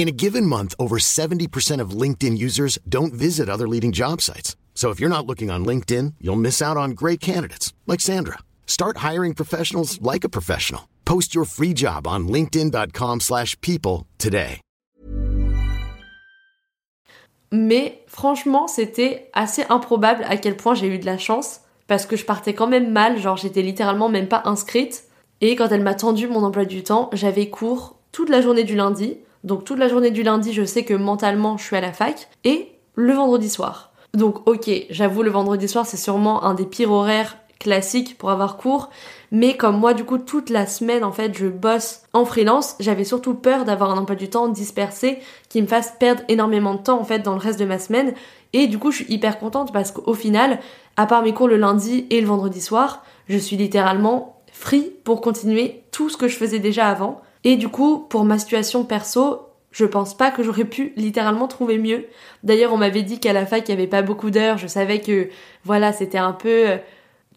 In 0.00 0.08
a 0.08 0.12
given 0.12 0.46
month, 0.46 0.74
over 0.78 0.96
70% 0.96 1.78
of 1.78 1.90
LinkedIn 1.90 2.38
users 2.38 2.78
don't 2.88 3.12
visit 3.12 3.50
other 3.50 3.68
leading 3.68 3.92
job 3.92 4.22
sites. 4.22 4.56
So 4.74 4.88
if 4.88 4.98
you're 4.98 5.10
not 5.10 5.26
looking 5.26 5.50
on 5.50 5.66
LinkedIn, 5.66 6.14
you'll 6.22 6.40
miss 6.40 6.62
out 6.62 6.78
on 6.78 6.92
great 6.92 7.20
candidates 7.20 7.74
like 7.86 8.00
Sandra. 8.00 8.38
Start 8.66 9.04
hiring 9.08 9.34
professionals 9.34 10.00
like 10.00 10.24
a 10.24 10.30
professional. 10.30 10.88
Post 11.04 11.34
your 11.34 11.44
free 11.44 11.74
job 11.74 12.06
on 12.06 12.28
linkedin.com/people 12.28 13.20
slash 13.20 13.60
people 13.60 14.06
today. 14.16 14.62
Mais 17.52 18.02
franchement, 18.06 18.68
c'était 18.68 19.28
assez 19.34 19.64
improbable 19.68 20.24
à 20.26 20.38
quel 20.38 20.56
point 20.56 20.72
j'ai 20.74 20.88
eu 20.88 20.98
de 20.98 21.04
la 21.04 21.18
chance 21.18 21.60
parce 21.88 22.06
que 22.06 22.16
je 22.16 22.24
partais 22.24 22.54
quand 22.54 22.68
même 22.68 22.90
mal, 22.90 23.18
genre 23.18 23.36
j'étais 23.36 23.60
littéralement 23.60 24.08
même 24.08 24.28
pas 24.28 24.40
inscrite. 24.46 25.04
Et 25.42 25.56
quand 25.56 25.68
elle 25.68 25.82
m'a 25.82 25.94
tendu 25.94 26.26
mon 26.26 26.42
emploi 26.42 26.64
du 26.64 26.82
temps, 26.82 27.10
j'avais 27.12 27.50
cours 27.50 27.96
toute 28.12 28.30
la 28.30 28.40
journée 28.40 28.64
du 28.64 28.76
lundi. 28.76 29.18
Donc 29.44 29.64
toute 29.64 29.78
la 29.78 29.88
journée 29.88 30.10
du 30.10 30.22
lundi, 30.22 30.52
je 30.52 30.64
sais 30.64 30.84
que 30.84 30.94
mentalement, 30.94 31.56
je 31.56 31.64
suis 31.64 31.76
à 31.76 31.80
la 31.80 31.92
fac. 31.92 32.28
Et 32.44 32.72
le 32.94 33.12
vendredi 33.12 33.48
soir. 33.48 33.92
Donc 34.14 34.46
ok, 34.48 34.70
j'avoue, 34.90 35.22
le 35.22 35.30
vendredi 35.30 35.68
soir, 35.68 35.86
c'est 35.86 35.96
sûrement 35.96 36.44
un 36.44 36.54
des 36.54 36.66
pires 36.66 36.90
horaires 36.90 37.36
classiques 37.60 38.18
pour 38.18 38.30
avoir 38.30 38.56
cours. 38.56 38.90
Mais 39.30 39.56
comme 39.56 39.78
moi, 39.78 39.94
du 39.94 40.02
coup, 40.04 40.18
toute 40.18 40.50
la 40.50 40.66
semaine, 40.66 41.04
en 41.04 41.12
fait, 41.12 41.36
je 41.36 41.46
bosse 41.46 42.02
en 42.12 42.24
freelance, 42.24 42.74
j'avais 42.80 43.04
surtout 43.04 43.34
peur 43.34 43.64
d'avoir 43.64 43.90
un 43.92 43.98
emploi 43.98 44.16
du 44.16 44.28
temps 44.28 44.48
dispersé 44.48 45.18
qui 45.48 45.62
me 45.62 45.68
fasse 45.68 45.94
perdre 46.00 46.22
énormément 46.28 46.74
de 46.74 46.82
temps, 46.82 47.00
en 47.00 47.04
fait, 47.04 47.20
dans 47.20 47.34
le 47.34 47.38
reste 47.38 47.60
de 47.60 47.66
ma 47.66 47.78
semaine. 47.78 48.14
Et 48.52 48.66
du 48.66 48.78
coup, 48.78 48.90
je 48.90 49.04
suis 49.04 49.12
hyper 49.12 49.38
contente 49.38 49.72
parce 49.72 49.92
qu'au 49.92 50.14
final, 50.14 50.58
à 50.96 51.06
part 51.06 51.22
mes 51.22 51.32
cours 51.32 51.46
le 51.46 51.56
lundi 51.56 52.06
et 52.10 52.20
le 52.20 52.26
vendredi 52.26 52.60
soir, 52.60 53.04
je 53.28 53.38
suis 53.38 53.56
littéralement 53.56 54.42
free 54.52 54.92
pour 55.04 55.20
continuer 55.20 55.84
tout 55.92 56.08
ce 56.08 56.16
que 56.16 56.26
je 56.26 56.36
faisais 56.36 56.58
déjà 56.58 56.88
avant. 56.88 57.20
Et 57.44 57.56
du 57.56 57.68
coup, 57.68 57.98
pour 57.98 58.24
ma 58.24 58.38
situation 58.38 58.84
perso, 58.84 59.46
je 59.72 59.84
pense 59.84 60.16
pas 60.16 60.30
que 60.30 60.42
j'aurais 60.42 60.64
pu 60.64 60.92
littéralement 60.96 61.48
trouver 61.48 61.78
mieux. 61.78 62.06
D'ailleurs, 62.42 62.72
on 62.72 62.76
m'avait 62.76 63.02
dit 63.02 63.20
qu'à 63.20 63.32
la 63.32 63.46
fac, 63.46 63.68
il 63.68 63.70
y 63.70 63.74
avait 63.74 63.86
pas 63.86 64.02
beaucoup 64.02 64.30
d'heures. 64.30 64.58
Je 64.58 64.66
savais 64.66 65.00
que, 65.00 65.28
voilà, 65.64 65.92
c'était 65.92 66.18
un 66.18 66.32
peu 66.32 66.70
euh, 66.70 66.76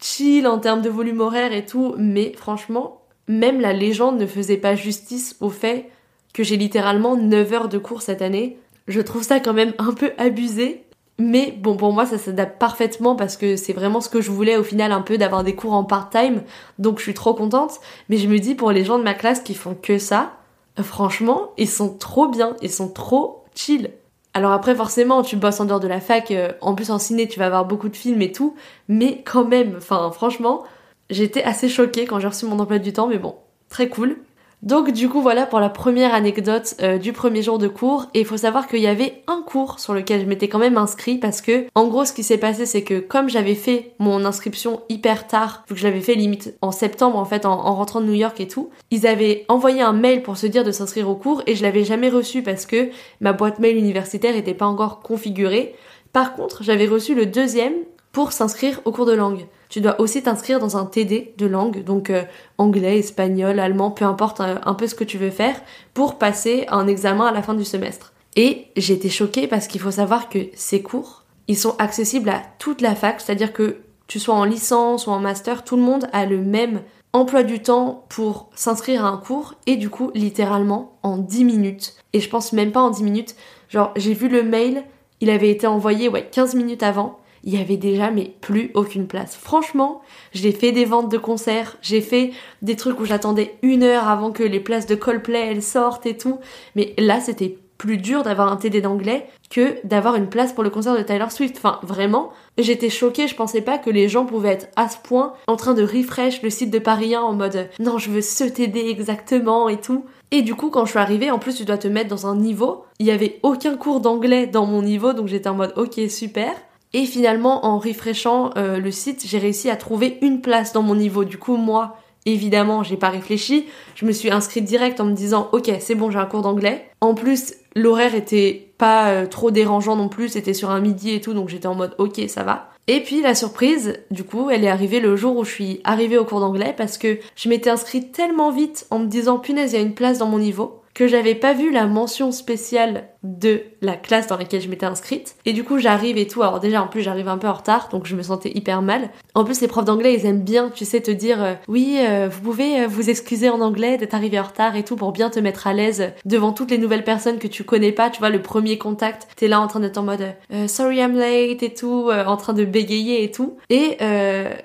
chill 0.02 0.48
en 0.48 0.60
termes 0.60 0.82
de 0.82 0.90
volume 0.90 1.22
horaire 1.22 1.54
et 1.54 1.66
tout. 1.66 1.96
Mais 1.98 2.34
franchement, 2.36 3.02
même 3.28 3.62
la 3.62 3.74
légende 3.74 4.20
ne 4.20 4.26
faisait 4.26 4.58
pas 4.58 4.76
justice 4.76 5.36
au 5.40 5.50
fait 5.50 5.90
que 6.34 6.44
j'ai 6.44 6.58
littéralement 6.58 7.16
9 7.16 7.54
heures 7.54 7.70
de 7.70 7.78
cours 7.78 8.02
cette 8.02 8.22
année. 8.22 8.58
Je 8.88 9.00
trouve 9.00 9.24
ça 9.24 9.40
quand 9.40 9.54
même 9.54 9.74
un 9.78 9.94
peu 9.94 10.12
abusé. 10.18 10.83
Mais 11.20 11.52
bon, 11.52 11.78
pour 11.78 11.94
moi, 11.94 12.06
ça 12.06 12.18
s'adapte 12.18 12.60
parfaitement 12.60 13.16
parce 13.16 13.38
que 13.38 13.56
c'est 13.56 13.74
vraiment 13.74 14.02
ce 14.02 14.10
que 14.10 14.22
je 14.22 14.32
voulais 14.32 14.58
au 14.58 14.64
final, 14.64 14.92
un 14.92 15.02
peu 15.02 15.18
d'avoir 15.18 15.44
des 15.44 15.56
cours 15.56 15.74
en 15.74 15.84
part-time. 15.84 16.42
Donc 16.80 16.98
je 16.98 17.04
suis 17.04 17.14
trop 17.14 17.34
contente. 17.34 17.80
Mais 18.10 18.18
je 18.18 18.28
me 18.28 18.40
dis, 18.40 18.56
pour 18.56 18.72
les 18.72 18.84
gens 18.84 18.98
de 18.98 19.04
ma 19.04 19.14
classe 19.14 19.42
qui 19.42 19.54
font 19.54 19.76
que 19.76 20.00
ça, 20.00 20.34
franchement, 20.82 21.52
ils 21.58 21.70
sont 21.70 21.96
trop 21.98 22.28
bien, 22.28 22.56
ils 22.62 22.72
sont 22.72 22.90
trop 22.90 23.44
chill. 23.54 23.92
Alors 24.34 24.52
après, 24.52 24.74
forcément, 24.74 25.22
tu 25.22 25.36
bosses 25.36 25.60
en 25.60 25.66
dehors 25.66 25.80
de 25.80 25.88
la 25.88 26.00
fac, 26.00 26.32
euh, 26.32 26.52
en 26.62 26.74
plus 26.74 26.90
en 26.90 26.98
ciné, 26.98 27.28
tu 27.28 27.38
vas 27.38 27.46
avoir 27.46 27.66
beaucoup 27.66 27.90
de 27.90 27.96
films 27.96 28.22
et 28.24 28.32
tout, 28.32 28.56
mais 28.88 29.22
quand 29.24 29.46
même, 29.46 29.76
enfin, 29.78 30.10
franchement, 30.12 30.64
j'étais 31.12 31.44
assez 31.44 31.70
choquée 31.70 32.06
quand 32.06 32.20
j'ai 32.20 32.28
reçu 32.28 32.48
mon 32.48 32.58
emploi 32.58 32.80
du 32.80 32.94
temps, 32.94 33.08
mais 33.08 33.20
bon, 33.20 33.36
très 33.70 33.90
cool. 33.90 34.18
Donc 34.64 34.92
du 34.92 35.10
coup 35.10 35.22
voilà 35.22 35.46
pour 35.46 35.60
la 35.60 35.68
première 35.68 36.14
anecdote 36.14 36.76
euh, 36.82 36.98
du 36.98 37.12
premier 37.12 37.42
jour 37.42 37.58
de 37.58 37.68
cours 37.68 38.08
et 38.14 38.22
il 38.22 38.26
faut 38.26 38.38
savoir 38.38 38.70
qu'il 38.70 38.80
y 38.80 38.88
avait 38.88 39.22
un 39.28 39.42
cours 39.42 39.78
sur 39.82 39.94
lequel 39.94 40.22
je 40.22 40.26
m'étais 40.26 40.48
quand 40.48 40.58
même 40.58 40.78
inscrit 40.78 41.18
parce 41.18 41.42
que 41.42 41.66
en 41.76 41.88
gros 41.88 42.06
ce 42.06 42.14
qui 42.14 42.24
s'est 42.24 42.38
passé 42.38 42.66
c'est 42.66 42.82
que 42.82 43.00
comme 43.00 43.28
j'avais 43.28 43.56
fait 43.56 43.92
mon 44.00 44.24
inscription 44.24 44.80
hyper 44.88 45.28
tard, 45.28 45.66
vu 45.68 45.76
que 45.76 45.82
je 45.82 45.86
l'avais 45.86 46.00
fait 46.00 46.16
limite 46.16 46.56
en 46.62 46.72
septembre 46.72 47.18
en 47.18 47.26
fait 47.26 47.46
en, 47.46 47.52
en, 47.52 47.76
rentrant 47.76 48.00
de 48.00 48.06
New 48.06 48.14
York 48.14 48.40
et 48.40 48.48
tout, 48.48 48.70
ils 48.90 49.06
avaient 49.06 49.44
envoyé 49.50 49.82
un 49.82 49.92
mail 49.92 50.24
pour 50.24 50.38
se 50.38 50.48
dire 50.48 50.64
de 50.64 50.72
s'inscrire 50.72 51.10
au 51.10 51.16
cours 51.16 51.44
et 51.46 51.56
je 51.56 51.64
l'avais 51.64 51.84
jamais 51.84 52.10
reçu 52.10 52.42
parce 52.42 52.66
que 52.66 52.90
ma 53.20 53.34
boîte 53.34 53.60
mail 53.60 53.76
universitaire 53.76 54.38
était 54.38 54.54
pas 54.54 54.66
encore 54.66 55.02
configurée. 55.02 55.76
Par 56.14 56.36
contre 56.36 56.64
j'avais 56.64 56.88
reçu 56.88 57.16
le 57.16 57.26
deuxième 57.26 57.74
pour 58.14 58.32
s'inscrire 58.32 58.80
au 58.86 58.94
cours 58.94 59.06
de 59.06 59.14
langue 59.14 59.46
tu 59.74 59.82
dois 59.82 60.00
aussi 60.00 60.22
t'inscrire 60.22 60.60
dans 60.60 60.78
un 60.78 60.86
TD 60.86 61.34
de 61.36 61.48
langue, 61.48 61.84
donc 61.84 62.12
euh, 62.12 62.22
anglais, 62.60 63.00
espagnol, 63.00 63.60
allemand, 63.60 63.90
peu 63.90 64.06
importe 64.06 64.40
euh, 64.40 64.60
un, 64.64 64.76
peu 64.76 64.86
ce 64.86 64.94
que 64.94 65.04
tu 65.04 65.18
veux 65.18 65.32
faire, 65.32 65.60
pour 65.96 66.20
passer 66.20 66.68
un 66.70 66.86
examen 66.86 67.26
à 67.26 67.32
la 67.32 67.42
fin 67.42 67.56
du 67.56 67.66
semestre. 67.66 68.14
Et 68.36 68.68
j'ai 68.78 68.94
été 68.94 69.10
choquée 69.10 69.48
parce 69.48 69.66
qu'il 69.66 69.82
faut 69.82 69.90
savoir 69.90 70.30
que 70.30 70.38
ces 70.54 70.84
cours, 70.84 71.24
ils 71.48 71.58
sont 71.58 71.76
accessibles 71.80 72.30
à 72.30 72.44
toute 72.60 72.82
la 72.82 72.94
fac, 72.94 73.20
c'est-à-dire 73.20 73.52
que 73.52 73.78
tu 74.06 74.20
sois 74.20 74.36
en 74.36 74.44
licence 74.44 75.08
ou 75.08 75.10
en 75.10 75.18
master, 75.18 75.64
tout 75.64 75.76
le 75.76 75.82
monde 75.82 76.08
a 76.14 76.28
le 76.28 76.38
même 76.38 76.84
emploi 77.12 77.42
du 77.42 77.60
temps 77.64 78.06
pour 78.10 78.52
s'inscrire 78.54 79.04
à 79.04 79.10
un 79.10 79.18
cours 79.18 79.56
et 79.66 79.76
du 79.76 79.90
coup 79.90 80.12
littéralement 80.14 81.00
en 81.02 81.18
10 81.18 81.46
minutes. 81.46 81.96
Et 82.14 82.20
je 82.20 82.30
pense 82.30 82.54
même 82.54 82.72
pas 82.72 82.82
en 82.82 82.92
10 82.92 83.02
minutes, 83.02 83.36
genre 83.70 83.92
j'ai 83.96 84.14
vu 84.14 84.30
le 84.30 84.44
mail, 84.44 84.84
il 85.20 85.32
avait 85.32 85.50
été 85.50 85.66
envoyé 85.66 86.10
ouais 86.10 86.30
15 86.32 86.54
minutes 86.54 86.84
avant 86.84 87.18
il 87.44 87.54
y 87.54 87.62
avait 87.62 87.78
déjà 87.78 88.12
mais 88.12 88.34
plus 88.42 88.72
aucune 88.74 89.08
place. 89.08 89.36
Franchement, 89.36 90.02
j'ai 90.34 90.52
fait 90.52 90.72
des 90.72 90.86
ventes 90.86 91.12
de 91.12 91.18
concerts, 91.18 91.78
j'ai 91.82 92.02
fait 92.02 92.32
des 92.62 92.76
trucs 92.76 93.00
où 93.00 93.06
j'attendais 93.06 93.56
une 93.62 93.84
heure 93.84 94.08
avant 94.08 94.32
que 94.32 94.44
les 94.44 94.60
places 94.60 94.88
de 94.88 94.96
Coldplay 94.96 95.52
elles 95.52 95.64
sortent 95.64 96.06
et 96.06 96.18
tout. 96.18 96.40
Mais 96.76 96.94
là, 96.98 97.20
c'était 97.20 97.58
plus 97.78 97.98
dur 97.98 98.24
d'avoir 98.24 98.50
un 98.50 98.56
TD 98.56 98.80
d'anglais 98.80 99.28
que 99.50 99.76
d'avoir 99.86 100.16
une 100.16 100.30
place 100.30 100.54
pour 100.54 100.64
le 100.64 100.70
concert 100.70 100.98
de 100.98 101.04
Tyler 101.04 101.30
Swift. 101.30 101.58
Enfin, 101.58 101.80
vraiment, 101.84 102.32
j'étais 102.58 102.90
choquée, 102.90 103.28
je 103.28 103.36
pensais 103.36 103.62
pas 103.62 103.78
que 103.78 103.90
les 103.90 104.08
gens 104.08 104.26
pouvaient 104.26 104.54
être 104.54 104.70
à 104.78 104.88
ce 104.88 104.98
point 104.98 105.34
en 105.48 105.58
train 105.58 105.74
de 105.74 105.84
refresh 105.84 106.42
le 106.42 106.50
site 106.50 106.72
de 106.72 106.80
Paris 106.80 107.14
1 107.14 107.22
en 107.22 107.34
mode 107.34 107.70
non, 107.80 107.98
je 107.98 108.10
veux 108.10 108.22
ce 108.22 108.46
TD 108.46 108.88
exactement 108.88 109.68
et 109.68 109.82
tout. 109.82 110.06
Et 110.32 110.44
du 110.44 110.56
coup, 110.56 110.70
quand 110.70 110.86
je 110.86 110.92
suis 110.92 111.00
arrivée, 111.00 111.30
en 111.30 111.40
plus, 111.40 111.56
tu 111.56 111.66
dois 111.66 111.78
te 111.78 111.88
mettre 111.88 112.10
dans 112.10 112.26
un 112.26 112.36
niveau. 112.36 112.86
Il 113.00 113.06
y 113.06 113.12
avait 113.12 113.40
aucun 113.44 113.76
cours 113.76 114.00
d'anglais 114.00 114.48
dans 114.48 114.66
mon 114.66 114.82
niveau, 114.82 115.14
donc 115.14 115.28
j'étais 115.28 115.50
en 115.50 115.56
mode 115.56 115.74
ok, 115.76 116.00
super. 116.10 116.54
Et 116.94 117.06
finalement, 117.06 117.66
en 117.66 117.80
refreshant 117.80 118.52
euh, 118.56 118.78
le 118.78 118.92
site, 118.92 119.24
j'ai 119.26 119.40
réussi 119.40 119.70
à 119.70 119.76
trouver 119.76 120.20
une 120.22 120.42
place 120.42 120.74
dans 120.74 120.84
mon 120.84 120.96
niveau. 120.96 121.24
Du 121.24 121.38
coup, 121.38 121.58
moi, 121.58 121.98
évidemment, 122.26 122.84
j'ai 122.84 122.98
pas 122.98 123.10
réfléchi. 123.10 123.66
Je 123.96 124.06
me 124.06 124.12
suis 124.12 124.30
inscrite 124.30 124.64
direct 124.64 125.00
en 125.00 125.06
me 125.06 125.14
disant, 125.14 125.50
ok, 125.54 125.72
c'est 125.80 125.96
bon, 125.96 126.12
j'ai 126.12 126.20
un 126.20 126.26
cours 126.26 126.44
d'anglais. 126.44 126.86
En 127.02 127.16
plus, 127.16 127.56
l'horaire 127.76 128.14
était 128.14 128.70
pas 128.78 129.10
euh, 129.10 129.26
trop 129.26 129.50
dérangeant 129.50 129.96
non 129.96 130.08
plus. 130.08 130.30
C'était 130.30 130.54
sur 130.54 130.70
un 130.70 130.80
midi 130.80 131.12
et 131.12 131.22
tout, 131.22 131.34
donc 131.34 131.50
j'étais 131.50 131.68
en 131.68 131.76
mode, 131.76 131.96
ok, 131.98 132.22
ça 132.28 132.44
va. 132.44 132.70
Et 132.88 133.00
puis 133.00 133.22
la 133.22 133.34
surprise, 133.34 134.00
du 134.12 134.26
coup, 134.26 134.50
elle 134.50 134.64
est 134.66 134.70
arrivée 134.70 135.00
le 135.00 135.16
jour 135.16 135.38
où 135.38 135.46
je 135.46 135.52
suis 135.52 135.82
arrivée 135.86 136.18
au 136.18 136.26
cours 136.26 136.42
d'anglais 136.42 136.74
parce 136.76 136.98
que 136.98 137.18
je 137.36 137.48
m'étais 137.48 137.70
inscrite 137.70 138.12
tellement 138.12 138.52
vite 138.52 138.88
en 138.92 139.00
me 139.00 139.06
disant, 139.06 139.40
punaise, 139.40 139.72
il 139.72 139.76
y 139.78 139.80
a 139.80 139.82
une 139.82 139.94
place 139.94 140.18
dans 140.18 140.28
mon 140.28 140.38
niveau 140.40 140.83
que 140.94 141.08
j'avais 141.08 141.36
pas 141.36 141.54
vu 141.54 141.72
la 141.72 141.88
mention 141.88 142.32
spéciale 142.32 143.10
de 143.24 143.62
la 143.82 143.96
classe 143.96 144.28
dans 144.28 144.38
laquelle 144.38 144.62
je 144.62 144.68
m'étais 144.68 144.86
inscrite. 144.86 145.36
Et 145.46 145.54
du 145.54 145.64
coup, 145.64 145.80
j'arrive 145.80 146.18
et 146.18 146.28
tout. 146.28 146.44
Alors 146.44 146.60
déjà, 146.60 146.84
en 146.84 146.88
plus, 146.88 147.02
j'arrive 147.02 147.30
un 147.30 147.38
peu 147.38 147.48
en 147.48 147.54
retard, 147.54 147.90
donc 147.90 148.06
je 148.06 148.16
me 148.16 148.22
sentais 148.22 148.52
hyper 148.54 148.82
mal. 148.82 149.10
En 149.34 149.46
plus, 149.46 149.62
les 149.62 149.68
profs 149.68 149.86
d'anglais, 149.86 150.14
ils 150.14 150.26
aiment 150.26 150.44
bien, 150.44 150.70
tu 150.70 150.86
sais, 150.86 151.02
te 151.02 151.12
dire 151.12 151.44
euh, 151.44 151.54
oui, 151.68 151.98
euh, 152.00 152.28
vous 152.30 152.42
pouvez 152.42 152.82
euh, 152.82 152.88
vous 152.88 153.10
excuser 153.10 153.50
en 153.50 153.62
anglais 153.62 153.98
d'être 153.98 154.14
arrivé 154.14 154.40
en 154.40 154.44
retard 154.44 154.76
et 154.76 154.84
tout 154.84 154.96
pour 154.96 155.14
bien 155.14 155.30
te 155.30 155.40
mettre 155.40 155.68
à 155.68 155.74
l'aise 155.74 156.12
devant 156.26 156.52
toutes 156.52 156.72
les 156.72 156.78
nouvelles 156.78 157.04
personnes 157.04 157.40
que 157.40 157.48
tu 157.48 157.64
connais 157.64 157.92
pas. 157.92 158.10
Tu 158.10 158.20
vois, 158.20 158.30
le 158.30 158.42
premier 158.42 158.78
contact, 158.78 159.28
t'es 159.38 159.48
là 159.48 159.62
en 159.62 159.68
train 159.68 159.80
d'être 159.80 159.98
en 159.98 160.04
mode 160.04 160.36
sorry 160.68 160.98
I'm 160.98 161.18
late 161.18 161.64
et 161.64 161.74
tout, 161.74 162.10
en 162.12 162.38
train 162.38 162.54
de 162.54 162.66
bégayer 162.66 163.24
et 163.24 163.32
tout. 163.32 163.58
Et 163.70 163.98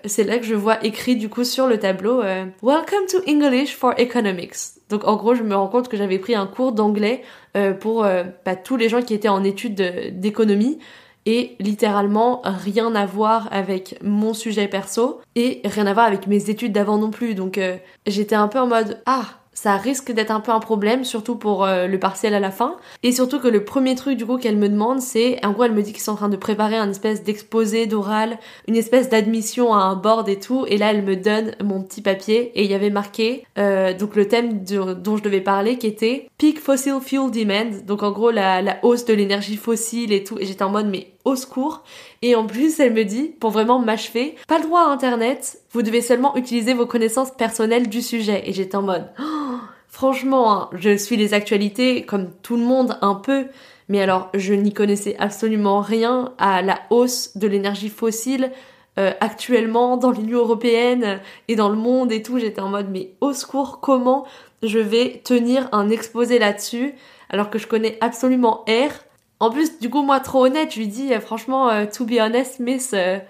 c'est 0.05 0.25
là 0.25 0.39
que 0.39 0.45
je 0.45 0.55
vois 0.55 0.85
écrit 0.85 1.17
du 1.17 1.29
coup 1.29 1.45
sur 1.45 1.67
le 1.67 1.79
tableau 1.79 2.21
Welcome 2.63 3.07
to 3.11 3.19
English 3.27 3.75
for 3.75 3.95
Economics. 3.97 4.78
Donc 4.89 5.07
en 5.07 5.17
gros, 5.17 5.35
je 5.35 5.43
me 5.43 5.55
rends 5.55 5.69
compte 5.69 5.89
que 5.89 5.97
j'avais 5.97 6.19
pris 6.19 6.35
un 6.35 6.47
cours 6.47 6.73
d'anglais 6.73 7.23
euh, 7.57 7.73
pour 7.73 8.05
euh, 8.05 8.25
bah, 8.45 8.57
tous 8.57 8.77
les 8.77 8.89
gens 8.89 9.03
qui 9.03 9.15
étaient 9.15 9.29
en 9.29 9.45
études 9.45 9.75
d'économie 10.19 10.79
et 11.27 11.57
littéralement 11.61 12.41
rien 12.45 12.95
à 12.95 13.05
voir 13.05 13.49
avec 13.51 13.99
mon 14.03 14.33
sujet 14.33 14.67
perso 14.67 15.21
et 15.37 15.61
rien 15.65 15.87
à 15.87 15.93
voir 15.93 16.07
avec 16.07 16.27
mes 16.27 16.49
études 16.49 16.73
d'avant 16.73 16.97
non 16.97 17.11
plus. 17.11 17.35
Donc 17.35 17.59
euh, 17.59 17.77
j'étais 18.07 18.35
un 18.35 18.49
peu 18.49 18.59
en 18.59 18.67
mode 18.67 19.03
ah 19.05 19.27
ça 19.61 19.77
risque 19.77 20.13
d'être 20.13 20.31
un 20.31 20.39
peu 20.39 20.53
un 20.53 20.61
problème, 20.61 21.03
surtout 21.03 21.35
pour 21.35 21.65
euh, 21.65 21.89
le 21.89 21.99
partiel 21.99 22.33
à 22.33 22.39
la 22.39 22.53
fin. 22.53 22.77
Et 23.03 23.11
surtout 23.11 23.41
que 23.41 23.49
le 23.49 23.65
premier 23.65 23.97
truc 23.97 24.17
du 24.17 24.25
coup 24.25 24.37
qu'elle 24.37 24.57
me 24.57 24.69
demande, 24.69 25.01
c'est, 25.01 25.45
en 25.45 25.51
gros 25.51 25.65
elle 25.65 25.73
me 25.73 25.83
dit 25.83 25.93
qu'ils 25.93 26.03
sont 26.03 26.13
en 26.13 26.17
train 26.17 26.29
de 26.29 26.37
préparer 26.37 26.77
un 26.77 26.89
espèce 26.89 27.25
d'exposé 27.25 27.87
d'oral, 27.87 28.39
une 28.69 28.77
espèce 28.77 29.09
d'admission 29.09 29.75
à 29.75 29.79
un 29.79 29.97
board 29.97 30.29
et 30.29 30.39
tout. 30.39 30.65
Et 30.69 30.79
là 30.79 30.93
elle 30.93 31.03
me 31.03 31.17
donne 31.17 31.57
mon 31.61 31.83
petit 31.83 32.03
papier 32.03 32.53
et 32.55 32.63
il 32.63 32.71
y 32.71 32.75
avait 32.75 32.91
marqué 32.91 33.47
euh, 33.59 33.93
donc 33.95 34.15
le 34.15 34.29
thème 34.29 34.63
dont 34.63 35.17
je 35.17 35.25
devais 35.25 35.41
parler 35.41 35.77
qui 35.77 35.89
était 35.89 36.29
Peak 36.39 36.61
Fossil 36.61 37.01
Fuel 37.01 37.33
Demand. 37.33 37.85
Donc 37.85 38.05
en 38.05 38.13
gros 38.13 38.31
la, 38.31 38.63
la 38.63 38.77
hausse 38.85 39.07
de 39.07 39.15
l'énergie 39.15 39.57
fossile 39.57 40.13
et 40.13 40.23
tout. 40.23 40.39
Et 40.39 40.47
j'étais 40.47 40.63
en 40.63 40.71
mode 40.71 40.87
mais 40.87 41.09
au 41.29 41.37
secours. 41.37 41.83
Et 42.23 42.35
en 42.35 42.47
plus, 42.47 42.81
elle 42.81 42.95
me 42.95 43.05
dit, 43.05 43.35
pour 43.41 43.51
vraiment 43.51 43.79
m'achever, 43.79 44.35
pas 44.49 44.59
le 44.59 44.65
droit 44.65 44.81
à 44.81 44.89
Internet, 44.89 45.61
vous 45.73 45.83
devez 45.83 46.01
seulement 46.01 46.35
utiliser 46.37 46.75
vos 46.75 46.87
connaissances 46.87 47.31
personnelles 47.31 47.89
du 47.89 48.03
sujet. 48.03 48.43
Et 48.47 48.53
j'étais 48.53 48.77
en 48.77 48.83
mode, 48.83 49.09
oh, 49.21 49.57
franchement, 49.89 50.53
hein, 50.53 50.71
je 50.73 50.97
suis 50.97 51.17
les 51.17 51.35
actualités 51.35 52.05
comme 52.05 52.31
tout 52.43 52.57
le 52.57 52.63
monde 52.63 52.99
un 53.03 53.15
peu, 53.15 53.47
mais 53.89 54.01
alors 54.01 54.31
je 54.35 54.55
n'y 54.55 54.73
connaissais 54.73 55.17
absolument 55.19 55.81
rien 55.81 56.33
à 56.39 56.63
la 56.63 56.81
hausse 56.91 57.37
de 57.37 57.47
l'énergie 57.47 57.89
fossile 57.89 58.51
euh, 58.99 59.13
actuellement 59.21 59.97
dans 59.97 60.11
l'Union 60.11 60.39
européenne 60.39 61.21
et 61.47 61.57
dans 61.57 61.69
le 61.69 61.77
monde 61.77 62.11
et 62.11 62.23
tout. 62.23 62.39
J'étais 62.39 62.61
en 62.61 62.69
mode, 62.69 62.89
mais 62.91 63.13
au 63.21 63.33
secours, 63.33 63.81
comment 63.81 64.27
je 64.63 64.79
vais 64.79 65.21
tenir 65.25 65.69
un 65.73 65.89
exposé 65.91 66.39
là-dessus 66.39 66.95
alors 67.31 67.51
que 67.51 67.59
je 67.59 67.67
connais 67.67 67.99
absolument 68.01 68.65
R 68.67 69.08
En 69.41 69.51
plus, 69.51 69.79
du 69.79 69.89
coup, 69.89 70.03
moi, 70.03 70.19
trop 70.19 70.47
honnête, 70.47 70.73
je 70.73 70.81
lui 70.81 70.89
dis, 70.89 71.15
euh, 71.15 71.21
franchement, 71.21 71.71
euh, 71.71 71.87
to 71.87 72.05
be 72.05 72.15
honest, 72.21 72.59
miss, 72.59 72.93
euh, 72.93 73.21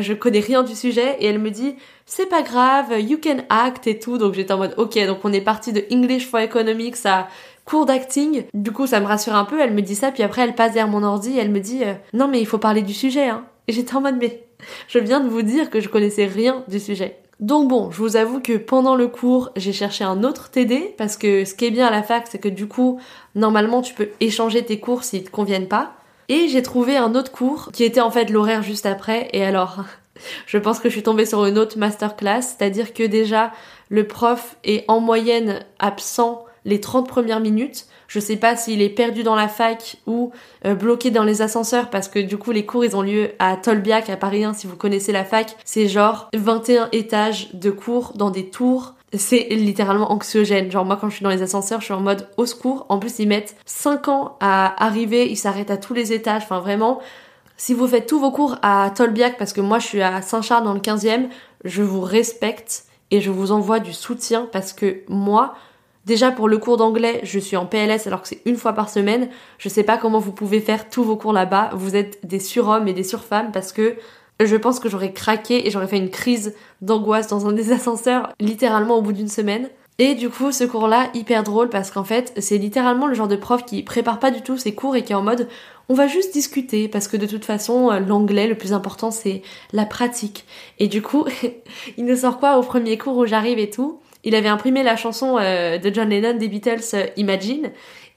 je 0.00 0.14
connais 0.14 0.40
rien 0.40 0.62
du 0.62 0.74
sujet. 0.74 1.16
Et 1.20 1.26
elle 1.26 1.38
me 1.38 1.50
dit, 1.50 1.76
c'est 2.06 2.28
pas 2.28 2.42
grave, 2.42 2.98
you 3.00 3.18
can 3.22 3.38
act 3.50 3.86
et 3.86 3.98
tout. 3.98 4.16
Donc 4.16 4.32
j'étais 4.34 4.52
en 4.52 4.58
mode, 4.58 4.74
ok, 4.78 4.98
donc 5.06 5.18
on 5.24 5.32
est 5.32 5.42
parti 5.42 5.72
de 5.72 5.84
English 5.92 6.26
for 6.26 6.40
Economics 6.40 7.04
à 7.04 7.28
cours 7.66 7.84
d'acting. 7.84 8.44
Du 8.54 8.72
coup, 8.72 8.86
ça 8.86 8.98
me 9.00 9.06
rassure 9.06 9.34
un 9.34 9.44
peu. 9.44 9.60
Elle 9.60 9.74
me 9.74 9.82
dit 9.82 9.94
ça, 9.94 10.10
puis 10.10 10.22
après, 10.22 10.42
elle 10.42 10.54
passe 10.54 10.72
derrière 10.72 10.88
mon 10.88 11.02
ordi 11.02 11.38
elle 11.38 11.50
me 11.50 11.60
dit, 11.60 11.82
non, 12.14 12.28
mais 12.28 12.40
il 12.40 12.46
faut 12.46 12.58
parler 12.58 12.80
du 12.80 12.94
sujet, 12.94 13.28
hein. 13.28 13.44
Et 13.66 13.72
j'étais 13.72 13.94
en 13.94 14.00
mode, 14.00 14.16
mais 14.18 14.46
je 14.88 14.98
viens 14.98 15.20
de 15.20 15.28
vous 15.28 15.42
dire 15.42 15.68
que 15.68 15.80
je 15.80 15.90
connaissais 15.90 16.24
rien 16.24 16.64
du 16.68 16.80
sujet. 16.80 17.18
Donc 17.40 17.68
bon, 17.68 17.90
je 17.92 17.98
vous 17.98 18.16
avoue 18.16 18.40
que 18.40 18.56
pendant 18.56 18.96
le 18.96 19.06
cours, 19.06 19.50
j'ai 19.54 19.72
cherché 19.72 20.02
un 20.02 20.24
autre 20.24 20.50
TD 20.50 20.94
parce 20.98 21.16
que 21.16 21.44
ce 21.44 21.54
qui 21.54 21.66
est 21.66 21.70
bien 21.70 21.86
à 21.86 21.90
la 21.90 22.02
fac, 22.02 22.26
c'est 22.28 22.38
que 22.38 22.48
du 22.48 22.66
coup, 22.66 23.00
normalement, 23.36 23.80
tu 23.80 23.94
peux 23.94 24.08
échanger 24.18 24.64
tes 24.64 24.80
cours 24.80 25.04
s'ils 25.04 25.24
te 25.24 25.30
conviennent 25.30 25.68
pas. 25.68 25.92
Et 26.28 26.48
j'ai 26.48 26.62
trouvé 26.62 26.96
un 26.96 27.14
autre 27.14 27.30
cours 27.30 27.70
qui 27.72 27.84
était 27.84 28.00
en 28.00 28.10
fait 28.10 28.30
l'horaire 28.30 28.62
juste 28.62 28.86
après. 28.86 29.28
Et 29.32 29.44
alors, 29.44 29.84
je 30.46 30.58
pense 30.58 30.80
que 30.80 30.88
je 30.88 30.94
suis 30.94 31.02
tombée 31.04 31.26
sur 31.26 31.46
une 31.46 31.58
autre 31.58 31.78
masterclass, 31.78 32.42
c'est-à-dire 32.42 32.92
que 32.92 33.04
déjà, 33.04 33.52
le 33.88 34.06
prof 34.06 34.56
est 34.64 34.84
en 34.88 34.98
moyenne 34.98 35.64
absent 35.78 36.44
les 36.64 36.80
30 36.80 37.08
premières 37.08 37.40
minutes. 37.40 37.86
Je 38.08 38.20
sais 38.20 38.36
pas 38.36 38.56
s'il 38.56 38.80
est 38.80 38.88
perdu 38.88 39.22
dans 39.22 39.36
la 39.36 39.48
fac 39.48 39.96
ou 40.06 40.32
euh, 40.64 40.74
bloqué 40.74 41.10
dans 41.10 41.24
les 41.24 41.42
ascenseurs 41.42 41.90
parce 41.90 42.08
que 42.08 42.18
du 42.18 42.38
coup 42.38 42.52
les 42.52 42.64
cours 42.64 42.84
ils 42.84 42.96
ont 42.96 43.02
lieu 43.02 43.32
à 43.38 43.56
Tolbiac 43.56 44.08
à 44.08 44.16
Paris 44.16 44.44
1 44.44 44.54
si 44.54 44.66
vous 44.66 44.76
connaissez 44.76 45.12
la 45.12 45.26
fac. 45.26 45.54
C'est 45.64 45.88
genre 45.88 46.30
21 46.34 46.88
étages 46.92 47.54
de 47.54 47.70
cours 47.70 48.14
dans 48.14 48.30
des 48.30 48.48
tours. 48.48 48.94
C'est 49.12 49.48
littéralement 49.50 50.10
anxiogène. 50.10 50.70
Genre 50.70 50.86
moi 50.86 50.96
quand 50.98 51.10
je 51.10 51.16
suis 51.16 51.22
dans 51.22 51.30
les 51.30 51.42
ascenseurs, 51.42 51.80
je 51.80 51.84
suis 51.84 51.94
en 51.94 52.00
mode 52.00 52.28
au 52.38 52.46
secours. 52.46 52.86
En 52.88 52.98
plus 52.98 53.18
ils 53.18 53.28
mettent 53.28 53.56
5 53.66 54.08
ans 54.08 54.36
à 54.40 54.82
arriver, 54.82 55.30
ils 55.30 55.36
s'arrêtent 55.36 55.70
à 55.70 55.76
tous 55.76 55.92
les 55.92 56.14
étages. 56.14 56.44
Enfin 56.44 56.60
vraiment, 56.60 57.00
si 57.58 57.74
vous 57.74 57.86
faites 57.86 58.06
tous 58.06 58.18
vos 58.18 58.30
cours 58.30 58.56
à 58.62 58.90
Tolbiac 58.90 59.36
parce 59.36 59.52
que 59.52 59.60
moi 59.60 59.78
je 59.80 59.86
suis 59.86 60.02
à 60.02 60.22
Saint-Charles 60.22 60.64
dans 60.64 60.74
le 60.74 60.80
15e, 60.80 61.28
je 61.64 61.82
vous 61.82 62.00
respecte 62.00 62.84
et 63.10 63.20
je 63.20 63.30
vous 63.30 63.52
envoie 63.52 63.80
du 63.80 63.92
soutien 63.92 64.48
parce 64.50 64.72
que 64.72 65.02
moi, 65.08 65.54
Déjà 66.08 66.30
pour 66.30 66.48
le 66.48 66.56
cours 66.56 66.78
d'anglais, 66.78 67.20
je 67.22 67.38
suis 67.38 67.58
en 67.58 67.66
PLS 67.66 68.06
alors 68.06 68.22
que 68.22 68.28
c'est 68.28 68.40
une 68.46 68.56
fois 68.56 68.72
par 68.72 68.88
semaine. 68.88 69.28
Je 69.58 69.68
sais 69.68 69.82
pas 69.82 69.98
comment 69.98 70.20
vous 70.20 70.32
pouvez 70.32 70.60
faire 70.60 70.88
tous 70.88 71.04
vos 71.04 71.16
cours 71.16 71.34
là-bas. 71.34 71.68
Vous 71.74 71.96
êtes 71.96 72.26
des 72.26 72.38
surhommes 72.38 72.88
et 72.88 72.94
des 72.94 73.02
surfemmes 73.02 73.52
parce 73.52 73.72
que 73.72 73.94
je 74.40 74.56
pense 74.56 74.80
que 74.80 74.88
j'aurais 74.88 75.12
craqué 75.12 75.66
et 75.66 75.70
j'aurais 75.70 75.86
fait 75.86 75.98
une 75.98 76.08
crise 76.08 76.54
d'angoisse 76.80 77.26
dans 77.26 77.46
un 77.46 77.52
des 77.52 77.72
ascenseurs 77.74 78.32
littéralement 78.40 78.96
au 78.96 79.02
bout 79.02 79.12
d'une 79.12 79.28
semaine. 79.28 79.68
Et 79.98 80.14
du 80.14 80.30
coup, 80.30 80.50
ce 80.50 80.64
cours-là, 80.64 81.10
hyper 81.12 81.42
drôle 81.42 81.68
parce 81.68 81.90
qu'en 81.90 82.04
fait, 82.04 82.32
c'est 82.38 82.56
littéralement 82.56 83.06
le 83.06 83.12
genre 83.12 83.28
de 83.28 83.36
prof 83.36 83.66
qui 83.66 83.82
prépare 83.82 84.18
pas 84.18 84.30
du 84.30 84.40
tout 84.40 84.56
ses 84.56 84.74
cours 84.74 84.96
et 84.96 85.04
qui 85.04 85.12
est 85.12 85.16
en 85.16 85.22
mode 85.22 85.46
on 85.90 85.94
va 85.94 86.06
juste 86.06 86.32
discuter 86.32 86.88
parce 86.88 87.06
que 87.08 87.18
de 87.18 87.26
toute 87.26 87.44
façon, 87.44 87.90
l'anglais, 88.00 88.46
le 88.46 88.54
plus 88.54 88.72
important, 88.72 89.10
c'est 89.10 89.42
la 89.72 89.84
pratique. 89.84 90.46
Et 90.78 90.88
du 90.88 91.02
coup, 91.02 91.26
il 91.98 92.06
nous 92.06 92.16
sort 92.16 92.38
quoi 92.38 92.56
au 92.56 92.62
premier 92.62 92.96
cours 92.96 93.18
où 93.18 93.26
j'arrive 93.26 93.58
et 93.58 93.68
tout? 93.68 94.00
Il 94.24 94.34
avait 94.34 94.48
imprimé 94.48 94.82
la 94.82 94.96
chanson 94.96 95.38
euh, 95.38 95.78
de 95.78 95.92
John 95.92 96.08
Lennon 96.08 96.34
des 96.34 96.48
Beatles 96.48 96.80
euh, 96.94 97.06
Imagine 97.16 97.70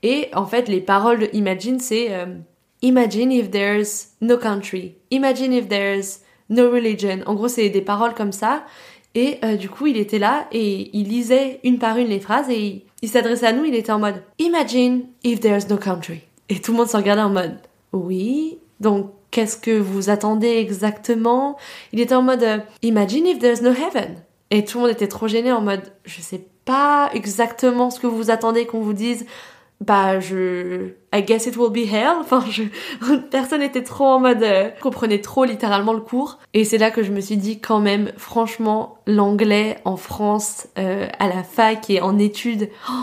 et 0.03 0.29
en 0.33 0.45
fait 0.45 0.67
les 0.67 0.81
paroles 0.81 1.19
de 1.19 1.29
Imagine 1.33 1.79
c'est 1.79 2.07
euh, 2.11 2.25
Imagine 2.81 3.31
if 3.31 3.51
there's 3.51 4.09
no 4.21 4.37
country, 4.37 4.95
Imagine 5.11 5.53
if 5.53 5.67
there's 5.67 6.21
no 6.49 6.71
religion. 6.71 7.19
En 7.27 7.35
gros 7.35 7.47
c'est 7.47 7.69
des 7.69 7.81
paroles 7.81 8.15
comme 8.15 8.31
ça 8.31 8.63
et 9.13 9.39
du 9.59 9.69
coup 9.69 9.87
il 9.87 9.97
était 9.97 10.19
là 10.19 10.47
et 10.51 10.89
il 10.93 11.09
lisait 11.09 11.59
une 11.63 11.79
par 11.79 11.97
une 11.97 12.07
les 12.07 12.21
phrases 12.21 12.49
et 12.49 12.59
il, 12.59 12.81
il 13.01 13.09
s'adressait 13.09 13.47
à 13.47 13.51
nous, 13.51 13.65
il 13.65 13.75
était 13.75 13.91
en 13.91 13.99
mode 13.99 14.23
Imagine 14.39 15.03
if 15.23 15.41
there's 15.41 15.69
no 15.69 15.77
country. 15.77 16.21
Et 16.49 16.59
tout 16.59 16.71
le 16.71 16.77
monde 16.77 16.87
se 16.87 16.97
regardait 16.97 17.21
en 17.21 17.29
mode 17.29 17.57
oui, 17.93 18.57
donc 18.79 19.11
qu'est-ce 19.31 19.57
que 19.57 19.77
vous 19.77 20.09
attendez 20.09 20.57
exactement? 20.57 21.57
Il 21.91 21.99
était 21.99 22.15
en 22.15 22.21
mode 22.21 22.63
Imagine 22.81 23.27
if 23.27 23.39
there's 23.39 23.61
no 23.61 23.71
heaven. 23.71 24.15
Et 24.51 24.65
tout 24.65 24.77
le 24.77 24.83
monde 24.83 24.91
était 24.91 25.07
trop 25.07 25.27
gêné 25.27 25.51
en 25.51 25.61
mode, 25.61 25.93
je 26.05 26.21
sais 26.21 26.45
pas 26.65 27.09
exactement 27.13 27.89
ce 27.89 27.99
que 27.99 28.07
vous 28.07 28.29
attendez 28.29 28.65
qu'on 28.65 28.81
vous 28.81 28.93
dise. 28.93 29.25
Bah, 29.79 30.19
je, 30.19 30.91
I 31.11 31.23
guess 31.23 31.47
it 31.47 31.57
will 31.57 31.71
be 31.71 31.91
hell. 31.91 32.17
Enfin, 32.19 32.43
je, 32.51 32.63
personne 33.31 33.63
était 33.63 33.83
trop 33.83 34.05
en 34.05 34.19
mode, 34.19 34.43
euh, 34.43 34.69
comprenait 34.81 35.21
trop 35.21 35.43
littéralement 35.43 35.93
le 35.93 36.01
cours. 36.01 36.37
Et 36.53 36.65
c'est 36.65 36.77
là 36.77 36.91
que 36.91 37.01
je 37.01 37.11
me 37.11 37.19
suis 37.19 37.37
dit 37.37 37.59
quand 37.59 37.79
même, 37.79 38.11
franchement, 38.17 38.99
l'anglais 39.07 39.79
en 39.85 39.97
France, 39.97 40.67
euh, 40.77 41.07
à 41.17 41.27
la 41.27 41.43
fac 41.43 41.89
et 41.89 42.01
en 42.01 42.19
études, 42.19 42.69
oh, 42.89 42.93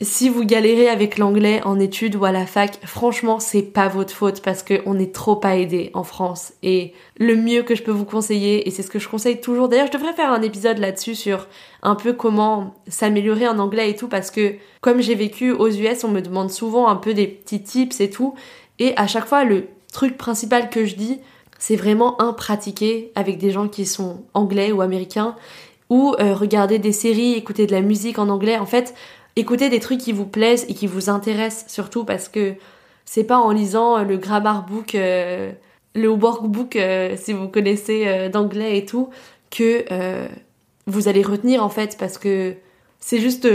si 0.00 0.28
vous 0.28 0.44
galérez 0.44 0.88
avec 0.88 1.18
l'anglais 1.18 1.60
en 1.64 1.80
études 1.80 2.14
ou 2.14 2.24
à 2.24 2.30
la 2.30 2.46
fac, 2.46 2.78
franchement, 2.84 3.40
c'est 3.40 3.62
pas 3.62 3.88
votre 3.88 4.14
faute 4.14 4.42
parce 4.42 4.62
qu'on 4.62 4.98
est 4.98 5.12
trop 5.12 5.34
pas 5.34 5.56
aidé 5.56 5.90
en 5.92 6.04
France. 6.04 6.52
Et 6.62 6.92
le 7.18 7.34
mieux 7.34 7.62
que 7.62 7.74
je 7.74 7.82
peux 7.82 7.90
vous 7.90 8.04
conseiller, 8.04 8.68
et 8.68 8.70
c'est 8.70 8.82
ce 8.82 8.90
que 8.90 9.00
je 9.00 9.08
conseille 9.08 9.40
toujours, 9.40 9.68
d'ailleurs, 9.68 9.88
je 9.88 9.92
devrais 9.92 10.12
faire 10.12 10.30
un 10.30 10.42
épisode 10.42 10.78
là-dessus 10.78 11.16
sur 11.16 11.48
un 11.82 11.96
peu 11.96 12.12
comment 12.12 12.74
s'améliorer 12.86 13.48
en 13.48 13.58
anglais 13.58 13.90
et 13.90 13.96
tout 13.96 14.08
parce 14.08 14.30
que 14.30 14.54
comme 14.80 15.00
j'ai 15.00 15.16
vécu 15.16 15.50
aux 15.50 15.68
US, 15.68 16.04
on 16.04 16.08
me 16.08 16.20
demande 16.20 16.50
souvent 16.50 16.86
un 16.88 16.96
peu 16.96 17.12
des 17.12 17.26
petits 17.26 17.62
tips 17.62 18.00
et 18.00 18.10
tout. 18.10 18.34
Et 18.78 18.92
à 18.96 19.08
chaque 19.08 19.26
fois, 19.26 19.42
le 19.42 19.66
truc 19.92 20.16
principal 20.16 20.70
que 20.70 20.84
je 20.84 20.94
dis, 20.94 21.18
c'est 21.58 21.76
vraiment 21.76 22.20
un 22.22 22.32
pratiquer 22.32 23.10
avec 23.16 23.38
des 23.38 23.50
gens 23.50 23.66
qui 23.66 23.84
sont 23.84 24.22
anglais 24.32 24.70
ou 24.70 24.80
américains 24.80 25.34
ou 25.90 26.14
euh, 26.20 26.34
regarder 26.34 26.78
des 26.78 26.92
séries, 26.92 27.32
écouter 27.32 27.66
de 27.66 27.72
la 27.72 27.80
musique 27.80 28.18
en 28.18 28.28
anglais. 28.28 28.58
En 28.58 28.66
fait, 28.66 28.94
écoutez 29.38 29.68
des 29.68 29.78
trucs 29.78 30.00
qui 30.00 30.12
vous 30.12 30.26
plaisent 30.26 30.66
et 30.68 30.74
qui 30.74 30.86
vous 30.88 31.08
intéressent 31.08 31.72
surtout 31.72 32.04
parce 32.04 32.28
que 32.28 32.54
c'est 33.04 33.24
pas 33.24 33.38
en 33.38 33.52
lisant 33.52 34.02
le 34.02 34.16
grammar 34.16 34.66
book, 34.66 34.94
euh, 34.94 35.52
le 35.94 36.08
workbook 36.08 36.74
euh, 36.76 37.16
si 37.16 37.32
vous 37.32 37.48
connaissez 37.48 38.06
euh, 38.06 38.28
d'anglais 38.28 38.76
et 38.76 38.84
tout 38.84 39.10
que 39.50 39.84
vous 40.86 41.08
allez 41.08 41.22
retenir 41.22 41.62
en 41.62 41.68
fait 41.68 41.96
parce 41.98 42.18
que 42.18 42.54
c'est 42.98 43.18
juste 43.18 43.48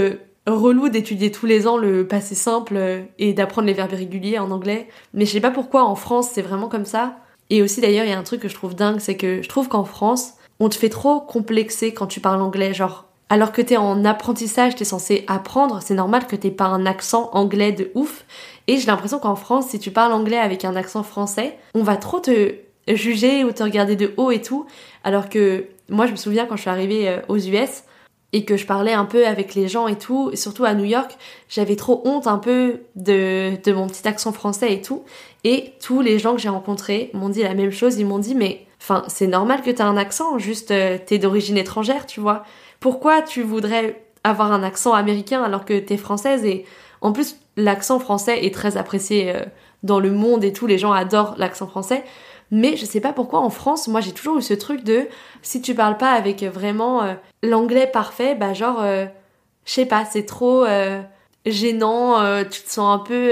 relou 0.47 0.89
d'étudier 0.89 1.31
tous 1.31 1.45
les 1.45 1.67
ans 1.67 1.77
le 1.77 2.07
passé 2.07 2.33
simple 2.33 3.05
et 3.19 3.33
d'apprendre 3.33 3.67
les 3.67 3.73
verbes 3.73 3.93
réguliers 3.93 4.39
en 4.39 4.49
anglais. 4.49 4.87
Mais 5.13 5.25
je 5.25 5.31
sais 5.31 5.41
pas 5.41 5.51
pourquoi 5.51 5.83
en 5.83 5.95
France 5.95 6.29
c'est 6.31 6.41
vraiment 6.41 6.67
comme 6.67 6.85
ça. 6.85 7.17
Et 7.51 7.61
aussi 7.61 7.79
d'ailleurs 7.81 8.05
il 8.05 8.09
y 8.09 8.13
a 8.13 8.17
un 8.17 8.23
truc 8.23 8.41
que 8.41 8.47
je 8.47 8.55
trouve 8.55 8.73
dingue, 8.75 8.99
c'est 8.99 9.17
que 9.17 9.43
je 9.43 9.49
trouve 9.49 9.67
qu'en 9.67 9.85
France 9.85 10.33
on 10.59 10.69
te 10.69 10.75
fait 10.75 10.89
trop 10.89 11.19
complexer 11.19 11.93
quand 11.93 12.07
tu 12.07 12.19
parles 12.19 12.41
anglais, 12.41 12.73
genre 12.73 13.05
alors 13.33 13.51
que 13.51 13.63
t'es 13.63 13.77
en 13.77 14.05
apprentissage, 14.05 14.75
t'es 14.75 14.85
censé 14.85 15.23
apprendre, 15.25 15.79
c'est 15.81 15.95
normal 15.95 16.27
que 16.27 16.35
t'aies 16.35 16.51
pas 16.51 16.65
un 16.65 16.85
accent 16.85 17.31
anglais 17.33 17.71
de 17.71 17.89
ouf. 17.95 18.25
Et 18.67 18.77
j'ai 18.77 18.85
l'impression 18.85 19.17
qu'en 19.17 19.35
France, 19.35 19.69
si 19.69 19.79
tu 19.79 19.89
parles 19.89 20.13
anglais 20.13 20.37
avec 20.37 20.63
un 20.65 20.75
accent 20.75 21.01
français, 21.01 21.57
on 21.73 21.81
va 21.81 21.95
trop 21.95 22.19
te 22.19 22.53
juger 22.87 23.43
ou 23.43 23.51
te 23.51 23.63
regarder 23.63 23.95
de 23.95 24.13
haut 24.17 24.29
et 24.29 24.39
tout. 24.39 24.67
Alors 25.03 25.29
que 25.29 25.65
moi, 25.89 26.05
je 26.05 26.11
me 26.11 26.15
souviens 26.15 26.45
quand 26.45 26.57
je 26.57 26.61
suis 26.61 26.69
arrivée 26.69 27.09
euh, 27.09 27.21
aux 27.27 27.39
US 27.39 27.85
et 28.33 28.45
que 28.45 28.55
je 28.55 28.67
parlais 28.67 28.93
un 28.93 29.05
peu 29.05 29.25
avec 29.25 29.55
les 29.55 29.67
gens 29.67 29.87
et 29.87 29.97
tout, 29.97 30.29
et 30.31 30.35
surtout 30.35 30.65
à 30.65 30.75
New 30.75 30.85
York, 30.85 31.17
j'avais 31.49 31.75
trop 31.75 32.03
honte 32.05 32.27
un 32.27 32.37
peu 32.37 32.81
de, 32.95 33.57
mon 33.73 33.87
petit 33.87 34.07
accent 34.07 34.31
français 34.31 34.73
et 34.73 34.81
tout. 34.83 35.05
Et 35.43 35.73
tous 35.81 36.01
les 36.01 36.19
gens 36.19 36.35
que 36.35 36.39
j'ai 36.39 36.49
rencontrés 36.49 37.09
m'ont 37.15 37.29
dit 37.29 37.41
la 37.41 37.55
même 37.55 37.71
chose, 37.71 37.97
ils 37.97 38.05
m'ont 38.05 38.19
dit 38.19 38.35
mais 38.35 38.67
enfin 38.79 39.03
c'est 39.07 39.25
normal 39.25 39.63
que 39.63 39.71
t'as 39.71 39.85
un 39.85 39.97
accent, 39.97 40.37
juste 40.37 40.69
euh, 40.69 40.99
t'es 41.03 41.17
d'origine 41.17 41.57
étrangère, 41.57 42.05
tu 42.05 42.19
vois 42.19 42.43
pourquoi 42.83 43.21
tu 43.21 43.43
voudrais 43.43 44.03
avoir 44.25 44.51
un 44.51 44.61
accent 44.61 44.93
américain 44.93 45.41
alors 45.41 45.63
que 45.63 45.79
t'es 45.79 45.95
française 45.95 46.43
et 46.43 46.65
en 46.99 47.13
plus 47.13 47.37
l'accent 47.55 47.97
français 47.97 48.43
est 48.43 48.53
très 48.53 48.75
apprécié 48.75 49.33
euh, 49.33 49.45
dans 49.83 50.01
le 50.01 50.11
monde 50.11 50.43
et 50.43 50.51
tout, 50.51 50.67
les 50.67 50.77
gens 50.77 50.91
adorent 50.91 51.35
l'accent 51.37 51.65
français. 51.65 52.03
Mais 52.51 52.75
je 52.75 52.83
sais 52.83 52.99
pas 52.99 53.13
pourquoi 53.13 53.39
en 53.39 53.49
France, 53.49 53.87
moi 53.87 54.01
j'ai 54.01 54.11
toujours 54.11 54.37
eu 54.37 54.41
ce 54.41 54.53
truc 54.53 54.83
de 54.83 55.07
si 55.41 55.61
tu 55.61 55.75
parles 55.75 55.95
pas 55.95 56.11
avec 56.11 56.43
vraiment 56.43 57.03
euh, 57.03 57.13
l'anglais 57.41 57.87
parfait, 57.87 58.35
bah 58.35 58.53
genre, 58.53 58.81
euh, 58.81 59.05
je 59.63 59.71
sais 59.71 59.85
pas, 59.85 60.03
c'est 60.03 60.25
trop 60.25 60.65
gênant, 61.45 62.43
tu 62.43 62.63
te 62.63 62.69
sens 62.69 62.99
un 62.99 62.99
peu 62.99 63.31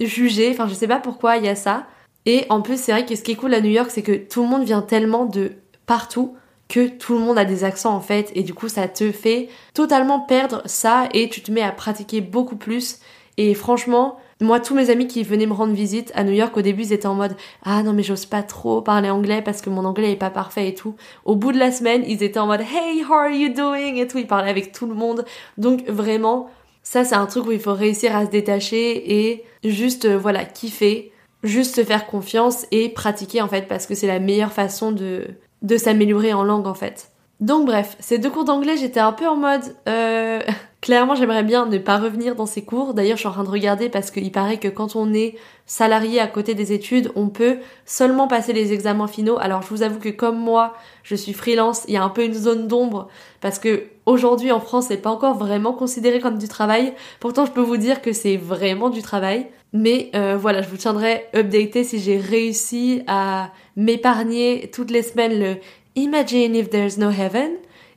jugé, 0.00 0.50
enfin 0.50 0.66
je 0.66 0.74
sais 0.74 0.88
pas 0.88 0.98
pourquoi 0.98 1.36
il 1.36 1.44
y 1.44 1.48
a 1.48 1.54
ça. 1.54 1.86
Et 2.26 2.44
en 2.48 2.60
plus 2.60 2.80
c'est 2.80 2.90
vrai 2.90 3.06
que 3.06 3.14
ce 3.14 3.22
qui 3.22 3.30
est 3.30 3.36
cool 3.36 3.54
à 3.54 3.60
New 3.60 3.70
York 3.70 3.90
c'est 3.92 4.02
que 4.02 4.16
tout 4.16 4.42
le 4.42 4.48
monde 4.48 4.64
vient 4.64 4.82
tellement 4.82 5.26
de 5.26 5.52
partout 5.86 6.36
que 6.68 6.88
tout 6.88 7.14
le 7.14 7.20
monde 7.20 7.38
a 7.38 7.44
des 7.44 7.64
accents 7.64 7.94
en 7.94 8.00
fait. 8.00 8.30
Et 8.34 8.42
du 8.42 8.54
coup 8.54 8.68
ça 8.68 8.88
te 8.88 9.10
fait 9.10 9.48
totalement 9.74 10.20
perdre 10.20 10.62
ça 10.66 11.08
et 11.12 11.28
tu 11.28 11.40
te 11.40 11.50
mets 11.50 11.62
à 11.62 11.72
pratiquer 11.72 12.20
beaucoup 12.20 12.56
plus. 12.56 12.98
Et 13.36 13.54
franchement 13.54 14.18
moi 14.40 14.60
tous 14.60 14.74
mes 14.74 14.90
amis 14.90 15.08
qui 15.08 15.22
venaient 15.24 15.46
me 15.46 15.52
rendre 15.52 15.72
visite 15.74 16.12
à 16.14 16.22
New 16.22 16.32
York 16.32 16.56
au 16.56 16.62
début 16.62 16.82
ils 16.82 16.92
étaient 16.92 17.06
en 17.06 17.14
mode 17.14 17.36
ah 17.64 17.82
non 17.82 17.92
mais 17.92 18.04
j'ose 18.04 18.24
pas 18.24 18.44
trop 18.44 18.80
parler 18.82 19.10
anglais 19.10 19.42
parce 19.42 19.60
que 19.60 19.70
mon 19.70 19.84
anglais 19.84 20.12
est 20.12 20.16
pas 20.16 20.30
parfait 20.30 20.68
et 20.68 20.74
tout 20.74 20.94
au 21.24 21.34
bout 21.34 21.50
de 21.50 21.58
la 21.58 21.72
semaine 21.72 22.04
ils 22.06 22.22
étaient 22.22 22.38
en 22.38 22.46
mode 22.46 22.60
hey 22.60 23.04
how 23.04 23.14
are 23.14 23.30
you 23.30 23.48
doing 23.52 23.96
et 23.96 24.06
tout. 24.06 24.18
Ils 24.18 24.26
parlaient 24.26 24.50
avec 24.50 24.72
tout 24.72 24.86
le 24.86 24.94
monde. 24.94 25.24
Donc 25.56 25.88
vraiment 25.88 26.48
ça 26.82 27.04
c'est 27.04 27.16
un 27.16 27.26
truc 27.26 27.46
où 27.46 27.52
il 27.52 27.60
faut 27.60 27.74
réussir 27.74 28.14
à 28.14 28.26
se 28.26 28.30
détacher 28.30 29.28
et 29.28 29.44
juste 29.64 30.04
euh, 30.04 30.18
voilà 30.18 30.44
kiffer. 30.44 31.12
Juste 31.44 31.76
se 31.76 31.84
faire 31.84 32.06
confiance 32.06 32.66
et 32.72 32.88
pratiquer 32.88 33.40
en 33.42 33.48
fait 33.48 33.68
parce 33.68 33.86
que 33.86 33.94
c'est 33.94 34.08
la 34.08 34.18
meilleure 34.18 34.52
façon 34.52 34.90
de 34.90 35.28
de 35.62 35.76
s'améliorer 35.76 36.32
en 36.32 36.44
langue 36.44 36.66
en 36.66 36.74
fait. 36.74 37.10
Donc 37.40 37.66
bref, 37.66 37.96
ces 38.00 38.18
deux 38.18 38.30
cours 38.30 38.44
d'anglais, 38.44 38.76
j'étais 38.76 39.00
un 39.00 39.12
peu 39.12 39.26
en 39.26 39.36
mode 39.36 39.62
euh, 39.88 40.40
Clairement, 40.80 41.16
j'aimerais 41.16 41.42
bien 41.42 41.66
ne 41.66 41.78
pas 41.78 41.98
revenir 41.98 42.36
dans 42.36 42.46
ces 42.46 42.62
cours. 42.62 42.94
D'ailleurs, 42.94 43.16
je 43.16 43.22
suis 43.22 43.28
en 43.28 43.32
train 43.32 43.42
de 43.42 43.50
regarder 43.50 43.88
parce 43.88 44.12
qu'il 44.12 44.30
paraît 44.30 44.58
que 44.58 44.68
quand 44.68 44.94
on 44.94 45.12
est 45.12 45.34
salarié 45.66 46.20
à 46.20 46.28
côté 46.28 46.54
des 46.54 46.72
études, 46.72 47.10
on 47.16 47.28
peut 47.28 47.58
seulement 47.84 48.28
passer 48.28 48.52
les 48.52 48.72
examens 48.72 49.08
finaux. 49.08 49.38
Alors, 49.40 49.62
je 49.62 49.68
vous 49.68 49.82
avoue 49.82 49.98
que 49.98 50.08
comme 50.08 50.38
moi, 50.38 50.74
je 51.02 51.16
suis 51.16 51.32
freelance, 51.32 51.82
il 51.88 51.94
y 51.94 51.96
a 51.96 52.04
un 52.04 52.08
peu 52.10 52.24
une 52.24 52.34
zone 52.34 52.68
d'ombre 52.68 53.08
parce 53.40 53.58
que 53.58 53.86
aujourd'hui 54.06 54.52
en 54.52 54.60
France, 54.60 54.86
c'est 54.86 54.98
pas 54.98 55.10
encore 55.10 55.36
vraiment 55.36 55.72
considéré 55.72 56.20
comme 56.20 56.38
du 56.38 56.46
travail. 56.46 56.94
Pourtant, 57.18 57.44
je 57.44 57.50
peux 57.50 57.60
vous 57.60 57.76
dire 57.76 58.00
que 58.00 58.12
c'est 58.12 58.36
vraiment 58.36 58.88
du 58.88 59.02
travail. 59.02 59.48
Mais 59.72 60.10
euh, 60.14 60.36
voilà, 60.40 60.62
je 60.62 60.68
vous 60.68 60.78
tiendrai 60.78 61.26
updaté 61.34 61.84
si 61.84 61.98
j'ai 61.98 62.16
réussi 62.18 63.02
à 63.06 63.50
m'épargner 63.78 64.70
toutes 64.74 64.90
les 64.90 65.02
semaines 65.02 65.38
le 65.40 65.56
Imagine 65.94 66.54
if 66.54 66.68
there's 66.68 66.98
no 66.98 67.10
heaven. 67.10 67.52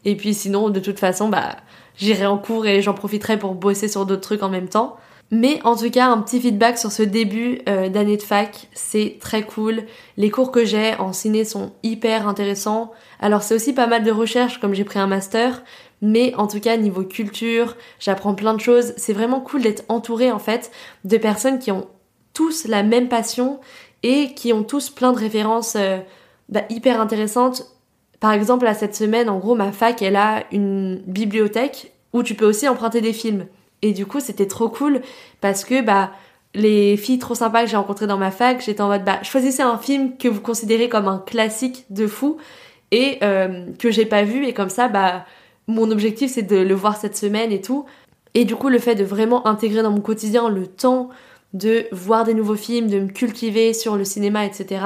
Et 0.05 0.15
puis 0.15 0.33
sinon, 0.33 0.69
de 0.69 0.79
toute 0.79 0.99
façon, 0.99 1.27
bah 1.27 1.57
j'irai 1.97 2.25
en 2.25 2.37
cours 2.37 2.65
et 2.65 2.81
j'en 2.81 2.93
profiterai 2.93 3.37
pour 3.37 3.53
bosser 3.55 3.87
sur 3.87 4.05
d'autres 4.05 4.21
trucs 4.21 4.43
en 4.43 4.49
même 4.49 4.69
temps. 4.69 4.95
Mais 5.33 5.59
en 5.63 5.75
tout 5.75 5.89
cas, 5.89 6.07
un 6.07 6.21
petit 6.21 6.41
feedback 6.41 6.77
sur 6.77 6.91
ce 6.91 7.03
début 7.03 7.61
euh, 7.69 7.89
d'année 7.89 8.17
de 8.17 8.21
fac, 8.21 8.67
c'est 8.73 9.17
très 9.21 9.43
cool. 9.43 9.83
Les 10.17 10.29
cours 10.29 10.51
que 10.51 10.65
j'ai 10.65 10.95
en 10.95 11.13
ciné 11.13 11.45
sont 11.45 11.71
hyper 11.83 12.27
intéressants. 12.27 12.91
Alors 13.19 13.41
c'est 13.41 13.55
aussi 13.55 13.73
pas 13.73 13.87
mal 13.87 14.03
de 14.03 14.11
recherche 14.11 14.59
comme 14.59 14.73
j'ai 14.73 14.83
pris 14.83 14.99
un 14.99 15.07
master, 15.07 15.63
mais 16.01 16.33
en 16.35 16.47
tout 16.47 16.59
cas 16.59 16.75
niveau 16.75 17.03
culture, 17.03 17.77
j'apprends 17.99 18.35
plein 18.35 18.53
de 18.53 18.59
choses. 18.59 18.93
C'est 18.97 19.13
vraiment 19.13 19.39
cool 19.39 19.61
d'être 19.61 19.85
entouré 19.87 20.31
en 20.31 20.39
fait 20.39 20.69
de 21.05 21.17
personnes 21.17 21.59
qui 21.59 21.71
ont 21.71 21.87
tous 22.33 22.67
la 22.67 22.83
même 22.83 23.07
passion 23.07 23.59
et 24.03 24.33
qui 24.33 24.53
ont 24.53 24.63
tous 24.63 24.89
plein 24.89 25.11
de 25.11 25.17
références 25.17 25.75
euh, 25.77 25.99
bah, 26.49 26.63
hyper 26.69 26.99
intéressantes 26.99 27.71
par 28.21 28.33
exemple, 28.33 28.67
à 28.67 28.75
cette 28.75 28.95
semaine, 28.95 29.29
en 29.29 29.39
gros, 29.39 29.55
ma 29.55 29.71
fac, 29.71 30.03
elle 30.03 30.15
a 30.15 30.43
une 30.51 31.01
bibliothèque 31.07 31.91
où 32.13 32.21
tu 32.21 32.35
peux 32.35 32.45
aussi 32.45 32.69
emprunter 32.69 33.01
des 33.01 33.13
films. 33.13 33.47
Et 33.81 33.93
du 33.93 34.05
coup, 34.05 34.19
c'était 34.19 34.45
trop 34.45 34.69
cool 34.69 35.01
parce 35.41 35.65
que, 35.65 35.81
bah, 35.81 36.11
les 36.53 36.97
filles 36.97 37.17
trop 37.17 37.33
sympas 37.33 37.63
que 37.63 37.69
j'ai 37.71 37.77
rencontrées 37.77 38.05
dans 38.05 38.19
ma 38.19 38.29
fac, 38.29 38.61
j'étais 38.63 38.81
en 38.81 38.89
mode, 38.89 39.03
bah, 39.03 39.23
choisissez 39.23 39.63
un 39.63 39.79
film 39.79 40.17
que 40.17 40.27
vous 40.27 40.39
considérez 40.39 40.87
comme 40.87 41.07
un 41.07 41.17
classique 41.17 41.85
de 41.89 42.05
fou 42.05 42.37
et 42.91 43.17
euh, 43.23 43.65
que 43.79 43.89
j'ai 43.89 44.05
pas 44.05 44.23
vu. 44.23 44.45
Et 44.45 44.53
comme 44.53 44.69
ça, 44.69 44.87
bah, 44.87 45.25
mon 45.65 45.89
objectif, 45.89 46.31
c'est 46.31 46.43
de 46.43 46.57
le 46.57 46.75
voir 46.75 46.97
cette 46.97 47.17
semaine 47.17 47.51
et 47.51 47.59
tout. 47.59 47.85
Et 48.35 48.45
du 48.45 48.55
coup, 48.55 48.69
le 48.69 48.77
fait 48.77 48.93
de 48.93 49.03
vraiment 49.03 49.47
intégrer 49.47 49.81
dans 49.81 49.91
mon 49.91 50.01
quotidien 50.01 50.47
le 50.47 50.67
temps 50.67 51.09
de 51.53 51.85
voir 51.91 52.23
des 52.23 52.33
nouveaux 52.33 52.55
films, 52.55 52.89
de 52.89 52.99
me 52.99 53.09
cultiver 53.09 53.73
sur 53.73 53.95
le 53.95 54.05
cinéma, 54.05 54.45
etc 54.45 54.79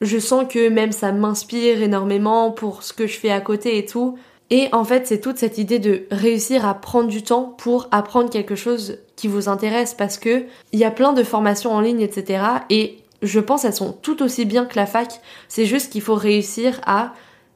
je 0.00 0.18
sens 0.18 0.46
que 0.48 0.68
même 0.68 0.92
ça 0.92 1.12
m'inspire 1.12 1.82
énormément 1.82 2.50
pour 2.50 2.82
ce 2.82 2.92
que 2.92 3.06
je 3.06 3.18
fais 3.18 3.30
à 3.30 3.40
côté 3.40 3.78
et 3.78 3.84
tout. 3.84 4.18
Et 4.48 4.68
en 4.72 4.84
fait, 4.84 5.06
c'est 5.06 5.20
toute 5.20 5.38
cette 5.38 5.58
idée 5.58 5.78
de 5.78 6.06
réussir 6.10 6.66
à 6.66 6.74
prendre 6.74 7.08
du 7.08 7.22
temps 7.22 7.54
pour 7.58 7.86
apprendre 7.92 8.30
quelque 8.30 8.56
chose 8.56 8.98
qui 9.14 9.28
vous 9.28 9.48
intéresse 9.48 9.94
parce 9.94 10.18
que 10.18 10.44
il 10.72 10.78
y 10.78 10.84
a 10.84 10.90
plein 10.90 11.12
de 11.12 11.22
formations 11.22 11.72
en 11.72 11.80
ligne, 11.80 12.00
etc. 12.00 12.42
Et 12.68 12.98
je 13.22 13.38
pense 13.38 13.64
elles 13.64 13.74
sont 13.74 13.92
tout 13.92 14.22
aussi 14.22 14.46
bien 14.46 14.64
que 14.64 14.76
la 14.76 14.86
fac. 14.86 15.20
C'est 15.48 15.66
juste 15.66 15.92
qu'il 15.92 16.02
faut 16.02 16.14
réussir 16.14 16.80
à 16.86 17.12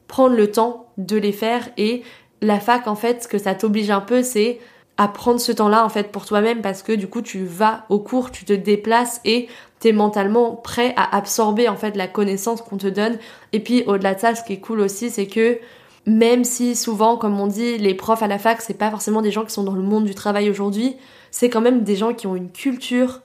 prendre 0.07 0.35
le 0.35 0.51
temps 0.51 0.87
de 0.97 1.17
les 1.17 1.31
faire 1.31 1.67
et 1.77 2.03
la 2.41 2.59
fac, 2.59 2.87
en 2.87 2.95
fait, 2.95 3.23
ce 3.23 3.27
que 3.27 3.39
ça 3.39 3.55
t'oblige 3.55 3.89
un 3.89 4.01
peu, 4.01 4.21
c'est 4.21 4.59
à 4.97 5.07
prendre 5.07 5.39
ce 5.39 5.51
temps-là, 5.51 5.83
en 5.83 5.89
fait, 5.89 6.11
pour 6.11 6.25
toi-même 6.25 6.61
parce 6.61 6.81
que 6.81 6.93
du 6.93 7.07
coup, 7.07 7.21
tu 7.21 7.45
vas 7.45 7.85
au 7.89 7.99
cours, 7.99 8.31
tu 8.31 8.45
te 8.45 8.53
déplaces 8.53 9.19
et 9.25 9.47
t'es 9.79 9.91
mentalement 9.91 10.55
prêt 10.55 10.93
à 10.95 11.15
absorber 11.15 11.67
en 11.67 11.75
fait 11.75 11.95
la 11.97 12.07
connaissance 12.07 12.61
qu'on 12.61 12.77
te 12.77 12.87
donne. 12.87 13.17
Et 13.51 13.59
puis 13.59 13.83
au-delà 13.87 14.15
de 14.15 14.19
ça, 14.19 14.35
ce 14.35 14.43
qui 14.43 14.53
est 14.53 14.59
cool 14.59 14.79
aussi, 14.79 15.09
c'est 15.09 15.27
que 15.27 15.59
même 16.05 16.43
si 16.43 16.75
souvent, 16.75 17.17
comme 17.17 17.39
on 17.39 17.47
dit, 17.47 17.77
les 17.77 17.93
profs 17.93 18.23
à 18.23 18.27
la 18.27 18.39
fac, 18.39 18.61
c'est 18.61 18.77
pas 18.77 18.89
forcément 18.91 19.21
des 19.21 19.31
gens 19.31 19.43
qui 19.43 19.51
sont 19.51 19.63
dans 19.63 19.73
le 19.73 19.81
monde 19.81 20.05
du 20.05 20.15
travail 20.15 20.49
aujourd'hui, 20.49 20.95
c'est 21.31 21.49
quand 21.49 21.61
même 21.61 21.83
des 21.83 21.95
gens 21.95 22.13
qui 22.13 22.27
ont 22.27 22.35
une 22.35 22.51
culture 22.51 23.21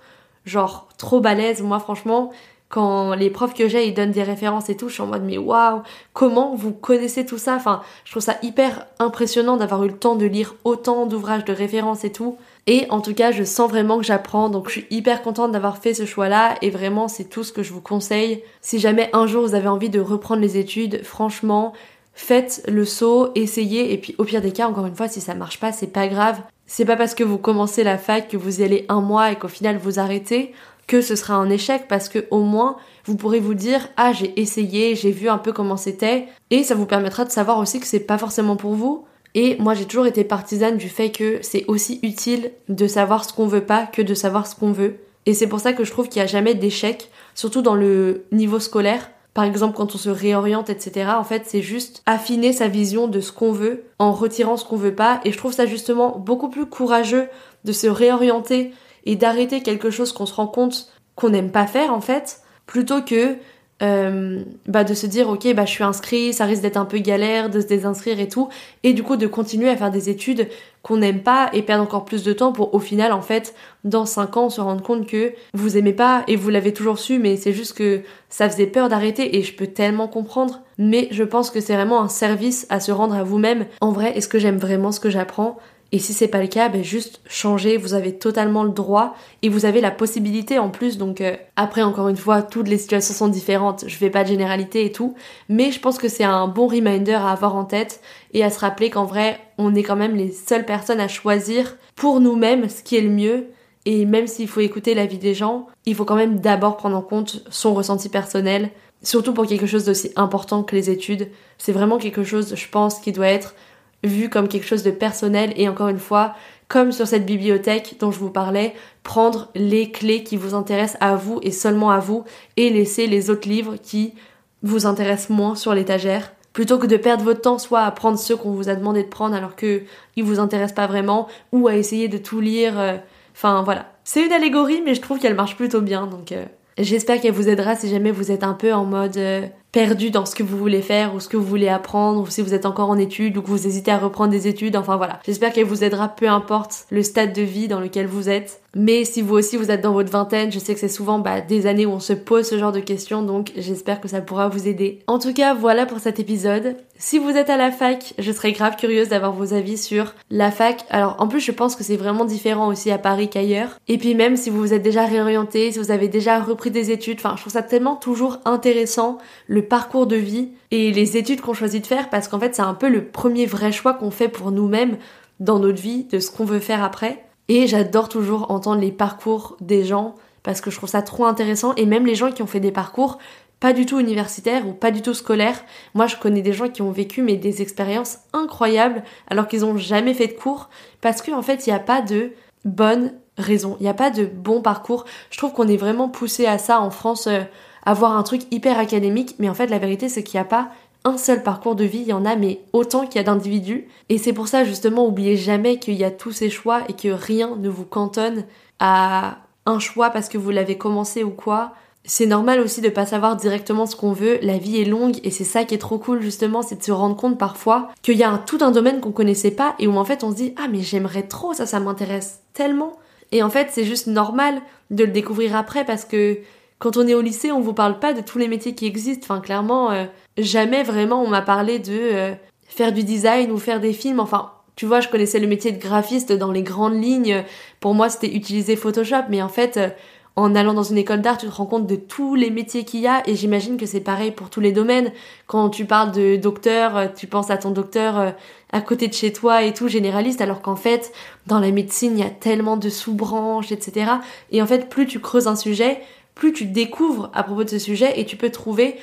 genre 0.46 0.88
trop 0.96 1.20
balèze. 1.20 1.62
Moi, 1.62 1.78
franchement, 1.78 2.30
quand 2.70 3.14
les 3.14 3.28
profs 3.30 3.52
que 3.52 3.68
j'ai 3.68 3.86
ils 3.86 3.94
donnent 3.94 4.12
des 4.12 4.22
références 4.22 4.70
et 4.70 4.76
tout, 4.76 4.88
je 4.88 4.94
suis 4.94 5.02
en 5.02 5.08
mode 5.08 5.24
mais 5.24 5.36
waouh, 5.36 5.82
comment 6.14 6.54
vous 6.54 6.72
connaissez 6.72 7.26
tout 7.26 7.36
ça? 7.36 7.56
Enfin, 7.56 7.82
je 8.04 8.12
trouve 8.12 8.22
ça 8.22 8.36
hyper 8.42 8.86
impressionnant 8.98 9.56
d'avoir 9.56 9.84
eu 9.84 9.88
le 9.88 9.98
temps 9.98 10.14
de 10.14 10.24
lire 10.24 10.54
autant 10.64 11.04
d'ouvrages 11.04 11.44
de 11.44 11.52
références 11.52 12.04
et 12.04 12.12
tout. 12.12 12.38
Et 12.66 12.86
en 12.90 13.00
tout 13.00 13.14
cas, 13.14 13.32
je 13.32 13.42
sens 13.42 13.68
vraiment 13.68 13.98
que 13.98 14.04
j'apprends, 14.04 14.48
donc 14.48 14.68
je 14.68 14.72
suis 14.72 14.86
hyper 14.90 15.22
contente 15.22 15.50
d'avoir 15.50 15.78
fait 15.78 15.94
ce 15.94 16.06
choix-là, 16.06 16.54
et 16.62 16.70
vraiment, 16.70 17.08
c'est 17.08 17.24
tout 17.24 17.42
ce 17.42 17.52
que 17.52 17.64
je 17.64 17.72
vous 17.72 17.80
conseille. 17.80 18.44
Si 18.60 18.78
jamais 18.78 19.10
un 19.12 19.26
jour 19.26 19.44
vous 19.44 19.54
avez 19.54 19.66
envie 19.66 19.90
de 19.90 19.98
reprendre 19.98 20.40
les 20.40 20.56
études, 20.56 21.02
franchement, 21.02 21.72
faites 22.14 22.62
le 22.68 22.84
saut, 22.84 23.30
essayez, 23.34 23.92
et 23.92 23.98
puis 23.98 24.14
au 24.18 24.24
pire 24.24 24.42
des 24.42 24.52
cas, 24.52 24.68
encore 24.68 24.86
une 24.86 24.94
fois, 24.94 25.08
si 25.08 25.20
ça 25.20 25.34
marche 25.34 25.58
pas, 25.58 25.72
c'est 25.72 25.88
pas 25.88 26.06
grave. 26.06 26.40
C'est 26.66 26.84
pas 26.84 26.94
parce 26.94 27.16
que 27.16 27.24
vous 27.24 27.38
commencez 27.38 27.82
la 27.82 27.98
fac 27.98 28.28
que 28.28 28.36
vous 28.36 28.60
y 28.60 28.64
allez 28.64 28.86
un 28.88 29.00
mois 29.00 29.32
et 29.32 29.36
qu'au 29.36 29.48
final 29.48 29.76
vous 29.76 29.98
arrêtez 29.98 30.54
que 30.90 31.02
ce 31.02 31.14
sera 31.14 31.34
un 31.34 31.48
échec 31.50 31.86
parce 31.88 32.08
que 32.08 32.26
au 32.32 32.40
moins 32.40 32.76
vous 33.04 33.14
pourrez 33.14 33.38
vous 33.38 33.54
dire 33.54 33.88
ah 33.96 34.12
j'ai 34.12 34.38
essayé, 34.40 34.96
j'ai 34.96 35.12
vu 35.12 35.28
un 35.28 35.38
peu 35.38 35.52
comment 35.52 35.76
c'était 35.76 36.26
et 36.50 36.64
ça 36.64 36.74
vous 36.74 36.86
permettra 36.86 37.24
de 37.24 37.30
savoir 37.30 37.58
aussi 37.58 37.78
que 37.78 37.86
c'est 37.86 38.00
pas 38.00 38.18
forcément 38.18 38.56
pour 38.56 38.74
vous 38.74 39.04
et 39.34 39.56
moi, 39.60 39.74
j'ai 39.74 39.84
toujours 39.84 40.06
été 40.06 40.24
partisane 40.24 40.76
du 40.76 40.88
fait 40.88 41.10
que 41.10 41.38
c'est 41.42 41.64
aussi 41.68 42.00
utile 42.02 42.50
de 42.68 42.86
savoir 42.86 43.24
ce 43.24 43.32
qu'on 43.32 43.46
veut 43.46 43.64
pas 43.64 43.86
que 43.86 44.02
de 44.02 44.14
savoir 44.14 44.46
ce 44.46 44.56
qu'on 44.56 44.72
veut. 44.72 44.96
Et 45.26 45.34
c'est 45.34 45.46
pour 45.46 45.60
ça 45.60 45.72
que 45.72 45.84
je 45.84 45.92
trouve 45.92 46.08
qu'il 46.08 46.20
n'y 46.20 46.24
a 46.24 46.30
jamais 46.30 46.54
d'échec, 46.54 47.10
surtout 47.34 47.62
dans 47.62 47.76
le 47.76 48.24
niveau 48.32 48.58
scolaire. 48.58 49.10
Par 49.32 49.44
exemple, 49.44 49.76
quand 49.76 49.94
on 49.94 49.98
se 49.98 50.10
réoriente, 50.10 50.70
etc. 50.70 51.12
En 51.16 51.22
fait, 51.22 51.44
c'est 51.46 51.62
juste 51.62 52.02
affiner 52.06 52.52
sa 52.52 52.66
vision 52.66 53.06
de 53.06 53.20
ce 53.20 53.30
qu'on 53.30 53.52
veut 53.52 53.84
en 54.00 54.10
retirant 54.10 54.56
ce 54.56 54.64
qu'on 54.64 54.76
veut 54.76 54.94
pas. 54.94 55.20
Et 55.24 55.30
je 55.30 55.38
trouve 55.38 55.52
ça 55.52 55.66
justement 55.66 56.18
beaucoup 56.18 56.48
plus 56.48 56.66
courageux 56.66 57.28
de 57.64 57.72
se 57.72 57.86
réorienter 57.86 58.72
et 59.04 59.16
d'arrêter 59.16 59.62
quelque 59.62 59.90
chose 59.90 60.12
qu'on 60.12 60.26
se 60.26 60.34
rend 60.34 60.46
compte 60.46 60.88
qu'on 61.16 61.30
n'aime 61.30 61.50
pas 61.50 61.66
faire, 61.66 61.92
en 61.92 62.00
fait, 62.00 62.40
plutôt 62.66 63.02
que 63.02 63.36
euh, 63.82 64.42
bah 64.66 64.84
de 64.84 64.92
se 64.92 65.06
dire 65.06 65.30
ok 65.30 65.54
bah 65.54 65.64
je 65.64 65.70
suis 65.70 65.84
inscrit 65.84 66.34
ça 66.34 66.44
risque 66.44 66.60
d'être 66.60 66.76
un 66.76 66.84
peu 66.84 66.98
galère 66.98 67.48
de 67.48 67.62
se 67.62 67.66
désinscrire 67.66 68.20
et 68.20 68.28
tout 68.28 68.50
et 68.82 68.92
du 68.92 69.02
coup 69.02 69.16
de 69.16 69.26
continuer 69.26 69.70
à 69.70 69.76
faire 69.76 69.90
des 69.90 70.10
études 70.10 70.48
qu'on 70.82 70.98
n'aime 70.98 71.22
pas 71.22 71.48
et 71.54 71.62
perdre 71.62 71.84
encore 71.84 72.04
plus 72.04 72.22
de 72.22 72.34
temps 72.34 72.52
pour 72.52 72.74
au 72.74 72.78
final 72.78 73.10
en 73.12 73.22
fait 73.22 73.54
dans 73.84 74.04
5 74.04 74.36
ans 74.36 74.50
se 74.50 74.60
rendre 74.60 74.82
compte 74.82 75.06
que 75.06 75.32
vous 75.54 75.78
aimez 75.78 75.94
pas 75.94 76.24
et 76.28 76.36
vous 76.36 76.50
l'avez 76.50 76.74
toujours 76.74 76.98
su 76.98 77.18
mais 77.18 77.36
c'est 77.36 77.54
juste 77.54 77.72
que 77.72 78.02
ça 78.28 78.50
faisait 78.50 78.66
peur 78.66 78.90
d'arrêter 78.90 79.38
et 79.38 79.42
je 79.42 79.54
peux 79.54 79.66
tellement 79.66 80.08
comprendre. 80.08 80.60
Mais 80.76 81.08
je 81.10 81.24
pense 81.24 81.50
que 81.50 81.60
c'est 81.60 81.74
vraiment 81.74 82.02
un 82.02 82.08
service 82.08 82.66
à 82.70 82.80
se 82.80 82.92
rendre 82.92 83.14
à 83.14 83.22
vous-même. 83.22 83.66
En 83.80 83.92
vrai 83.92 84.16
est-ce 84.16 84.28
que 84.28 84.38
j'aime 84.38 84.58
vraiment 84.58 84.92
ce 84.92 85.00
que 85.00 85.10
j'apprends? 85.10 85.58
Et 85.92 85.98
si 85.98 86.12
c'est 86.12 86.28
pas 86.28 86.40
le 86.40 86.46
cas, 86.46 86.68
ben 86.68 86.84
juste 86.84 87.20
changez, 87.26 87.76
vous 87.76 87.94
avez 87.94 88.16
totalement 88.16 88.62
le 88.62 88.70
droit 88.70 89.14
et 89.42 89.48
vous 89.48 89.64
avez 89.64 89.80
la 89.80 89.90
possibilité 89.90 90.58
en 90.58 90.68
plus. 90.70 90.98
Donc 90.98 91.20
euh, 91.20 91.34
après, 91.56 91.82
encore 91.82 92.08
une 92.08 92.16
fois, 92.16 92.42
toutes 92.42 92.68
les 92.68 92.78
situations 92.78 93.12
sont 93.12 93.28
différentes, 93.28 93.84
je 93.88 93.96
fais 93.96 94.10
pas 94.10 94.22
de 94.22 94.28
généralité 94.28 94.84
et 94.84 94.92
tout, 94.92 95.16
mais 95.48 95.72
je 95.72 95.80
pense 95.80 95.98
que 95.98 96.08
c'est 96.08 96.24
un 96.24 96.46
bon 96.46 96.68
reminder 96.68 97.14
à 97.14 97.30
avoir 97.30 97.56
en 97.56 97.64
tête 97.64 98.00
et 98.34 98.44
à 98.44 98.50
se 98.50 98.60
rappeler 98.60 98.90
qu'en 98.90 99.04
vrai, 99.04 99.40
on 99.58 99.74
est 99.74 99.82
quand 99.82 99.96
même 99.96 100.14
les 100.14 100.30
seules 100.30 100.64
personnes 100.64 101.00
à 101.00 101.08
choisir 101.08 101.76
pour 101.96 102.20
nous-mêmes 102.20 102.68
ce 102.68 102.82
qui 102.82 102.96
est 102.96 103.02
le 103.02 103.10
mieux. 103.10 103.48
Et 103.84 104.04
même 104.04 104.26
s'il 104.26 104.46
faut 104.46 104.60
écouter 104.60 104.94
l'avis 104.94 105.18
des 105.18 105.34
gens, 105.34 105.66
il 105.86 105.94
faut 105.96 106.04
quand 106.04 106.14
même 106.14 106.38
d'abord 106.38 106.76
prendre 106.76 106.96
en 106.96 107.02
compte 107.02 107.42
son 107.50 107.74
ressenti 107.74 108.10
personnel, 108.10 108.70
surtout 109.02 109.32
pour 109.32 109.46
quelque 109.46 109.66
chose 109.66 109.86
d'aussi 109.86 110.12
important 110.16 110.62
que 110.62 110.76
les 110.76 110.90
études. 110.90 111.28
C'est 111.58 111.72
vraiment 111.72 111.98
quelque 111.98 112.22
chose, 112.22 112.54
je 112.54 112.68
pense, 112.68 113.00
qui 113.00 113.10
doit 113.10 113.26
être 113.26 113.54
vu 114.04 114.28
comme 114.28 114.48
quelque 114.48 114.66
chose 114.66 114.82
de 114.82 114.90
personnel 114.90 115.52
et 115.56 115.68
encore 115.68 115.88
une 115.88 115.98
fois, 115.98 116.34
comme 116.68 116.92
sur 116.92 117.06
cette 117.06 117.26
bibliothèque 117.26 117.96
dont 118.00 118.10
je 118.10 118.18
vous 118.18 118.30
parlais, 118.30 118.74
prendre 119.02 119.50
les 119.54 119.90
clés 119.90 120.22
qui 120.22 120.36
vous 120.36 120.54
intéressent 120.54 120.98
à 121.00 121.16
vous 121.16 121.40
et 121.42 121.50
seulement 121.50 121.90
à 121.90 121.98
vous 121.98 122.24
et 122.56 122.70
laisser 122.70 123.06
les 123.06 123.28
autres 123.28 123.48
livres 123.48 123.76
qui 123.82 124.14
vous 124.62 124.86
intéressent 124.86 125.30
moins 125.30 125.54
sur 125.54 125.74
l'étagère. 125.74 126.32
Plutôt 126.52 126.78
que 126.78 126.86
de 126.86 126.96
perdre 126.96 127.24
votre 127.24 127.40
temps 127.40 127.58
soit 127.58 127.82
à 127.82 127.90
prendre 127.90 128.18
ceux 128.18 128.36
qu'on 128.36 128.52
vous 128.52 128.68
a 128.68 128.74
demandé 128.74 129.02
de 129.02 129.08
prendre 129.08 129.34
alors 129.34 129.54
que 129.54 129.82
ils 130.16 130.24
vous 130.24 130.40
intéressent 130.40 130.74
pas 130.74 130.86
vraiment 130.86 131.28
ou 131.52 131.68
à 131.68 131.76
essayer 131.76 132.08
de 132.08 132.18
tout 132.18 132.40
lire 132.40 132.78
euh, 132.78 132.96
enfin 133.34 133.62
voilà. 133.62 133.92
C'est 134.04 134.24
une 134.24 134.32
allégorie 134.32 134.82
mais 134.84 134.94
je 134.94 135.00
trouve 135.00 135.18
qu'elle 135.18 135.36
marche 135.36 135.56
plutôt 135.56 135.80
bien 135.80 136.06
donc 136.06 136.32
euh, 136.32 136.44
j'espère 136.76 137.20
qu'elle 137.20 137.34
vous 137.34 137.48
aidera 137.48 137.76
si 137.76 137.88
jamais 137.88 138.10
vous 138.10 138.32
êtes 138.32 138.42
un 138.42 138.54
peu 138.54 138.72
en 138.72 138.84
mode 138.84 139.16
euh, 139.16 139.46
perdu 139.72 140.10
dans 140.10 140.26
ce 140.26 140.34
que 140.34 140.42
vous 140.42 140.58
voulez 140.58 140.82
faire 140.82 141.14
ou 141.14 141.20
ce 141.20 141.28
que 141.28 141.36
vous 141.36 141.44
voulez 141.44 141.68
apprendre 141.68 142.20
ou 142.20 142.26
si 142.26 142.42
vous 142.42 142.54
êtes 142.54 142.66
encore 142.66 142.90
en 142.90 142.98
études 142.98 143.36
ou 143.36 143.42
que 143.42 143.48
vous 143.48 143.66
hésitez 143.66 143.90
à 143.90 143.98
reprendre 143.98 144.30
des 144.30 144.48
études. 144.48 144.76
Enfin 144.76 144.96
voilà. 144.96 145.20
J'espère 145.24 145.52
qu'elle 145.52 145.66
vous 145.66 145.84
aidera 145.84 146.08
peu 146.08 146.28
importe 146.28 146.86
le 146.90 147.02
stade 147.02 147.32
de 147.32 147.42
vie 147.42 147.68
dans 147.68 147.80
lequel 147.80 148.06
vous 148.06 148.28
êtes. 148.28 148.60
Mais 148.74 149.04
si 149.04 149.20
vous 149.20 149.34
aussi 149.34 149.56
vous 149.56 149.70
êtes 149.70 149.80
dans 149.80 149.92
votre 149.92 150.12
vingtaine, 150.12 150.52
je 150.52 150.60
sais 150.60 150.74
que 150.74 150.80
c'est 150.80 150.88
souvent 150.88 151.18
bah, 151.18 151.40
des 151.40 151.66
années 151.66 151.86
où 151.86 151.90
on 151.90 152.00
se 152.00 152.12
pose 152.12 152.48
ce 152.48 152.56
genre 152.56 152.70
de 152.70 152.78
questions 152.78 153.22
donc 153.22 153.52
j'espère 153.56 154.00
que 154.00 154.06
ça 154.06 154.20
pourra 154.20 154.48
vous 154.48 154.68
aider. 154.68 155.00
En 155.08 155.18
tout 155.18 155.34
cas 155.34 155.54
voilà 155.54 155.86
pour 155.86 155.98
cet 155.98 156.20
épisode. 156.20 156.76
Si 156.96 157.18
vous 157.18 157.30
êtes 157.30 157.50
à 157.50 157.56
la 157.56 157.72
fac, 157.72 158.14
je 158.18 158.30
serais 158.30 158.52
grave 158.52 158.76
curieuse 158.76 159.08
d'avoir 159.08 159.32
vos 159.32 159.54
avis 159.54 159.78
sur 159.78 160.14
la 160.30 160.50
fac. 160.50 160.84
Alors 160.90 161.16
en 161.18 161.26
plus 161.26 161.40
je 161.40 161.50
pense 161.50 161.74
que 161.74 161.82
c'est 161.82 161.96
vraiment 161.96 162.24
différent 162.24 162.68
aussi 162.68 162.92
à 162.92 162.98
Paris 162.98 163.28
qu'ailleurs. 163.28 163.78
Et 163.88 163.98
puis 163.98 164.14
même 164.14 164.36
si 164.36 164.50
vous 164.50 164.60
vous 164.60 164.74
êtes 164.74 164.82
déjà 164.82 165.04
réorienté, 165.04 165.72
si 165.72 165.78
vous 165.78 165.90
avez 165.90 166.08
déjà 166.08 166.40
repris 166.40 166.70
des 166.70 166.92
études, 166.92 167.18
enfin 167.18 167.34
je 167.36 167.40
trouve 167.40 167.52
ça 167.52 167.62
tellement 167.62 167.96
toujours 167.96 168.38
intéressant 168.44 169.18
parcours 169.62 170.06
de 170.06 170.16
vie 170.16 170.50
et 170.70 170.92
les 170.92 171.16
études 171.16 171.40
qu'on 171.40 171.54
choisit 171.54 171.82
de 171.82 171.86
faire 171.86 172.10
parce 172.10 172.28
qu'en 172.28 172.38
fait 172.38 172.54
c'est 172.54 172.62
un 172.62 172.74
peu 172.74 172.88
le 172.88 173.04
premier 173.04 173.46
vrai 173.46 173.72
choix 173.72 173.94
qu'on 173.94 174.10
fait 174.10 174.28
pour 174.28 174.52
nous-mêmes 174.52 174.96
dans 175.40 175.58
notre 175.58 175.80
vie, 175.80 176.04
de 176.04 176.18
ce 176.18 176.30
qu'on 176.30 176.44
veut 176.44 176.60
faire 176.60 176.84
après. 176.84 177.24
Et 177.48 177.66
j'adore 177.66 178.08
toujours 178.08 178.50
entendre 178.50 178.80
les 178.80 178.92
parcours 178.92 179.56
des 179.60 179.84
gens 179.84 180.14
parce 180.42 180.60
que 180.60 180.70
je 180.70 180.76
trouve 180.76 180.88
ça 180.88 181.02
trop 181.02 181.24
intéressant 181.24 181.74
et 181.76 181.86
même 181.86 182.06
les 182.06 182.14
gens 182.14 182.30
qui 182.30 182.42
ont 182.42 182.46
fait 182.46 182.60
des 182.60 182.72
parcours 182.72 183.18
pas 183.58 183.72
du 183.74 183.84
tout 183.84 184.00
universitaires 184.00 184.66
ou 184.66 184.72
pas 184.72 184.90
du 184.90 185.02
tout 185.02 185.12
scolaires. 185.12 185.62
Moi, 185.94 186.06
je 186.06 186.16
connais 186.16 186.40
des 186.40 186.54
gens 186.54 186.68
qui 186.68 186.80
ont 186.80 186.90
vécu 186.90 187.22
mais 187.22 187.36
des 187.36 187.60
expériences 187.60 188.18
incroyables 188.32 189.04
alors 189.28 189.48
qu'ils 189.48 189.66
ont 189.66 189.76
jamais 189.76 190.14
fait 190.14 190.28
de 190.28 190.32
cours 190.32 190.70
parce 191.02 191.20
qu'en 191.20 191.38
en 191.38 191.42
fait, 191.42 191.66
il 191.66 191.70
n'y 191.70 191.76
a 191.76 191.80
pas 191.80 192.00
de 192.00 192.32
bonne 192.64 193.12
raison. 193.36 193.76
Il 193.78 193.82
n'y 193.82 193.88
a 193.88 193.94
pas 193.94 194.10
de 194.10 194.24
bon 194.24 194.62
parcours. 194.62 195.04
Je 195.30 195.36
trouve 195.36 195.52
qu'on 195.52 195.68
est 195.68 195.76
vraiment 195.76 196.08
poussé 196.08 196.46
à 196.46 196.56
ça 196.56 196.80
en 196.80 196.90
France, 196.90 197.26
euh, 197.26 197.42
avoir 197.84 198.16
un 198.16 198.22
truc 198.22 198.42
hyper 198.50 198.78
académique, 198.78 199.36
mais 199.38 199.48
en 199.48 199.54
fait, 199.54 199.66
la 199.68 199.78
vérité, 199.78 200.08
c'est 200.08 200.22
qu'il 200.22 200.38
n'y 200.38 200.42
a 200.42 200.48
pas 200.48 200.70
un 201.04 201.16
seul 201.16 201.42
parcours 201.42 201.76
de 201.76 201.84
vie, 201.84 202.00
il 202.00 202.08
y 202.08 202.12
en 202.12 202.24
a 202.24 202.36
mais 202.36 202.60
autant 202.72 203.06
qu'il 203.06 203.16
y 203.16 203.20
a 203.20 203.24
d'individus. 203.24 203.88
Et 204.08 204.18
c'est 204.18 204.32
pour 204.32 204.48
ça 204.48 204.64
justement, 204.64 205.06
oubliez 205.06 205.36
jamais 205.36 205.78
qu'il 205.78 205.94
y 205.94 206.04
a 206.04 206.10
tous 206.10 206.32
ces 206.32 206.50
choix 206.50 206.82
et 206.88 206.92
que 206.92 207.08
rien 207.08 207.56
ne 207.56 207.68
vous 207.68 207.84
cantonne 207.84 208.44
à 208.78 209.38
un 209.66 209.78
choix 209.78 210.10
parce 210.10 210.28
que 210.28 210.38
vous 210.38 210.50
l'avez 210.50 210.76
commencé 210.76 211.24
ou 211.24 211.30
quoi. 211.30 211.72
C'est 212.04 212.26
normal 212.26 212.60
aussi 212.60 212.80
de 212.80 212.88
pas 212.88 213.04
savoir 213.04 213.36
directement 213.36 213.86
ce 213.86 213.94
qu'on 213.94 214.12
veut, 214.12 214.38
la 214.42 214.56
vie 214.56 214.80
est 214.80 214.86
longue 214.86 215.18
et 215.22 215.30
c'est 215.30 215.44
ça 215.44 215.64
qui 215.64 215.74
est 215.74 215.78
trop 215.78 215.98
cool 215.98 216.22
justement, 216.22 216.62
c'est 216.62 216.78
de 216.78 216.82
se 216.82 216.92
rendre 216.92 217.16
compte 217.16 217.38
parfois 217.38 217.88
qu'il 218.02 218.16
y 218.16 218.24
a 218.24 218.38
tout 218.38 218.58
un 218.62 218.70
domaine 218.70 219.00
qu'on 219.00 219.12
connaissait 219.12 219.50
pas 219.50 219.74
et 219.78 219.86
où 219.86 219.96
en 219.96 220.04
fait 220.04 220.24
on 220.24 220.30
se 220.30 220.36
dit 220.36 220.54
ah 220.56 220.66
mais 220.70 220.80
j'aimerais 220.80 221.24
trop 221.24 221.52
ça, 221.52 221.66
ça 221.66 221.78
m'intéresse 221.78 222.40
tellement. 222.54 222.96
Et 223.32 223.42
en 223.42 223.50
fait 223.50 223.68
c'est 223.70 223.84
juste 223.84 224.06
normal 224.06 224.60
de 224.90 225.04
le 225.04 225.12
découvrir 225.12 225.54
après 225.54 225.84
parce 225.84 226.04
que 226.04 226.38
quand 226.80 226.96
on 226.96 227.06
est 227.06 227.14
au 227.14 227.20
lycée 227.20 227.52
on 227.52 227.60
vous 227.60 227.74
parle 227.74 228.00
pas 228.00 228.12
de 228.12 228.20
tous 228.20 228.38
les 228.38 228.48
métiers 228.48 228.74
qui 228.74 228.86
existent, 228.86 229.26
enfin 229.30 229.40
clairement 229.40 229.92
euh, 229.92 230.06
jamais 230.36 230.82
vraiment 230.82 231.22
on 231.22 231.28
m'a 231.28 231.42
parlé 231.42 231.78
de 231.78 231.92
euh, 231.92 232.34
faire 232.66 232.92
du 232.92 233.04
design 233.04 233.52
ou 233.52 233.58
faire 233.58 233.80
des 233.80 233.92
films. 233.92 234.20
Enfin, 234.20 234.52
tu 234.76 234.86
vois, 234.86 235.00
je 235.00 235.08
connaissais 235.08 235.38
le 235.38 235.46
métier 235.46 235.72
de 235.72 235.80
graphiste 235.80 236.32
dans 236.32 236.52
les 236.52 236.62
grandes 236.62 237.00
lignes. 237.02 237.44
Pour 237.80 237.94
moi, 237.94 238.08
c'était 238.08 238.34
utiliser 238.34 238.76
Photoshop, 238.76 239.24
mais 239.28 239.42
en 239.42 239.48
fait, 239.48 239.76
euh, 239.76 239.88
en 240.36 240.54
allant 240.54 240.72
dans 240.72 240.84
une 240.84 240.96
école 240.96 241.20
d'art, 241.20 241.36
tu 241.36 241.46
te 241.46 241.52
rends 241.52 241.66
compte 241.66 241.86
de 241.86 241.96
tous 241.96 242.34
les 242.34 242.48
métiers 242.48 242.84
qu'il 242.84 243.00
y 243.00 243.06
a 243.06 243.22
et 243.28 243.34
j'imagine 243.34 243.76
que 243.76 243.84
c'est 243.84 244.00
pareil 244.00 244.30
pour 244.30 244.48
tous 244.48 244.60
les 244.60 244.72
domaines. 244.72 245.12
Quand 245.48 245.68
tu 245.68 245.84
parles 245.84 246.12
de 246.12 246.36
docteur, 246.36 247.12
tu 247.14 247.26
penses 247.26 247.50
à 247.50 247.58
ton 247.58 247.72
docteur 247.72 248.34
à 248.72 248.80
côté 248.80 249.08
de 249.08 249.12
chez 249.12 249.32
toi 249.32 249.64
et 249.64 249.74
tout, 249.74 249.88
généraliste, 249.88 250.40
alors 250.40 250.62
qu'en 250.62 250.76
fait, 250.76 251.12
dans 251.46 251.58
la 251.58 251.72
médecine, 251.72 252.16
il 252.16 252.20
y 252.20 252.26
a 252.26 252.30
tellement 252.30 252.76
de 252.76 252.88
sous-branches, 252.88 253.72
etc. 253.72 254.12
Et 254.52 254.62
en 254.62 254.66
fait, 254.66 254.88
plus 254.88 255.06
tu 255.06 255.20
creuses 255.20 255.48
un 255.48 255.56
sujet, 255.56 256.00
plus 256.40 256.52
tu 256.54 256.64
découvres 256.64 257.30
à 257.34 257.42
propos 257.42 257.64
de 257.64 257.68
ce 257.68 257.78
sujet 257.78 258.18
et 258.18 258.24
tu 258.24 258.36
peux 258.36 258.50
trouver 258.50 258.96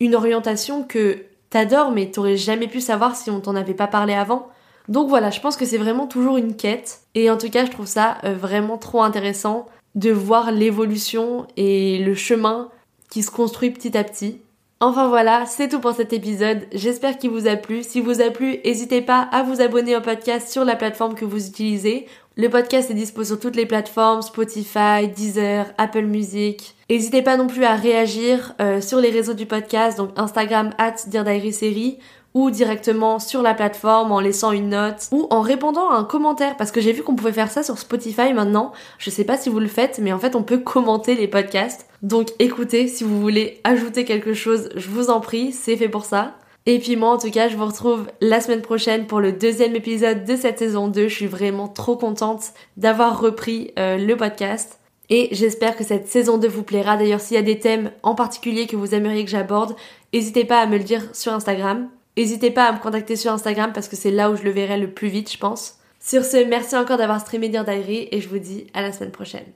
une 0.00 0.16
orientation 0.16 0.82
que 0.82 1.24
t'adores 1.48 1.92
mais 1.92 2.10
t'aurais 2.10 2.36
jamais 2.36 2.66
pu 2.66 2.80
savoir 2.80 3.14
si 3.14 3.30
on 3.30 3.40
t'en 3.40 3.54
avait 3.54 3.74
pas 3.74 3.86
parlé 3.86 4.12
avant. 4.12 4.48
Donc 4.88 5.08
voilà, 5.08 5.30
je 5.30 5.40
pense 5.40 5.56
que 5.56 5.64
c'est 5.64 5.78
vraiment 5.78 6.08
toujours 6.08 6.36
une 6.36 6.56
quête 6.56 7.02
et 7.14 7.30
en 7.30 7.38
tout 7.38 7.48
cas 7.48 7.64
je 7.64 7.70
trouve 7.70 7.86
ça 7.86 8.18
euh, 8.24 8.34
vraiment 8.34 8.76
trop 8.76 9.02
intéressant 9.02 9.66
de 9.94 10.10
voir 10.10 10.50
l'évolution 10.50 11.46
et 11.56 11.98
le 11.98 12.14
chemin 12.14 12.70
qui 13.08 13.22
se 13.22 13.30
construit 13.30 13.70
petit 13.70 13.96
à 13.96 14.02
petit. 14.02 14.40
Enfin 14.80 15.08
voilà, 15.08 15.46
c'est 15.46 15.68
tout 15.68 15.78
pour 15.78 15.92
cet 15.92 16.12
épisode. 16.12 16.66
J'espère 16.72 17.18
qu'il 17.18 17.30
vous 17.30 17.46
a 17.46 17.54
plu. 17.54 17.84
Si 17.84 18.00
vous 18.00 18.20
a 18.20 18.30
plu, 18.30 18.58
n'hésitez 18.64 19.02
pas 19.02 19.28
à 19.30 19.44
vous 19.44 19.60
abonner 19.60 19.94
au 19.94 20.00
podcast 20.00 20.48
sur 20.48 20.64
la 20.64 20.74
plateforme 20.74 21.14
que 21.14 21.24
vous 21.24 21.46
utilisez. 21.46 22.06
Le 22.40 22.48
podcast 22.48 22.90
est 22.90 22.94
dispo 22.94 23.22
sur 23.22 23.38
toutes 23.38 23.54
les 23.54 23.66
plateformes, 23.66 24.22
Spotify, 24.22 25.06
Deezer, 25.14 25.66
Apple 25.76 26.06
Music. 26.06 26.74
N'hésitez 26.88 27.20
pas 27.20 27.36
non 27.36 27.46
plus 27.46 27.64
à 27.64 27.74
réagir 27.74 28.54
euh, 28.62 28.80
sur 28.80 28.98
les 28.98 29.10
réseaux 29.10 29.34
du 29.34 29.44
podcast, 29.44 29.98
donc 29.98 30.12
Instagram 30.16 30.70
at 30.78 30.96
Série 31.52 31.98
ou 32.32 32.50
directement 32.50 33.18
sur 33.18 33.42
la 33.42 33.52
plateforme 33.52 34.10
en 34.10 34.20
laissant 34.20 34.52
une 34.52 34.70
note 34.70 35.08
ou 35.12 35.26
en 35.28 35.42
répondant 35.42 35.90
à 35.90 35.96
un 35.96 36.04
commentaire 36.04 36.56
parce 36.56 36.70
que 36.70 36.80
j'ai 36.80 36.92
vu 36.92 37.02
qu'on 37.02 37.14
pouvait 37.14 37.34
faire 37.34 37.50
ça 37.50 37.62
sur 37.62 37.76
Spotify 37.76 38.32
maintenant. 38.32 38.72
Je 38.96 39.10
sais 39.10 39.24
pas 39.24 39.36
si 39.36 39.50
vous 39.50 39.60
le 39.60 39.66
faites 39.66 39.98
mais 39.98 40.14
en 40.14 40.18
fait 40.18 40.34
on 40.34 40.42
peut 40.42 40.60
commenter 40.60 41.16
les 41.16 41.28
podcasts. 41.28 41.90
Donc 42.00 42.30
écoutez, 42.38 42.88
si 42.88 43.04
vous 43.04 43.20
voulez 43.20 43.60
ajouter 43.64 44.06
quelque 44.06 44.32
chose, 44.32 44.70
je 44.76 44.88
vous 44.88 45.10
en 45.10 45.20
prie, 45.20 45.52
c'est 45.52 45.76
fait 45.76 45.90
pour 45.90 46.06
ça. 46.06 46.38
Et 46.66 46.78
puis 46.78 46.96
moi 46.96 47.10
en 47.10 47.18
tout 47.18 47.30
cas 47.30 47.48
je 47.48 47.56
vous 47.56 47.66
retrouve 47.66 48.06
la 48.20 48.40
semaine 48.40 48.62
prochaine 48.62 49.06
pour 49.06 49.20
le 49.20 49.32
deuxième 49.32 49.74
épisode 49.74 50.24
de 50.24 50.36
cette 50.36 50.58
saison 50.58 50.88
2. 50.88 51.08
Je 51.08 51.14
suis 51.14 51.26
vraiment 51.26 51.68
trop 51.68 51.96
contente 51.96 52.52
d'avoir 52.76 53.20
repris 53.20 53.72
euh, 53.78 53.96
le 53.96 54.16
podcast. 54.16 54.78
Et 55.08 55.28
j'espère 55.32 55.76
que 55.76 55.84
cette 55.84 56.06
saison 56.06 56.38
2 56.38 56.46
vous 56.46 56.62
plaira. 56.62 56.96
D'ailleurs 56.96 57.20
s'il 57.20 57.36
y 57.36 57.40
a 57.40 57.42
des 57.42 57.58
thèmes 57.58 57.90
en 58.02 58.14
particulier 58.14 58.66
que 58.66 58.76
vous 58.76 58.94
aimeriez 58.94 59.24
que 59.24 59.30
j'aborde, 59.30 59.74
n'hésitez 60.12 60.44
pas 60.44 60.60
à 60.60 60.66
me 60.66 60.76
le 60.76 60.84
dire 60.84 61.08
sur 61.14 61.32
Instagram. 61.32 61.88
N'hésitez 62.16 62.50
pas 62.50 62.64
à 62.64 62.72
me 62.72 62.78
contacter 62.78 63.16
sur 63.16 63.32
Instagram 63.32 63.72
parce 63.72 63.88
que 63.88 63.96
c'est 63.96 64.10
là 64.10 64.30
où 64.30 64.36
je 64.36 64.42
le 64.42 64.50
verrai 64.50 64.78
le 64.78 64.90
plus 64.90 65.08
vite 65.08 65.32
je 65.32 65.38
pense. 65.38 65.76
Sur 65.98 66.24
ce, 66.24 66.44
merci 66.44 66.76
encore 66.76 66.98
d'avoir 66.98 67.20
streamé 67.20 67.48
Dear 67.48 67.68
et 67.68 68.20
je 68.20 68.28
vous 68.28 68.38
dis 68.38 68.66
à 68.74 68.82
la 68.82 68.92
semaine 68.92 69.12
prochaine. 69.12 69.46